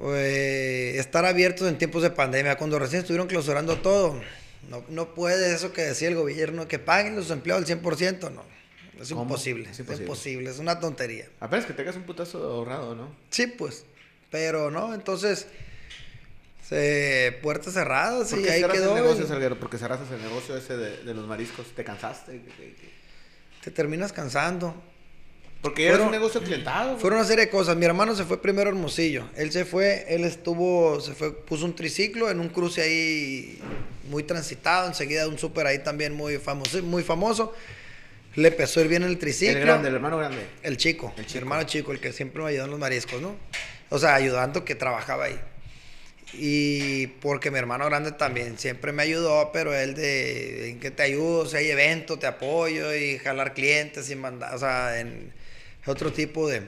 [0.01, 2.57] eh, estar abiertos en tiempos de pandemia.
[2.57, 4.21] Cuando recién estuvieron clausurando todo,
[4.69, 8.31] no, no puede eso que decía el gobierno, que paguen los empleados al 100%.
[8.31, 8.43] No,
[9.01, 9.69] es imposible.
[9.71, 10.51] Es Es imposible.
[10.51, 11.27] Es una tontería.
[11.41, 13.15] Apenas que tengas un putazo ahorrado, ¿no?
[13.31, 13.85] Sí, pues.
[14.31, 15.47] Pero no, entonces.
[16.69, 18.97] Se, puertas cerradas ¿Por y qué ahí cerraste quedó.
[18.97, 19.57] el negocio, Salguero?
[19.61, 21.67] Porque cerraste el negocio ese de, de los mariscos.
[21.77, 22.41] ¿Te cansaste?
[23.63, 24.75] Te terminas cansando.
[25.63, 26.91] Porque era un negocio clientado.
[26.91, 27.01] güey.
[27.01, 27.77] Fueron una serie de cosas.
[27.77, 29.29] Mi hermano se fue primero a Hermosillo.
[29.37, 33.61] Él se fue, él estuvo, se fue, puso un triciclo en un cruce ahí
[34.11, 34.87] muy transitado.
[34.89, 37.55] Enseguida un súper ahí también muy famoso, muy famoso.
[38.37, 39.57] Le empezó a ir bien el triciclo.
[39.59, 40.47] El grande, el hermano grande.
[40.63, 41.39] El chico, El chico.
[41.39, 43.35] hermano chico, el que siempre me ayudó en los mariscos, ¿no?
[43.89, 45.41] O sea, ayudando que trabajaba ahí.
[46.35, 51.03] Y porque mi hermano grande también siempre me ayudó, pero él de en que te
[51.05, 55.33] ayudo, si hay evento, te apoyo y jalar clientes y mandar, o sea, en
[55.87, 56.63] otro tipo de,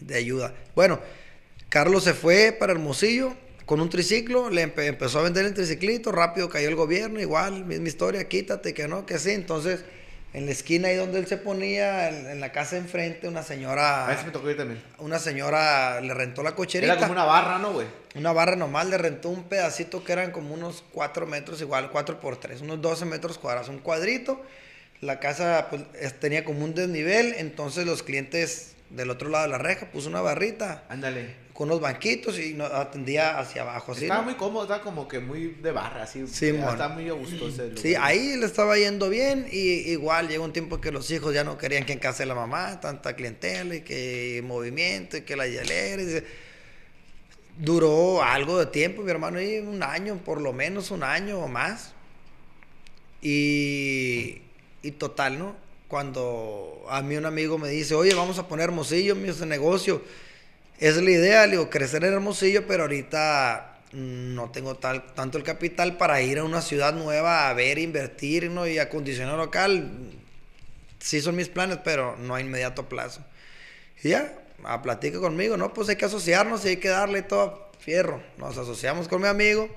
[0.00, 0.54] de ayuda.
[0.74, 0.98] Bueno,
[1.68, 3.34] Carlos se fue para Hermosillo
[3.66, 7.64] con un triciclo, le empe- empezó a vender el triciclito, rápido cayó el gobierno, igual,
[7.66, 9.30] misma historia, quítate, que no, que sí.
[9.30, 9.84] Entonces,
[10.34, 13.44] en la esquina ahí donde él se ponía, en, en la casa enfrente, una A
[13.44, 14.82] señora, veces me tocó ir también.
[14.98, 16.92] una señora le rentó la cocherita.
[16.92, 17.86] Era como una barra, ¿no, güey?
[18.16, 22.20] Una barra normal le rentó un pedacito que eran como unos 4 metros, igual 4
[22.20, 24.42] por 3, unos 12 metros cuadrados, un cuadrito.
[25.00, 29.50] La casa pues, es- tenía como un desnivel, entonces los clientes del otro lado de
[29.50, 31.34] la reja puso una barrita Ándale.
[31.54, 33.92] Con unos banquitos y no- atendía hacia abajo.
[33.92, 34.26] Así, estaba ¿no?
[34.26, 36.26] muy cómodo, estaba como que muy de barra, así.
[36.26, 36.48] Sí.
[36.48, 37.78] Estaba muy a gusto ese lugar.
[37.78, 39.58] Sí, ahí le estaba yendo bien y
[39.92, 42.34] igual llegó un tiempo que los hijos ya no querían que en casa de la
[42.34, 46.02] mamá, tanta clientela y que movimiento y que la hielera.
[46.02, 46.24] y se-
[47.56, 51.46] Duró algo de tiempo, mi hermano, y un año, por lo menos un año o
[51.46, 51.92] más.
[53.22, 54.42] Y,
[54.82, 55.56] y total, ¿no?
[55.88, 60.02] Cuando a mí un amigo me dice, oye, vamos a poner Hermosillo en ese negocio.
[60.78, 65.44] Es la idea, digo, crecer en Hermosillo, pero ahorita mm, no tengo tal, tanto el
[65.44, 68.66] capital para ir a una ciudad nueva a ver, invertir ¿no?
[68.66, 69.90] y acondicionar local.
[70.98, 73.24] Sí son mis planes, pero no a inmediato plazo.
[74.02, 74.34] Y ya,
[74.64, 75.72] a platica conmigo, ¿no?
[75.72, 78.20] Pues hay que asociarnos y hay que darle todo fierro.
[78.38, 79.68] Nos asociamos con mi amigo,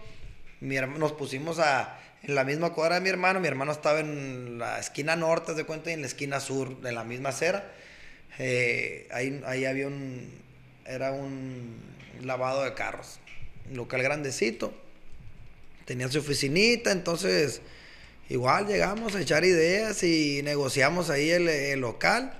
[0.61, 3.39] mi nos pusimos a, en la misma cuadra de mi hermano.
[3.39, 6.91] Mi hermano estaba en la esquina norte, de cuenta, y en la esquina sur, de
[6.91, 7.71] la misma acera.
[8.39, 10.46] Eh, ahí, ahí había un,
[10.87, 11.75] era un
[12.21, 13.19] lavado de carros,
[13.69, 14.73] un local grandecito.
[15.85, 17.61] Tenía su oficinita, entonces
[18.29, 22.33] igual llegamos a echar ideas y negociamos ahí el, el local.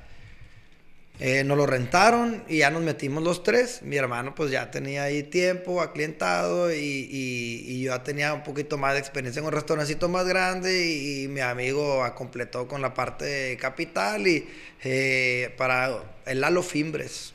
[1.20, 3.82] Eh, nos lo rentaron y ya nos metimos los tres.
[3.82, 8.44] Mi hermano pues ya tenía ahí tiempo aclientado y, y, y yo ya tenía un
[8.44, 12.82] poquito más de experiencia en un restaurancito más grande y, y mi amigo completó con
[12.82, 14.48] la parte de capital y
[14.84, 17.34] eh, para el Lalo Fimbres,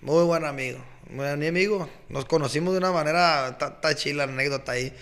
[0.00, 0.78] muy buen amigo,
[1.10, 1.88] muy buen amigo.
[2.08, 4.92] Nos conocimos de una manera, está chila la anécdota ahí.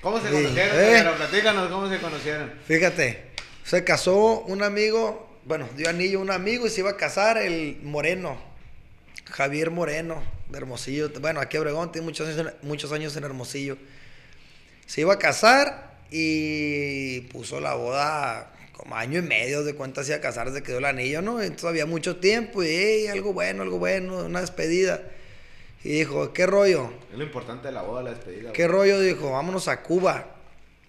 [0.00, 0.76] ¿Cómo se conocieron?
[0.76, 0.94] Eh.
[0.98, 2.52] Pero platícanos cómo se conocieron.
[2.66, 3.24] Fíjate,
[3.64, 7.38] se casó un amigo, bueno, dio anillo a un amigo y se iba a casar
[7.38, 8.36] el Moreno,
[9.30, 11.10] Javier Moreno, de Hermosillo.
[11.20, 13.76] Bueno, aquí Obregón tiene muchos años, en- muchos años en Hermosillo.
[14.86, 20.10] Se iba a casar y puso la boda como año y medio de cuenta se
[20.10, 21.40] iba a casar desde que dio el anillo, ¿no?
[21.40, 25.02] Entonces había mucho tiempo y "Ey, algo bueno, algo bueno, una despedida.
[25.82, 26.90] Y dijo, ¿qué rollo?
[27.12, 28.52] Es lo importante de la boda, la despedida.
[28.52, 28.76] ¿Qué güey.
[28.78, 29.00] rollo?
[29.00, 30.26] Dijo, vámonos a Cuba.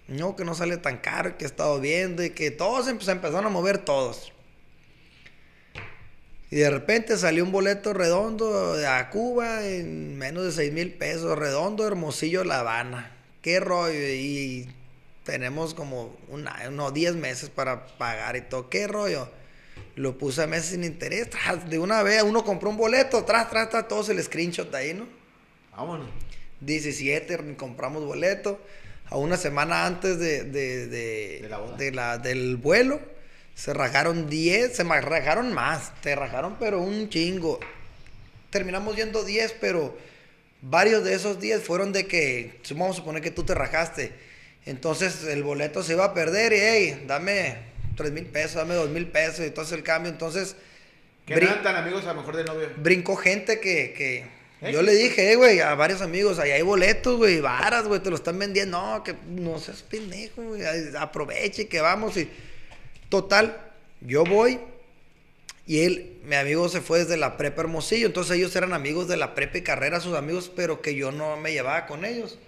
[0.08, 3.46] No, que no sale tan caro, que he estado viendo y que todos se empezaron
[3.46, 4.32] a mover todos.
[6.50, 11.38] Y de repente salió un boleto redondo a Cuba en menos de 6 mil pesos,
[11.38, 13.10] redondo, Hermosillo, La Habana.
[13.42, 13.92] ¿Qué rollo?
[13.98, 14.66] Y
[15.24, 18.70] tenemos como una, no, 10 meses para pagar y todo.
[18.70, 19.28] ¿Qué rollo?
[19.94, 23.50] Lo puse a meses sin interés, tras, de una vez, uno compró un boleto, tras,
[23.50, 25.06] tras, tras, todos el screenshot ahí, ¿no?
[25.76, 26.08] Vámonos.
[26.60, 28.58] 17 compramos boleto.
[29.10, 31.76] A una semana antes de, de, de- De la boda.
[31.76, 33.00] de la- del vuelo,
[33.58, 37.58] se rajaron 10, se rajaron más, te rajaron pero un chingo.
[38.50, 39.98] Terminamos yendo 10, pero
[40.62, 44.12] varios de esos 10 fueron de que, vamos a suponer que tú te rajaste.
[44.64, 47.56] Entonces el boleto se iba a perder y, hey, dame
[47.96, 50.12] 3 mil pesos, dame 2 mil pesos, y entonces el cambio.
[50.12, 50.54] Entonces,
[51.26, 52.68] Que brin- no eran tan amigos a lo mejor del novio.
[52.76, 54.24] brincó gente que, que
[54.68, 54.72] ¿Eh?
[54.72, 58.08] yo le dije, eh, güey, a varios amigos, ahí hay boletos, güey, varas, güey, te
[58.10, 58.80] lo están vendiendo.
[58.80, 60.62] No, que no seas pendejo, güey,
[60.96, 62.30] aproveche que vamos y
[63.08, 63.60] total,
[64.00, 64.58] yo voy
[65.66, 69.16] y él, mi amigo se fue desde la prepa Hermosillo, entonces ellos eran amigos de
[69.16, 72.38] la prepa y carrera, sus amigos, pero que yo no me llevaba con ellos.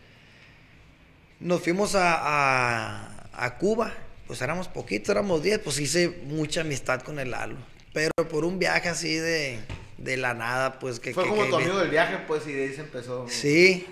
[1.39, 3.95] Nos fuimos a, a, a Cuba,
[4.27, 7.57] pues éramos poquitos, éramos 10, pues hice mucha amistad con el Lalo.
[7.93, 9.59] Pero por un viaje así de,
[9.99, 11.12] de la nada, pues que...
[11.15, 13.27] Fue que- como que tu me- amigo del viaje, pues, y de ahí se empezó.
[13.28, 13.87] Sí,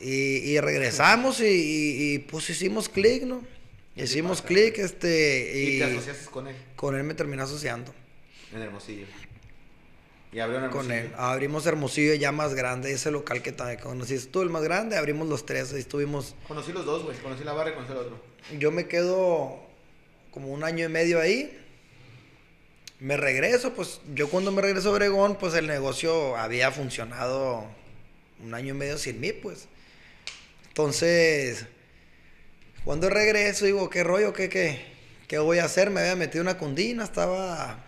[0.00, 0.10] y,
[0.50, 3.42] y regresamos y, y- y, pues hicimos clic, ¿no?
[4.04, 7.92] Hicimos clic, este, Y y te asociaste con él con él me terminé asociando.
[8.54, 9.06] en Hermosillo.
[10.30, 11.14] Y abrió en Con Hermosillo.
[11.16, 11.20] él.
[11.20, 15.26] Abrimos Hermosillo ya más grande, ese local que también conociste tú, el más grande, abrimos
[15.28, 16.34] los tres, ahí estuvimos.
[16.46, 17.16] Conocí los dos, güey.
[17.18, 18.22] Conocí la barra y conocí el otro.
[18.58, 19.58] Yo me quedo
[20.30, 21.58] como un año y medio ahí.
[23.00, 27.64] Me regreso, pues yo cuando me regreso a Obregón, pues el negocio había funcionado
[28.42, 29.66] un año y medio sin mí, pues.
[30.68, 31.66] Entonces,
[32.88, 34.32] cuando regreso, digo, ¿qué rollo?
[34.32, 34.80] ¿Qué, qué,
[35.26, 35.90] qué voy a hacer?
[35.90, 37.84] Me había metido una cundina, estaba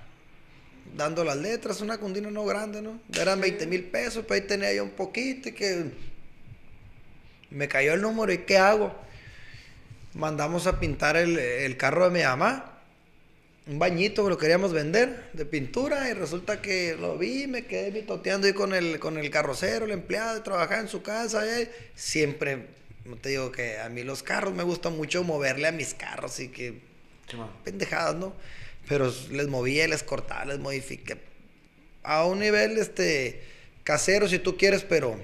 [0.94, 3.00] dando las letras, una cundina no grande, ¿no?
[3.18, 5.86] Eran 20 mil pesos, pero ahí tenía yo un poquito y que
[7.48, 8.94] me cayó el número y ¿qué hago?
[10.12, 12.82] Mandamos a pintar el, el carro de mi mamá.
[13.68, 17.90] Un bañito que lo queríamos vender de pintura y resulta que lo vi, me quedé
[17.90, 21.58] mitoteando ahí con el, con el carrocero, el empleado, trabajaba en su casa.
[21.58, 21.70] eh.
[21.94, 22.66] Siempre,
[23.10, 26.38] no te digo que a mí los carros me gusta mucho moverle a mis carros
[26.38, 26.78] y que
[27.64, 28.32] pendejadas, ¿no?
[28.88, 31.18] Pero les movía, les cortaba, les modifiqué.
[32.02, 33.42] A un nivel este
[33.82, 35.20] casero si tú quieres, pero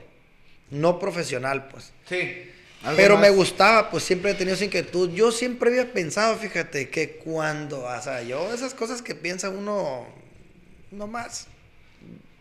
[0.70, 1.92] no profesional, pues.
[2.08, 2.50] Sí.
[2.96, 3.36] Pero me más.
[3.36, 5.12] gustaba, pues siempre he tenido esa inquietud.
[5.12, 10.06] Yo siempre había pensado, fíjate, que cuando, o sea, yo esas cosas que piensa uno
[10.90, 11.46] nomás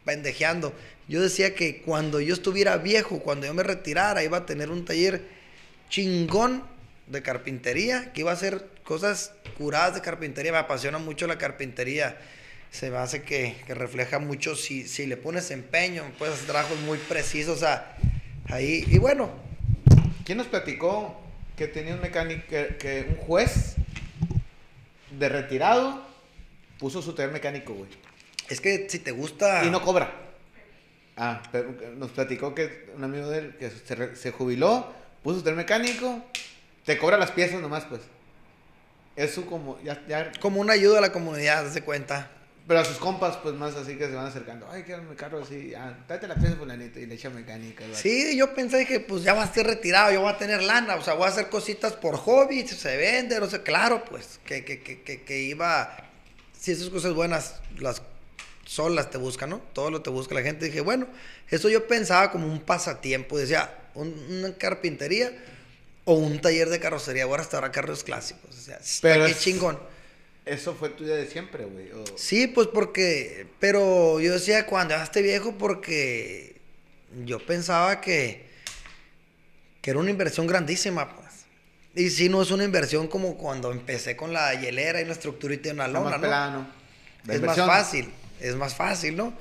[0.04, 0.74] pendejeando.
[1.08, 4.86] Yo decía que cuando yo estuviera viejo, cuando yo me retirara, iba a tener un
[4.86, 5.35] taller
[5.90, 6.64] chingón
[7.08, 10.52] de carpintería, que iba a hacer cosas curadas de carpintería.
[10.52, 12.18] Me apasiona mucho la carpintería.
[12.72, 16.80] Se me hace que, que refleja mucho si, si le pones empeño, puedes hacer trabajos
[16.82, 17.64] muy precisos.
[18.48, 19.30] Ahí, y bueno,
[20.26, 21.22] ¿Quién nos platicó
[21.56, 23.76] que tenía un mecánico, que, que un juez
[25.20, 26.04] de retirado
[26.80, 27.90] puso su taller mecánico, güey?
[28.50, 29.64] es que si te gusta.
[29.64, 30.12] Y no cobra.
[31.18, 33.70] Ah, pero nos platicó que un amigo de él que
[34.16, 34.94] se jubiló,
[35.26, 36.24] puso taller mecánico,
[36.86, 38.02] te cobra las piezas nomás, pues.
[39.16, 42.30] Eso como, ya, ya, Como una ayuda a la comunidad, se cuenta.
[42.68, 44.68] pero a sus compas, pues más así que se van acercando.
[44.70, 47.84] Ay, quiero mi carro así, ah, date la pieza, fulanito, y le echa mecánica.
[47.94, 50.96] Sí, yo pensé que pues ya va a estar retirado, yo voy a tener lana,
[50.96, 54.40] o sea, voy a hacer cositas por hobby, si se vende, no sé, claro, pues,
[54.46, 55.98] que, que, que, que, que iba,
[56.60, 58.02] si esas cosas buenas, las
[58.66, 59.60] solas te buscan, ¿no?
[59.74, 60.66] Todo lo te busca la gente.
[60.66, 61.08] Dije, bueno,
[61.50, 65.32] eso yo pensaba como un pasatiempo, decía, una carpintería
[66.06, 69.40] o un taller de carrocería, ahora hasta ahora carros clásicos, o sea, Pero qué es-
[69.40, 69.80] chingón.
[70.46, 71.92] eso fue tu idea de siempre, güey.
[71.92, 76.56] o- Sí, pues porque, pero yo decía cuando ya esté viejo porque
[77.26, 78.46] yo pensaba que,
[79.82, 81.26] que era una inversión grandísima, pues.
[81.96, 85.70] Y si no es una inversión como cuando empecé con la hielera y la estructurita
[85.70, 86.22] de una lona, más ¿no?
[86.22, 86.68] pelano.
[87.26, 87.68] La es inversión.
[87.68, 88.10] más fácil,
[88.42, 89.34] es más fácil, ¿no?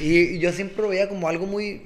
[0.00, 1.82] Y yo siempre lo veía como algo muy,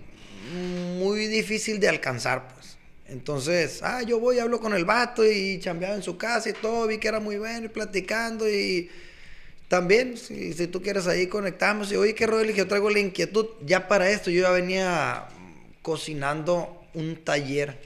[0.52, 2.76] muy difícil de alcanzar, pues.
[3.08, 6.86] Entonces, ah, yo voy, hablo con el vato y chambeaba en su casa y todo,
[6.88, 8.90] vi que era muy bueno y platicando y
[9.68, 13.88] también, si, tú quieres ahí conectamos y oye, qué rollo, yo traigo la inquietud, ya
[13.88, 15.26] para esto yo ya venía
[15.82, 17.76] cocinando un taller.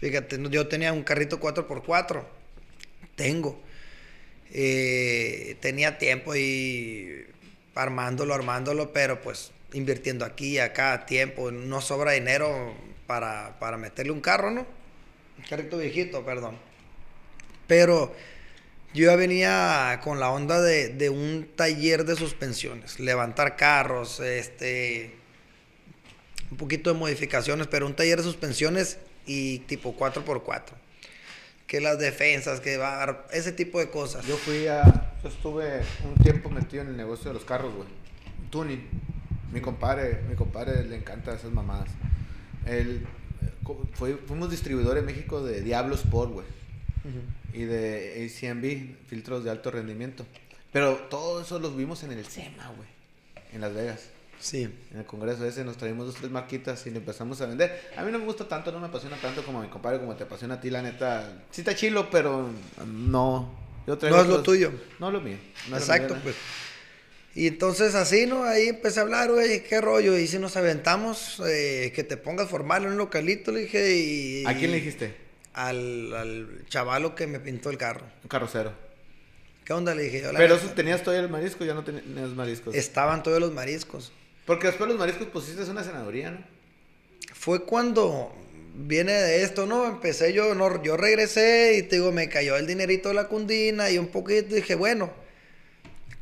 [0.00, 2.24] Fíjate, yo tenía un carrito 4x4,
[3.16, 3.60] tengo.
[4.52, 7.26] Eh, tenía tiempo y
[7.74, 12.74] armándolo, armándolo, pero pues invirtiendo aquí acá tiempo, no sobra dinero
[13.06, 14.66] para, para meterle un carro, ¿no?
[15.38, 16.56] Un carrito viejito, perdón.
[17.66, 18.14] Pero
[18.94, 25.16] yo ya venía con la onda de, de un taller de suspensiones, levantar carros, este,
[26.50, 30.62] un poquito de modificaciones, pero un taller de suspensiones y tipo 4x4.
[31.66, 34.24] Que las defensas, que va, ese tipo de cosas.
[34.26, 34.84] Yo fui a.
[35.22, 37.88] Yo estuve un tiempo metido en el negocio de los carros, güey.
[38.50, 38.86] Tuning.
[39.54, 41.88] Mi compadre, mi compadre le encanta esas mamadas.
[42.66, 43.06] Él,
[43.42, 43.48] eh,
[43.94, 46.46] fue- fuimos distribuidores en México de Diablo Sport, güey.
[47.52, 50.26] Y de ACMB, filtros de alto rendimiento.
[50.72, 52.88] Pero todo eso los vimos en el SEMA, güey.
[53.52, 54.08] En Las Vegas.
[54.40, 54.62] Sí.
[54.92, 57.90] En el congreso ese nos traímos dos, tres marquitas y le empezamos a vender.
[57.96, 60.16] A mí no me gusta tanto, no me apasiona tanto como a mi compadre, como
[60.16, 61.44] te apasiona a ti, la neta.
[61.52, 62.50] Sí está chilo, pero
[62.86, 63.54] no.
[63.86, 64.72] Yo No es lo tuyo.
[64.98, 65.36] No es lo mío.
[65.66, 66.36] no lo Exacto, mío, pues.
[67.34, 68.44] Y entonces así, ¿no?
[68.44, 70.16] Ahí empecé a hablar, güey, qué rollo.
[70.16, 73.96] Y si nos aventamos, eh, que te pongas formal en un localito, le dije.
[73.96, 75.16] Y, ¿A quién le dijiste?
[75.52, 78.06] Al, al chavalo que me pintó el carro.
[78.22, 78.72] Un carrocero.
[79.64, 79.94] ¿Qué onda?
[79.94, 80.32] Le dije yo.
[80.32, 82.74] la Pero eso tenías todavía el marisco, ya no tenías mariscos.
[82.74, 84.12] Estaban todos los mariscos.
[84.46, 86.38] Porque después los mariscos pusiste una senaduría, ¿no?
[87.32, 88.34] Fue cuando
[88.74, 89.86] viene de esto, ¿no?
[89.86, 93.90] Empecé yo, no, yo regresé y te digo, me cayó el dinerito de la cundina
[93.90, 95.12] y un poquito dije, bueno,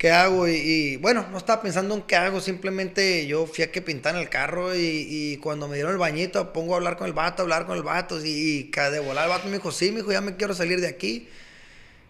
[0.02, 0.48] ¿qué hago?
[0.48, 4.28] Y, bueno, no estaba pensando en qué hago, simplemente yo fui a que pintar el
[4.28, 7.66] carro y, cuando me dieron el bañito, pongo a hablar con el vato, a hablar
[7.66, 10.34] con el vato y, de volar el vato me dijo, sí, me dijo, ya me
[10.34, 11.28] quiero salir de aquí.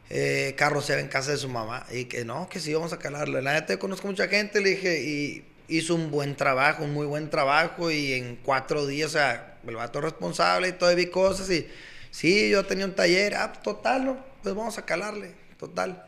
[0.08, 2.94] Eh, carro se ve en casa de su mamá y que no, que sí, vamos
[2.94, 3.38] a calarlo.
[3.42, 7.28] La neta, conozco mucha gente, le dije, y hizo un buen trabajo, un muy buen
[7.28, 11.68] trabajo y en cuatro días, o sea, el vato responsable y todo, vi cosas y
[12.10, 14.24] sí, yo tenía un taller, ah, total, ¿no?
[14.42, 16.06] Pues vamos a calarle, total.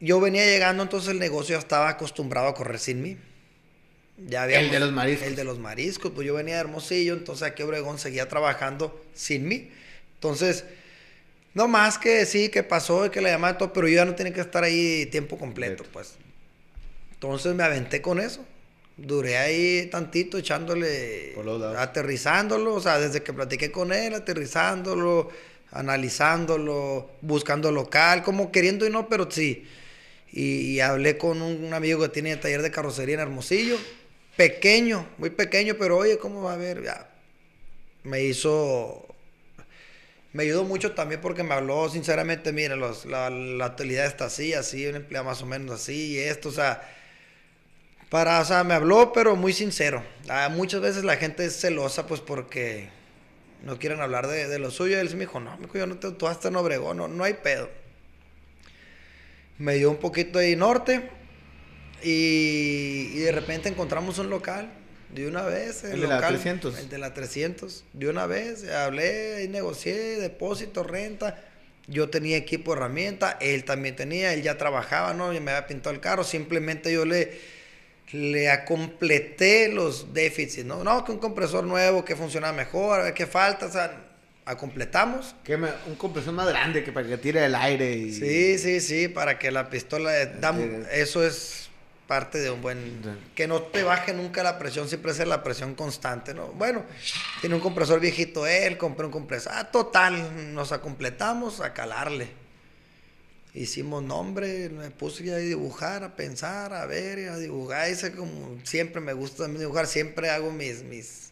[0.00, 3.16] Yo venía llegando, entonces el negocio ya estaba acostumbrado a correr sin mí.
[4.26, 5.26] Ya El de los mariscos.
[5.26, 9.46] El de los mariscos, pues yo venía de Hermosillo, entonces aquí Obregón seguía trabajando sin
[9.46, 9.70] mí.
[10.14, 10.64] Entonces,
[11.54, 14.04] no más que sí, que pasó y que la llamada y todo, pero yo ya
[14.04, 16.14] no tenía que estar ahí tiempo completo, pues.
[17.12, 18.44] Entonces me aventé con eso.
[18.96, 21.78] Duré ahí tantito echándole, Por los lados.
[21.78, 25.30] aterrizándolo, o sea, desde que platiqué con él, aterrizándolo,
[25.70, 29.64] analizándolo, buscando local, como queriendo y no, pero sí.
[30.32, 33.76] Y, hablé con un amigo que tiene taller de carrocería en Hermosillo,
[34.36, 36.82] pequeño, muy pequeño, pero oye, ¿cómo va a ver?
[36.82, 37.10] Ya.
[38.04, 39.08] Me hizo
[40.32, 44.96] me ayudó mucho también porque me habló sinceramente, los, la, utilidad está así, así, un
[44.96, 46.82] empleado más o menos así, y esto, o sea,
[48.10, 50.02] para, o sea, me habló, pero muy sincero.
[50.50, 52.88] Muchas veces la gente es celosa, pues porque
[53.64, 54.98] no quieren hablar de, lo suyo.
[54.98, 57.68] Él sí me dijo, no, yo no te, tú hasta en no, no hay pedo.
[59.58, 61.10] Me dio un poquito ahí norte
[62.02, 64.72] y, y de repente encontramos un local.
[65.10, 66.78] De una vez, El de la local, 300.
[66.78, 67.84] El de la 300.
[67.94, 71.42] De una vez, hablé y negocié, depósito, renta.
[71.86, 75.32] Yo tenía equipo, herramienta, él también tenía, él ya trabajaba, ¿no?
[75.32, 77.40] Ya me había pintado el carro, simplemente yo le,
[78.12, 80.84] le completé los déficits, ¿no?
[80.84, 84.07] No, que un compresor nuevo, que funciona mejor, a ver qué falta, o sea,
[84.56, 85.34] completamos.
[85.44, 88.12] Que me- un compresión más grande que para que tire el aire y...
[88.12, 90.70] Sí, sí, sí, para que la pistola, da- Sí.
[90.92, 91.68] eso es
[92.06, 93.02] parte de un buen,
[93.34, 96.46] que no te baje nunca la presión, siempre sea la presión constante, ¿no?
[96.52, 96.82] Bueno,
[97.42, 102.28] tiene un compresor viejito él, compré un compresor, ah, total, nos completamos a calarle.
[103.54, 109.00] Hicimos nombre, me puse a dibujar, a pensar, a ver, a dibujar, hice como siempre
[109.00, 111.27] me gusta también dibujar, siempre hago mis, mis,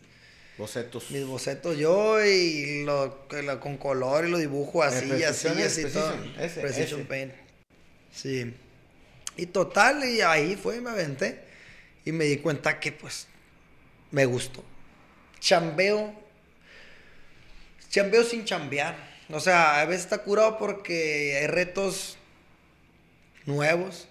[0.58, 1.10] Bocetos.
[1.10, 3.26] mis bocetos yo y lo,
[3.60, 6.12] con color y lo dibujo así, Eh, así, Precision, así, todo.
[6.12, 7.08] Precision, ese, Precision ese.
[7.08, 7.32] Paint.
[8.12, 8.54] Sí.
[9.36, 11.44] Y total, y ahí fue, me aventé.
[12.04, 13.26] Y me di cuenta que pues
[14.10, 14.64] me gustó.
[15.40, 16.14] Chambeo.
[17.90, 18.96] Chambeo sin chambear.
[19.30, 22.16] O sea, a veces está curado porque hay retos
[23.44, 24.08] nuevos.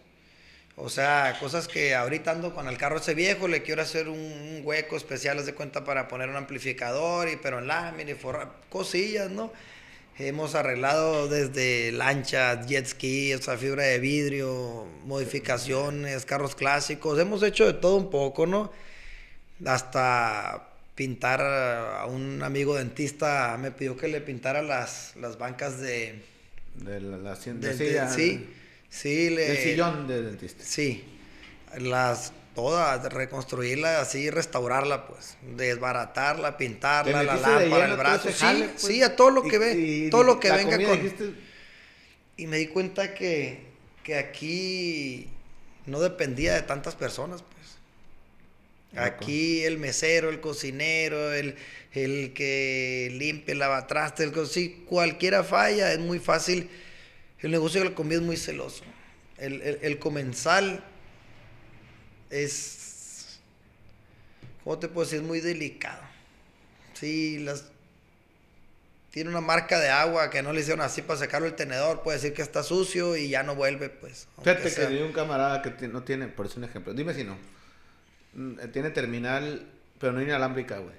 [0.77, 4.19] O sea, cosas que ahorita ando con el carro ese viejo, le quiero hacer un,
[4.19, 8.52] un hueco especial, de cuenta, para poner un amplificador, y pero en lámina y forrar,
[8.69, 9.53] cosillas, ¿no?
[10.18, 17.19] Hemos arreglado desde lanchas, jet ski, o sea, fibra de vidrio, modificaciones, carros clásicos.
[17.19, 18.72] Hemos hecho de todo un poco, ¿no?
[19.65, 26.23] Hasta pintar a un amigo dentista me pidió que le pintara las, las bancas de...
[26.76, 28.47] De la, la sí,
[29.01, 29.51] sí, le...
[29.51, 30.63] El sillón del dentista.
[30.63, 31.03] Sí,
[31.77, 38.81] las todas, reconstruirla así, restaurarla, pues, desbaratarla, pintarla, ¿Te la lámpara, el brazo, sí, pues?
[38.81, 41.01] sí, a todo lo que Y- ve, y todo lo que venga con...
[41.01, 41.34] dijiste,
[42.38, 43.59] Y me di cuenta que,
[44.03, 45.27] que aquí
[45.85, 47.55] no dependía de tantas personas, pues.
[48.97, 51.55] Aquí el mesero, el cocinero, el,
[51.91, 56.69] el que limpia, el lavatraste, el sí, cualquiera falla, es muy fácil.
[57.45, 58.84] El negocio de la comida es muy celoso.
[59.38, 60.84] El, el- el comensal
[62.31, 63.39] es,
[64.63, 65.19] ¿cómo te puedo decir?
[65.22, 66.01] Es muy delicado.
[66.95, 67.65] Sí, las,
[69.11, 72.17] tiene una marca de agua que no le hicieron así para sacarlo el tenedor, puede
[72.17, 74.27] decir que está sucio y ya no vuelve, pues.
[74.41, 77.38] Fíjate que vi un camarada que no tiene, por eso un ejemplo, dime si no.
[78.34, 79.67] Mm, eh, Tiene terminal,
[79.99, 80.95] pero no inalámbrica, güey.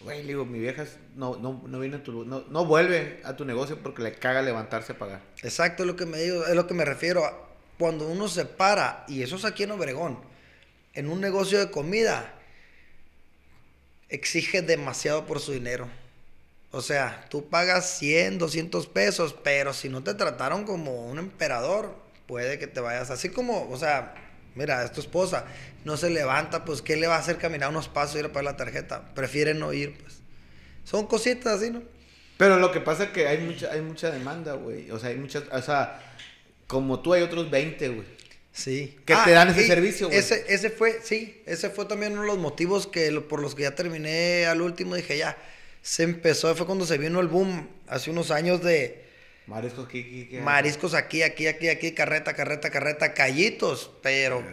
[0.00, 3.44] Güey, digo, mi vieja no, no, no viene a tu, no, no vuelve a tu
[3.44, 5.20] negocio porque le caga levantarse a pagar.
[5.42, 7.22] Exacto, es lo que me digo, es lo que me refiero.
[7.78, 10.18] Cuando uno se para, y eso es aquí en Obregón,
[10.94, 12.34] en un negocio de comida,
[14.08, 15.88] exige demasiado por su dinero.
[16.72, 21.94] O sea, tú pagas 100, 200 pesos, pero si no te trataron como un emperador,
[22.26, 24.14] puede que te vayas así como, o sea,
[24.54, 25.44] mira, es tu esposa,
[25.84, 28.28] no se levanta, pues ¿qué le va a hacer caminar unos pasos y ir a
[28.28, 29.14] pagar la tarjeta?
[29.14, 30.20] Prefiere no ir, pues.
[30.84, 31.82] Son cositas así, ¿no?
[32.36, 34.90] Pero lo que pasa es que hay mucha, hay mucha demanda, güey.
[34.90, 36.00] O sea, hay muchas, o sea,
[36.66, 38.06] como tú hay otros 20, güey.
[38.52, 38.96] Sí.
[39.04, 40.18] Que te dan ese servicio, güey.
[40.18, 43.54] Ese, ese fue, sí, ese fue también uno de los motivos que lo- por los
[43.54, 44.94] que ya terminé al último.
[44.96, 45.36] Dije, ya,
[45.82, 49.04] se empezó, fue cuando se vino el boom hace unos años de
[49.50, 50.40] Mariscos, ¿qué, qué, qué?
[50.40, 54.44] mariscos aquí, aquí, aquí, aquí, carreta, carreta, carreta, callitos, pero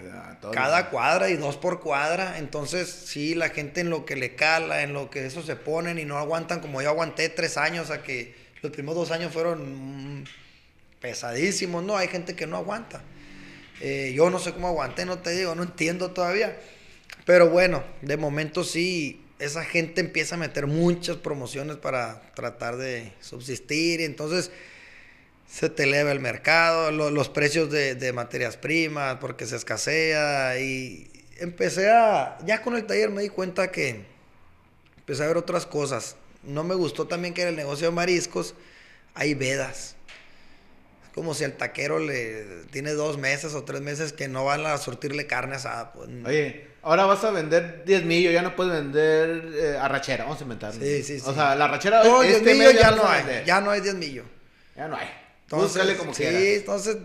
[0.41, 0.91] todo cada bien.
[0.91, 2.40] cuadra y dos por cuadra.
[2.40, 5.99] Entonces, sí, la gente en lo que le cala, en lo que eso se ponen
[5.99, 8.34] y no aguantan, como yo aguanté tres años, a que
[8.64, 10.26] los primeros dos años fueron mm,
[10.99, 11.95] pesadísimos, ¿no?
[11.95, 13.03] Hay gente que no aguanta.
[13.82, 16.57] Eh, yo no sé cómo aguanté, no te digo, no entiendo todavía.
[17.24, 23.14] Pero bueno, de momento sí, esa gente empieza a meter muchas promociones para tratar de
[23.19, 24.49] subsistir entonces
[25.48, 30.60] se te eleva el mercado, lo- los precios de, de materias primas porque se escasea
[30.60, 31.10] y
[31.40, 34.06] empecé a, ya con el taller me di cuenta que
[34.98, 36.15] empecé a ver otras cosas.
[36.44, 38.56] No me gustó también que en el negocio de mariscos
[39.15, 39.95] hay vedas.
[41.06, 44.65] Es como si el taquero le tiene dos meses o tres meses que no van
[44.65, 45.94] a surtirle carne asada.
[45.94, 50.40] Pues, Oye, ahora vas a vender 10 millos, ya no puedes vender eh, arrachera, vamos
[50.40, 50.74] a inventar.
[50.74, 51.34] Sí, sí, O sí.
[51.36, 53.82] sea, la arrachera no, este 10 mes millos ya vas no hay, ya no hay
[53.82, 54.26] 10 millos.
[54.76, 55.07] Ya no hay.
[55.48, 56.98] Entonces, Búscale como sí, entonces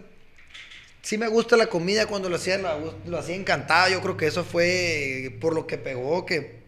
[1.01, 3.89] sí me gusta la comida cuando lo hacía, lo, lo hacía encantado.
[3.89, 6.63] Yo creo que eso fue por lo que pegó, que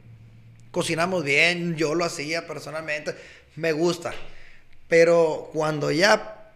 [0.70, 3.14] cocinamos bien, yo lo hacía personalmente,
[3.56, 4.12] me gusta.
[4.88, 6.52] Pero cuando ya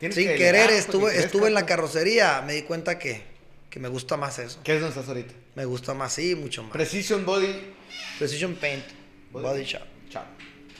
[0.00, 3.22] sin que querer estuve, estuve en la carrocería, me di cuenta que,
[3.70, 4.60] que me gusta más eso.
[4.64, 5.34] ¿Qué es donde estás ahorita?
[5.54, 6.72] Me gusta más, sí, mucho más.
[6.72, 7.74] Precision Body.
[8.18, 8.84] Precision Paint,
[9.32, 9.82] Body Shop.
[10.10, 10.24] Chao.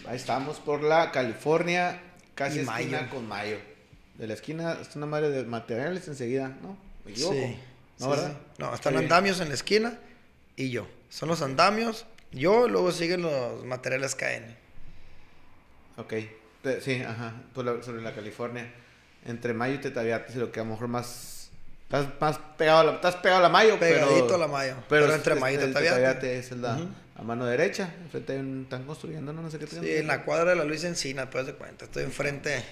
[0.07, 2.01] Ahí estamos por la California,
[2.39, 3.11] casi esquina Mayo.
[3.11, 3.59] con Mayo.
[4.15, 6.77] De la esquina está una madre de materiales enseguida, ¿no?
[7.05, 7.35] ¿Me equivoco?
[7.35, 7.57] Sí,
[7.99, 8.33] ¿No, sí, verdad?
[8.33, 8.55] sí.
[8.59, 8.99] No, están Sí.
[9.01, 9.99] andamios en la esquina
[10.57, 10.89] y yo.
[11.09, 14.57] Son los andamios, yo, luego siguen los materiales KN.
[15.97, 16.15] Ok.
[16.83, 17.35] Sí, ajá.
[17.55, 18.71] La- sobre la California.
[19.25, 21.51] Entre Mayo y Tetaviate, lo que a lo mejor más.
[21.85, 24.35] Estás más pegado a la, estás pegado a la Mayo, Pegadito pero.
[24.35, 24.75] a la Mayo.
[24.89, 25.97] Pero, Pero entre es- Mayo y el Tetaviate.
[25.97, 26.89] Tetaviate es la Ujú.
[27.19, 27.93] A mano derecha.
[28.05, 28.63] Enfrente hay un.
[28.63, 31.47] Están construyendo, no, no sé qué Sí, en la cuadra de la Luis Encina, pues
[31.47, 31.85] de cuenta.
[31.87, 32.63] Estoy enfrente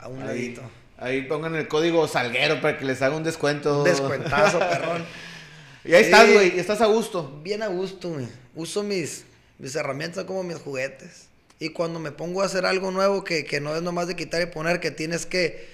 [0.00, 0.62] a un Ahí, ladito.
[0.98, 3.78] ahí pongan el código salguero para que les haga un descuento.
[3.78, 5.04] Un descuentazo, perrón.
[5.84, 6.10] Y ahí Sí.
[6.10, 6.58] estás, güey.
[6.58, 7.40] Estás a gusto.
[7.42, 8.28] Bien a gusto, güey.
[8.56, 9.24] Uso mis,
[9.58, 11.28] mis herramientas como mis juguetes.
[11.60, 14.42] Y cuando me pongo a hacer algo nuevo que, que no es nomás de quitar
[14.42, 15.68] y poner, que tienes que.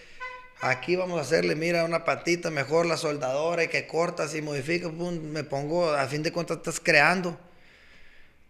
[0.61, 4.93] Aquí vamos a hacerle, mira, una patita mejor, la soldadora, y que cortas y modificas,
[4.93, 7.37] pum, me pongo, a fin de cuentas estás creando.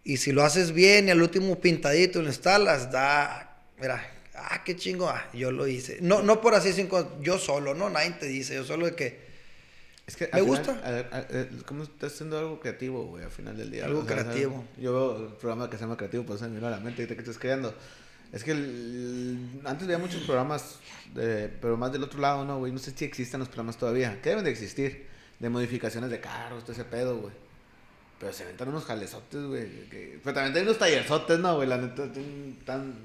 [0.05, 4.75] Y si lo haces bien y al último pintadito lo instalas, da, mira, ah, qué
[4.77, 5.97] chingo, ah, yo lo hice.
[5.99, 9.25] No, no por así, cinco, yo solo, no, nadie te dice, yo solo de que,
[10.07, 10.79] Es que Me gusta.
[10.83, 13.23] a- a- a- ¿Cómo estás haciendo algo creativo, güey?
[13.23, 13.85] Al final del día.
[13.85, 14.63] Algo creativo.
[14.79, 17.01] Yo veo el programa que se llama Creativo, pues se me vino a la mente
[17.01, 17.73] ahorita que estás creando.
[18.31, 20.75] Es que el- antes había muchos programas,
[21.15, 22.71] de- pero más del otro lado, ¿no, güey?
[22.71, 24.19] No sé si existen los programas todavía.
[24.21, 25.07] Que deben de existir.
[25.39, 27.33] De modificaciones de carros, todo ese pedo, güey.
[28.25, 29.69] Pero se aventan unos jalezotes, güey.
[29.87, 31.67] que- Pero también hay unos tallerzotes, ¿no, güey?
[31.69, 32.09] La neta,
[32.65, 32.95] tan...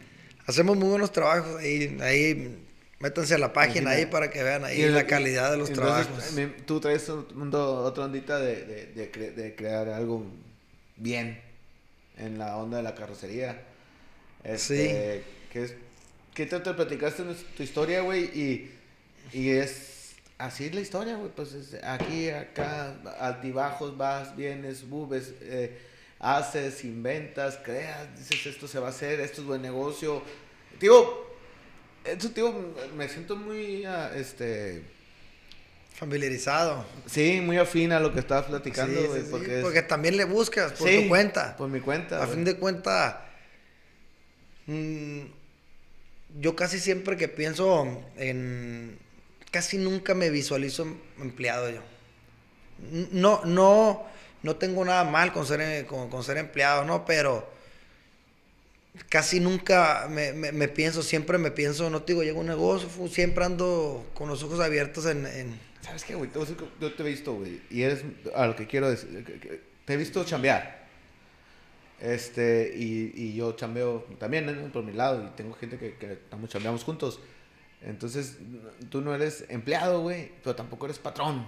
[0.46, 2.56] Hacemos muy buenos trabajos ahí, ahí
[3.00, 6.06] métanse a la página ahí para que vean ahí el- la calidad de los entonces,
[6.06, 6.64] trabajos.
[6.64, 10.24] Tú traes mundo- otra ondita de, de, de cre- de crear algo
[10.96, 11.38] bien
[12.16, 13.60] en la onda de la carrocería.
[14.42, 15.22] Este,
[15.52, 15.74] Que es,
[16.32, 18.70] que te, te platicaste nues- tu historia, güey, y,
[19.34, 19.89] y es
[20.40, 21.30] así es la historia, güey.
[21.34, 25.78] Pues es aquí, acá, altibajos, vas, vienes, bubes, eh,
[26.18, 30.22] haces, inventas, creas, dices esto se va a hacer, esto es buen negocio.
[30.78, 31.26] Tío,
[32.04, 32.52] eso, tío,
[32.96, 34.82] me siento muy, ah, este,
[35.94, 36.84] Familiarizado.
[37.06, 39.82] sí, muy afín a lo que estabas platicando, Sí, güey, sí, sí, porque, es- porque
[39.82, 41.56] también le buscas por tu cuenta.
[41.56, 42.16] Por mi cuenta.
[42.22, 42.36] A güey.
[42.36, 43.16] fin de cuentas,
[44.66, 45.20] mm,
[46.40, 48.98] yo casi siempre que pienso en...
[49.50, 51.80] Casi nunca me visualizo em- empleado yo.
[53.12, 54.04] No, no,
[54.42, 57.04] no tengo nada mal con ser, eh, con, con ser empleado, ¿no?
[57.04, 57.48] Pero
[59.08, 62.46] casi nunca me, me- me pienso, siempre me pienso, no te digo, llego a un
[62.48, 65.26] negocio, siempre ando con los ojos abiertos en...
[65.26, 66.30] en- ¿Sabes qué, güey?
[66.80, 67.60] Yo te he visto, güey.
[67.70, 68.02] Y eres
[68.34, 69.60] a lo que quiero decir.
[69.86, 70.78] Te he visto chambear.
[72.00, 74.72] Este, y, y yo chambeo también ¿no?
[74.72, 75.24] por mi lado.
[75.24, 76.18] Y tengo gente que, que
[76.48, 77.20] chambeamos juntos.
[77.82, 78.36] Entonces,
[78.90, 80.32] tú no eres empleado, güey.
[80.42, 81.46] Pero tampoco eres patrón.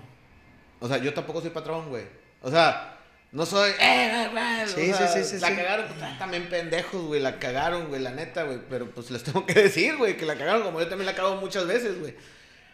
[0.81, 2.05] O sea, yo tampoco soy patrón, güey.
[2.41, 2.99] O sea,
[3.33, 3.71] no soy.
[3.81, 4.63] ¡Eh, güey!
[4.65, 5.57] O Sí, sea, sí, sí, sí, La sí.
[5.57, 7.21] cagaron, pues, también pendejos, güey.
[7.21, 8.59] La cagaron, güey, la neta, güey.
[8.69, 11.37] Pero pues les tengo que decir, güey, que la cagaron como yo también la cago
[11.37, 12.15] muchas veces, güey.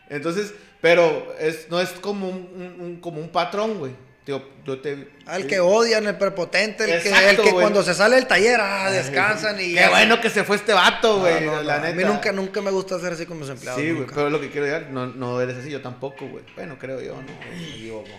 [0.08, 3.92] Entonces, pero es, no es como un, un- un- como un patrón, güey.
[4.28, 5.08] Tío, yo te...
[5.24, 7.62] Al que odian, el prepotente, el que, el que güey.
[7.62, 9.72] cuando se sale del taller, ah, descansan y...
[9.72, 11.46] Qué bueno que se fue este vato, güey.
[11.46, 11.94] no, la no, neta.
[11.94, 13.80] A mí nunca, nunca me gusta hacer así con mis empleados.
[13.80, 16.44] Sí, güey, pero lo que quiero decir, no, no eres así, yo tampoco, güey.
[16.56, 17.56] Bueno, creo yo, ¿no?
[17.56, 18.10] Equivoco.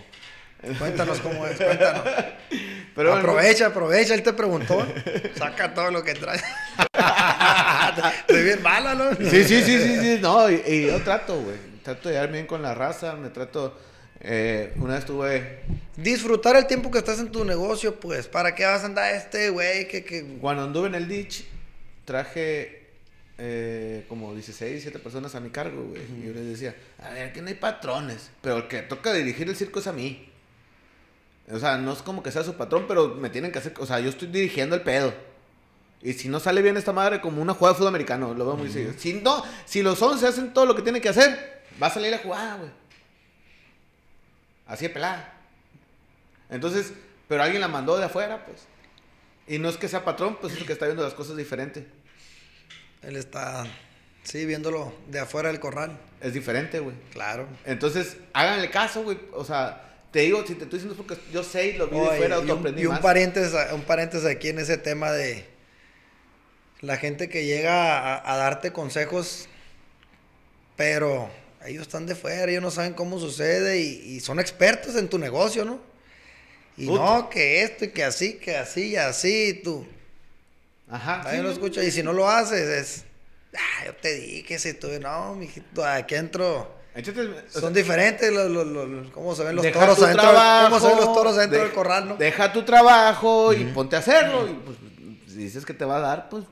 [0.80, 2.02] Cuéntanos cómo es, cuéntanos.
[2.96, 4.84] Pero bueno, aprovecha, aprovecha, él te preguntó.
[5.36, 6.40] Saca todo lo que trae.
[8.26, 9.14] Estoy bien mala, ¿no?
[9.14, 11.56] Sí, sí, sí, sí, sí, no, y, y yo trato, güey.
[11.84, 13.89] Trato de llevar bien con la raza, me trato...
[14.20, 15.60] eh, una vez tuve...
[15.96, 18.26] Disfrutar el tiempo que estás en tu negocio, pues.
[18.28, 19.88] ¿Para qué vas a andar este, güey?
[19.88, 20.24] Que, que...
[20.40, 21.44] Cuando anduve en el ditch,
[22.04, 22.80] traje
[23.42, 26.02] eh, como 16, 17 personas a mi cargo, güey.
[26.02, 29.48] Y yo les decía, a ver, aquí no hay patrones, pero el que toca dirigir
[29.48, 30.28] el circo es a mí.
[31.50, 33.86] O sea, no es como que sea su patrón, pero me tienen que hacer, o
[33.86, 35.14] sea, yo estoy dirigiendo el pedo.
[36.02, 38.56] Y si no sale bien esta madre como una jugada de fútbol americano, lo veo
[38.56, 38.92] muy serio.
[38.96, 42.10] Si no, si los 11 hacen todo lo que tienen que hacer, va a salir
[42.10, 42.70] la jugada, güey.
[44.70, 45.34] Así de pelada.
[46.48, 46.92] Entonces,
[47.28, 48.62] pero alguien la mandó de afuera, pues.
[49.48, 51.88] Y no es que sea patrón, pues es el que está viendo las cosas diferente.
[53.02, 53.66] Él está,
[54.22, 55.98] sí, viéndolo de afuera del corral.
[56.20, 56.94] Es diferente, güey.
[57.12, 57.48] Claro.
[57.64, 59.18] Entonces, háganle caso, güey.
[59.32, 61.98] O sea, te digo, si te estoy diciendo es porque yo sé y lo vi
[61.98, 63.00] de fuera, y un, y un más.
[63.00, 65.46] paréntesis, un paréntesis aquí en ese tema de
[66.80, 69.48] la gente que llega a, a darte consejos,
[70.76, 71.28] pero
[71.66, 75.18] ellos están de fuera, ellos no saben cómo sucede y, y son expertos en tu
[75.18, 75.80] negocio, ¿no?
[76.76, 77.02] Y Puta.
[77.04, 79.86] no, que esto y que así, que así y así, y tú.
[80.88, 81.22] Ajá.
[81.24, 81.82] Nadie sí, lo.
[81.82, 83.04] Y si no lo haces, es.
[83.54, 84.88] Ah, yo te dije, si tú.
[85.00, 86.78] No, mijito, aquí entro.
[86.94, 90.24] Sea, Son diferentes los, los, los- los- cómo se ven los toros adentro.
[90.24, 92.16] cómo se ven los trabajo, toros adentro de- del corral, ¿no?
[92.16, 94.48] Deja tu trabajo y ponte a hacerlo.
[94.48, 94.76] Y pues,
[95.28, 96.44] si dices que te va a dar, pues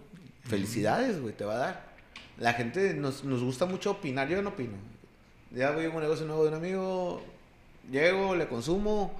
[0.48, 1.88] felicidades, güey, te va a dar.
[2.38, 4.76] La gente nos, nos gusta mucho opinar, yo no opino.
[5.50, 7.22] Ya voy a un negocio nuevo de un amigo,
[7.90, 9.18] llego, le consumo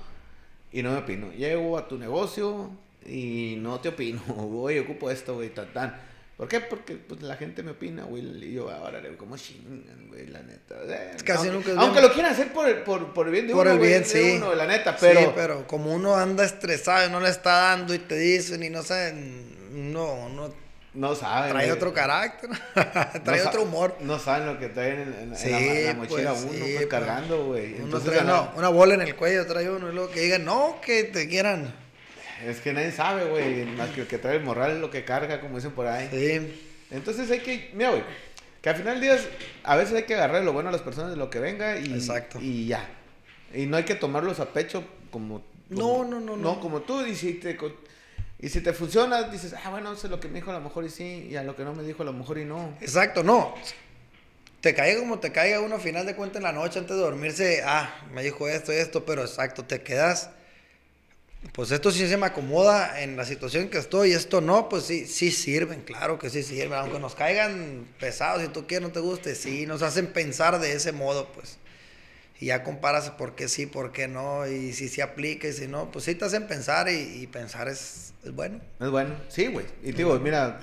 [0.73, 1.33] y no me opino.
[1.33, 2.71] Llego a tu negocio
[3.07, 4.21] y no te opino.
[4.63, 6.09] Oye, ocupo esto, güey, tan, tan.
[6.37, 6.61] ¿Por qué?
[6.61, 8.23] Porque pues, la gente me opina, güey.
[8.45, 10.29] Y yo, ahora, ¿cómo chingan, güey?
[10.29, 10.77] La neta.
[10.87, 13.55] Eh, Casi aunque, nunca aunque lo quieran hacer por el, por, por el bien de
[13.55, 14.35] Por uno, el güey, bien, sí.
[14.37, 14.97] uno, la neta.
[15.01, 18.63] Pero, Sí, pero como uno anda estresado y no le está dando y te dicen
[18.63, 20.68] y no saben, no, no
[20.99, 21.51] no saben.
[21.53, 21.77] trae güey.
[21.77, 22.51] otro carácter,
[23.25, 23.97] trae otro humor.
[24.01, 25.59] No saben lo que traen en, en- en Sí, la,
[25.93, 26.87] la mochila pues, uno, sí, pues, pues.
[26.89, 27.75] cargando, güey.
[27.75, 30.45] Uno Entonces, trae una, una bola en el cuello, trae uno y luego que digan,
[30.45, 31.73] no, que te quieran.
[32.45, 33.65] es que nadie sabe, güey.
[33.65, 36.09] Más que el que trae el morral es lo que carga, como dicen por ahí.
[36.11, 36.61] Sí,
[36.91, 38.03] Entonces hay que, mira, güey,
[38.61, 39.19] que al final del día,
[39.62, 41.93] a veces hay que agarrar lo bueno a las personas de lo que venga y,
[41.95, 42.39] Exacto.
[42.41, 42.85] y ya.
[43.55, 45.45] Y no hay que tomarlos a pecho como...
[45.69, 46.61] No, como- no, no, No, no.
[46.61, 47.73] como tú, y si te, co-
[48.39, 50.60] y si te funciona, dices, ah, bueno, eso es lo que me dijo a lo
[50.60, 52.77] mejor y sí, y a lo que no me dijo a lo mejor y no.
[52.81, 53.55] exacto, no.
[54.60, 57.02] Te caiga como te caiga uno a final de cuentas en la noche antes de
[57.02, 60.31] dormirse, ah, me dijo esto y esto, pero exacto, te quedas
[61.52, 65.06] pues esto sí se me acomoda en la situación que estoy, esto no, pues sí,
[65.06, 69.01] sí sirven, claro que sí sirven, aunque nos caigan pesados, si tú quieres, no te
[69.01, 71.59] guste, sí, nos hacen pensar de ese modo, pues.
[72.40, 75.66] Y ya comparas por qué sí, por qué no, y si se aplica y si
[75.66, 78.60] no, pues sí te hacen pensar y, pensar es, es, bueno.
[78.81, 79.66] Es bueno, sí, güey.
[79.82, 80.60] Y digo, mira,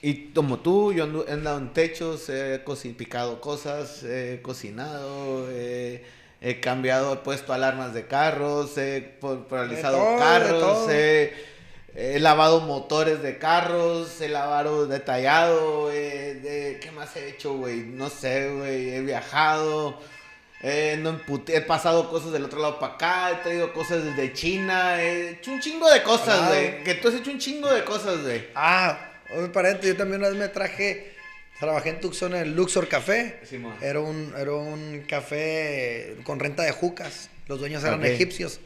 [0.00, 2.60] y como tú, yo he andado en techos, he
[2.96, 6.02] picado cosas, he cocinado, he
[6.42, 9.00] he cambiado, he puesto alarmas de carros, he
[9.48, 17.54] paralizado carros, he, lavado motores de carros, he lavado detallado, de, ¿qué más he hecho,
[17.54, 17.84] güey?
[17.84, 20.00] No sé, güey, he viajado.
[20.62, 25.30] No he pasado cosas del otro lado para acá, he traído cosas desde China, he
[25.30, 26.84] hecho un chingo de cosas, güey.
[26.84, 28.46] Que tú has hecho un chingo de cosas, güey.
[28.54, 29.10] Ah,
[29.52, 31.12] paréntesis, yo también una vez me traje
[31.62, 33.38] Trabajé en Tucson en el Luxor Café.
[33.80, 37.30] era, un, era un café con renta de jucas.
[37.46, 38.58] Los dueños eran egipcios.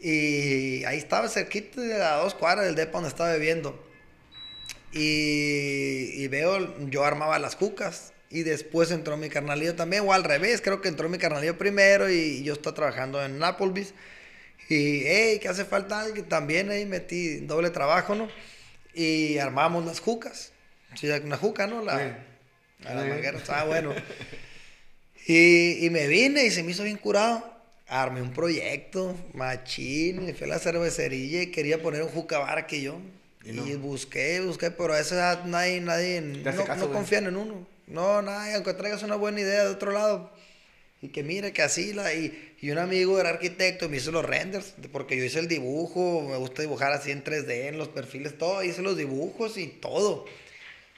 [0.00, 3.84] Y ahí estaba cerquita de a dos cuadras del depa donde estaba bebiendo.
[4.92, 8.12] Y, veo, yo armaba las jucas.
[8.30, 12.08] Y después entró mi carnalillo también, o al revés, creo que entró mi carnalillo primero
[12.08, 13.92] y, yo estaba trabajando en Applebee's.
[14.68, 16.28] Y, hey, ¿qué hace falta alguien?
[16.28, 18.28] También ahí metí doble trabajo, ¿no?
[18.94, 20.52] Y armamos las jucas.
[20.94, 21.84] Sí, una juca, ¿no?
[21.84, 22.18] La,
[22.84, 23.92] la manguera estaba bueno.
[25.26, 27.44] Y, y, me vine y se me hizo bien curado.
[27.88, 32.66] Armé un proyecto, machín, me fui a la cervecería y quería poner un juca bar
[32.68, 33.00] que yo.
[33.44, 37.66] Y, busqué, busqué, pero a esa edad nadie, nadie, no, no confían en uno.
[37.90, 40.32] No, nadie, aunque traigas una buena idea de otro lado.
[41.02, 44.24] Y que mire, que así, y, y un amigo era arquitecto y me hizo los
[44.24, 48.36] renders, porque yo hice el dibujo, me gusta dibujar así en 3D, en los perfiles,
[48.36, 50.26] todo, hice los dibujos y todo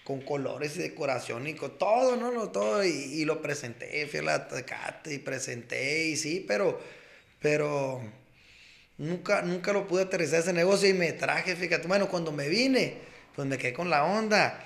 [0.04, 2.32] con colores y decoración y con todo, ¿no?
[2.32, 6.80] no todo, y, lo presenté, fui a la Tecate y presenté, y sí, pero,
[7.40, 8.02] pero
[8.98, 12.96] nunca, nunca lo pude aterrizar ese negocio y me traje, fíjate, bueno, cuando me vine,
[13.36, 14.58] pues me quedé con la onda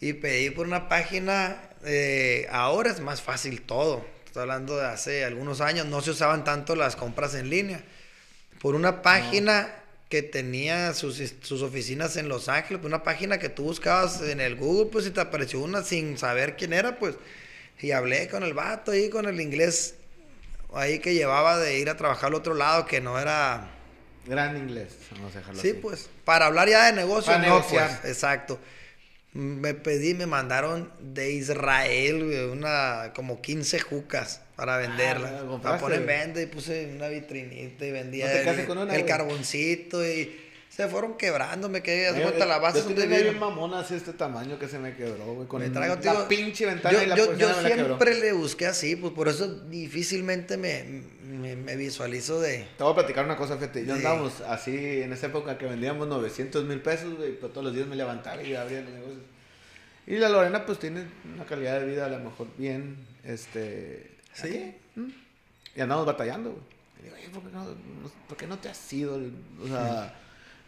[0.00, 5.24] y pedí por una página, eh, ahora es más fácil todo, estoy hablando de hace
[5.24, 7.82] algunos años, no se usaban tanto las compras en línea,
[8.60, 9.74] por una página
[10.08, 14.42] que tenía sus, sus, oficinas en Los Ángeles, pues una página que tú buscabas en
[14.42, 17.14] el Google, pues y te apareció una sin saber quién era, pues.
[17.80, 19.94] Y hablé con el vato ahí, con el inglés
[20.74, 23.70] ahí que llevaba de ir a trabajar al otro lado, que no era...
[24.26, 28.58] Gran inglés, vamos a dejarlo Sí, pues, para hablar ya de negocio, no, pues, exacto.
[29.34, 35.40] Me pedí, me mandaron de Israel, una, como 15 jucas para venderla.
[35.40, 40.36] Ah, para poner en venta y puse una vitrinita y vendía el, carboncito y
[40.74, 43.22] se fueron quebrando, me quedé hace cuenta la base donde vi.
[43.22, 46.96] bien mamona así este tamaño que se me quebró, güey, con traigo, la pinche ventana
[46.96, 51.02] yo, y la Yo, yo siempre le busqué así, pues por eso difícilmente me,
[51.56, 52.66] me, visualizo de...
[52.78, 56.08] Te voy a platicar una cosa, fíjate, yo andábamos así en esa época que vendíamos
[56.08, 59.22] 900 mil pesos, güey, pero todos los días me levantaba y abría los negocios.
[60.06, 61.04] Y la Lorena pues tiene
[61.34, 64.74] una calidad de vida a lo mejor bien, este Sí.
[64.94, 65.10] ¿Mm?
[65.76, 66.62] Y andamos batallando, güey.
[67.00, 67.66] Y digo, ¿por qué, no,
[68.28, 69.20] ¿por qué no te has ido?
[69.62, 70.14] O sea,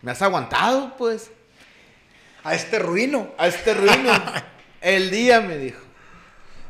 [0.05, 1.31] me has aguantado, pues.
[2.45, 3.33] A este ruino.
[3.39, 4.13] A este ruino.
[4.83, 5.81] el día, me dijo.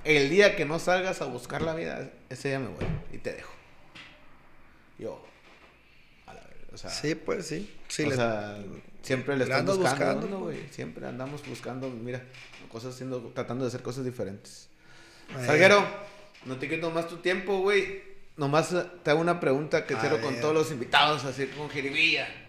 [0.04, 3.32] El día que no salgas a buscar la vida, ese día me voy y te
[3.32, 3.52] dejo.
[5.00, 5.26] Yo.
[6.26, 6.42] A la
[6.72, 7.74] o sea, sí, pues sí.
[7.88, 8.56] sí o sea,
[9.02, 10.68] siempre le estamos buscando, güey.
[10.70, 12.22] Siempre andamos buscando, mira,
[12.70, 14.68] cosas haciendo, tratando de hacer cosas diferentes.
[15.44, 15.84] Salguero.
[16.44, 18.00] No te quito más tu tiempo, güey.
[18.36, 22.43] Nomás te hago una pregunta que quiero con todos los invitados, así con jiribilla.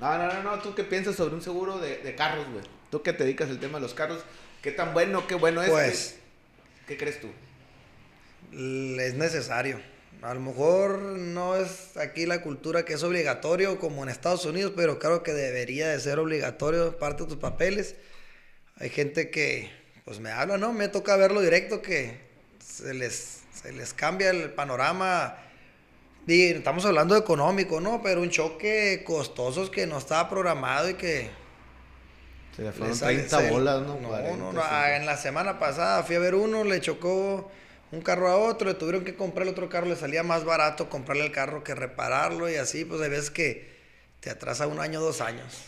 [0.00, 0.58] No, no, no, no.
[0.60, 2.64] ¿Tú qué piensas sobre un seguro de, carros, güey?
[2.90, 4.24] Tú que te dedicas al tema de los carros,
[4.62, 5.70] ¿qué tan bueno, qué bueno es?
[5.70, 6.16] Pues.
[6.86, 7.28] ¿Qué, crees tú?
[8.52, 9.80] Es necesario.
[10.22, 14.72] A lo mejor no es aquí la cultura que es obligatorio como en Estados Unidos,
[14.74, 17.94] pero creo que debería de ser obligatorio parte de tus papeles.
[18.76, 19.70] Hay gente que,
[20.04, 20.72] pues me habla, ¿no?
[20.72, 22.18] Me toca verlo directo que
[22.62, 25.36] se les, se les cambia el panorama.
[26.30, 28.02] Estamos hablando de económico, ¿no?
[28.02, 31.30] Pero un choque costoso que no estaba programado y que...
[32.56, 33.98] Se le fueron 30 bolas, ¿no?
[34.00, 37.50] No, no, ah, en la semana pasada fui a ver uno, le chocó
[37.92, 40.88] un carro a otro, le tuvieron que comprar el otro carro, le salía más barato
[40.88, 43.70] comprarle el carro que repararlo y así, pues hay veces que
[44.20, 45.64] te atrasa un año, dos años.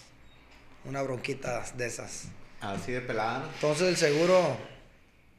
[0.84, 2.24] Una bronquita de esas.
[2.60, 3.44] Así de pelada.
[3.54, 4.56] Entonces el seguro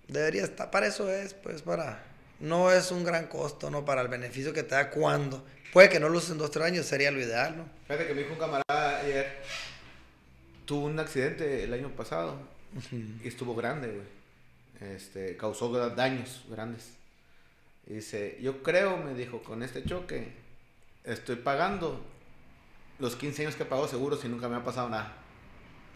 [0.08, 2.04] Debería estar, para eso es, pues para...
[2.44, 3.86] No es un gran costo, ¿no?
[3.86, 5.46] Para el beneficio que te da cuando.
[5.72, 7.66] Puede que no lo usen dos, tres años, sería lo ideal, ¿no?
[7.88, 9.42] Fíjate que me dijo un camarada ayer,
[10.66, 12.38] tuvo un accidente el año pasado
[13.24, 14.94] y estuvo grande, güey.
[14.96, 16.90] Este, causó daños grandes.
[17.88, 20.34] Y dice, yo creo, me dijo, con este choque
[21.04, 22.04] estoy pagando
[23.00, 25.14] los 15 años que pago seguros y nunca me ha pasado nada.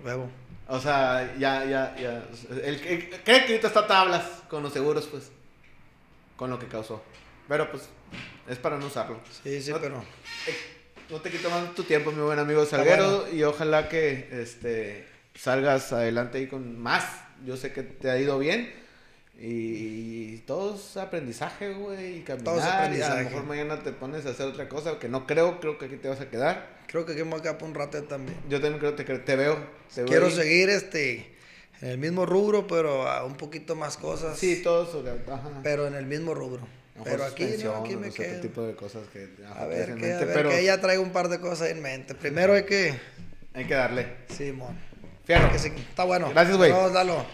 [0.04, 0.30] Huevo.
[0.68, 2.26] O sea, ya, ya, ya.
[2.50, 5.32] El, el- cree que ahorita está tablas con los seguros, pues.
[6.38, 7.04] Con lo que causó.
[7.50, 7.84] Pero pues,
[8.48, 9.20] es para no usarlo.
[9.44, 10.04] Sí, sí, No- pero.
[11.10, 13.28] No te quito más tu tiempo, mi buen amigo Salguero.
[13.34, 17.06] Y ojalá que este salgas adelante ahí con más.
[17.46, 18.74] Yo sé que te ha ido bien.
[19.40, 22.18] Y todo es aprendizaje, güey.
[22.18, 22.44] Y caminar.
[22.44, 23.24] Todo es y a aprendizaje.
[23.24, 25.00] lo mejor mañana te pones a hacer otra cosa.
[25.00, 26.78] Que no creo, creo que aquí te vas a quedar.
[26.88, 28.38] Creo que aquí me voy a quedar por un rato también.
[28.50, 29.58] Yo también creo que te, te veo.
[29.94, 30.32] te Quiero ahí.
[30.34, 31.37] seguir este
[31.82, 34.38] en el mismo rubro, pero a un poquito más cosas.
[34.38, 35.12] Sí, todo sobre.
[35.12, 35.50] Ajá.
[35.64, 36.62] Pero en el mismo rubro.
[37.00, 38.42] A Pero aquí, no, aquí me quedo.
[38.42, 41.12] tipo de cosas que A ver, que, a mente, ver pero que ya traigo un
[41.12, 42.16] par de cosas en mente.
[42.16, 42.96] Primero hay que.
[43.54, 44.08] hay que darle.
[44.36, 44.78] Simón.
[45.26, 46.30] Fíjate Que sí, está bueno.
[46.32, 46.72] Gracias, güey.
[46.72, 47.26] Vamos, dalo.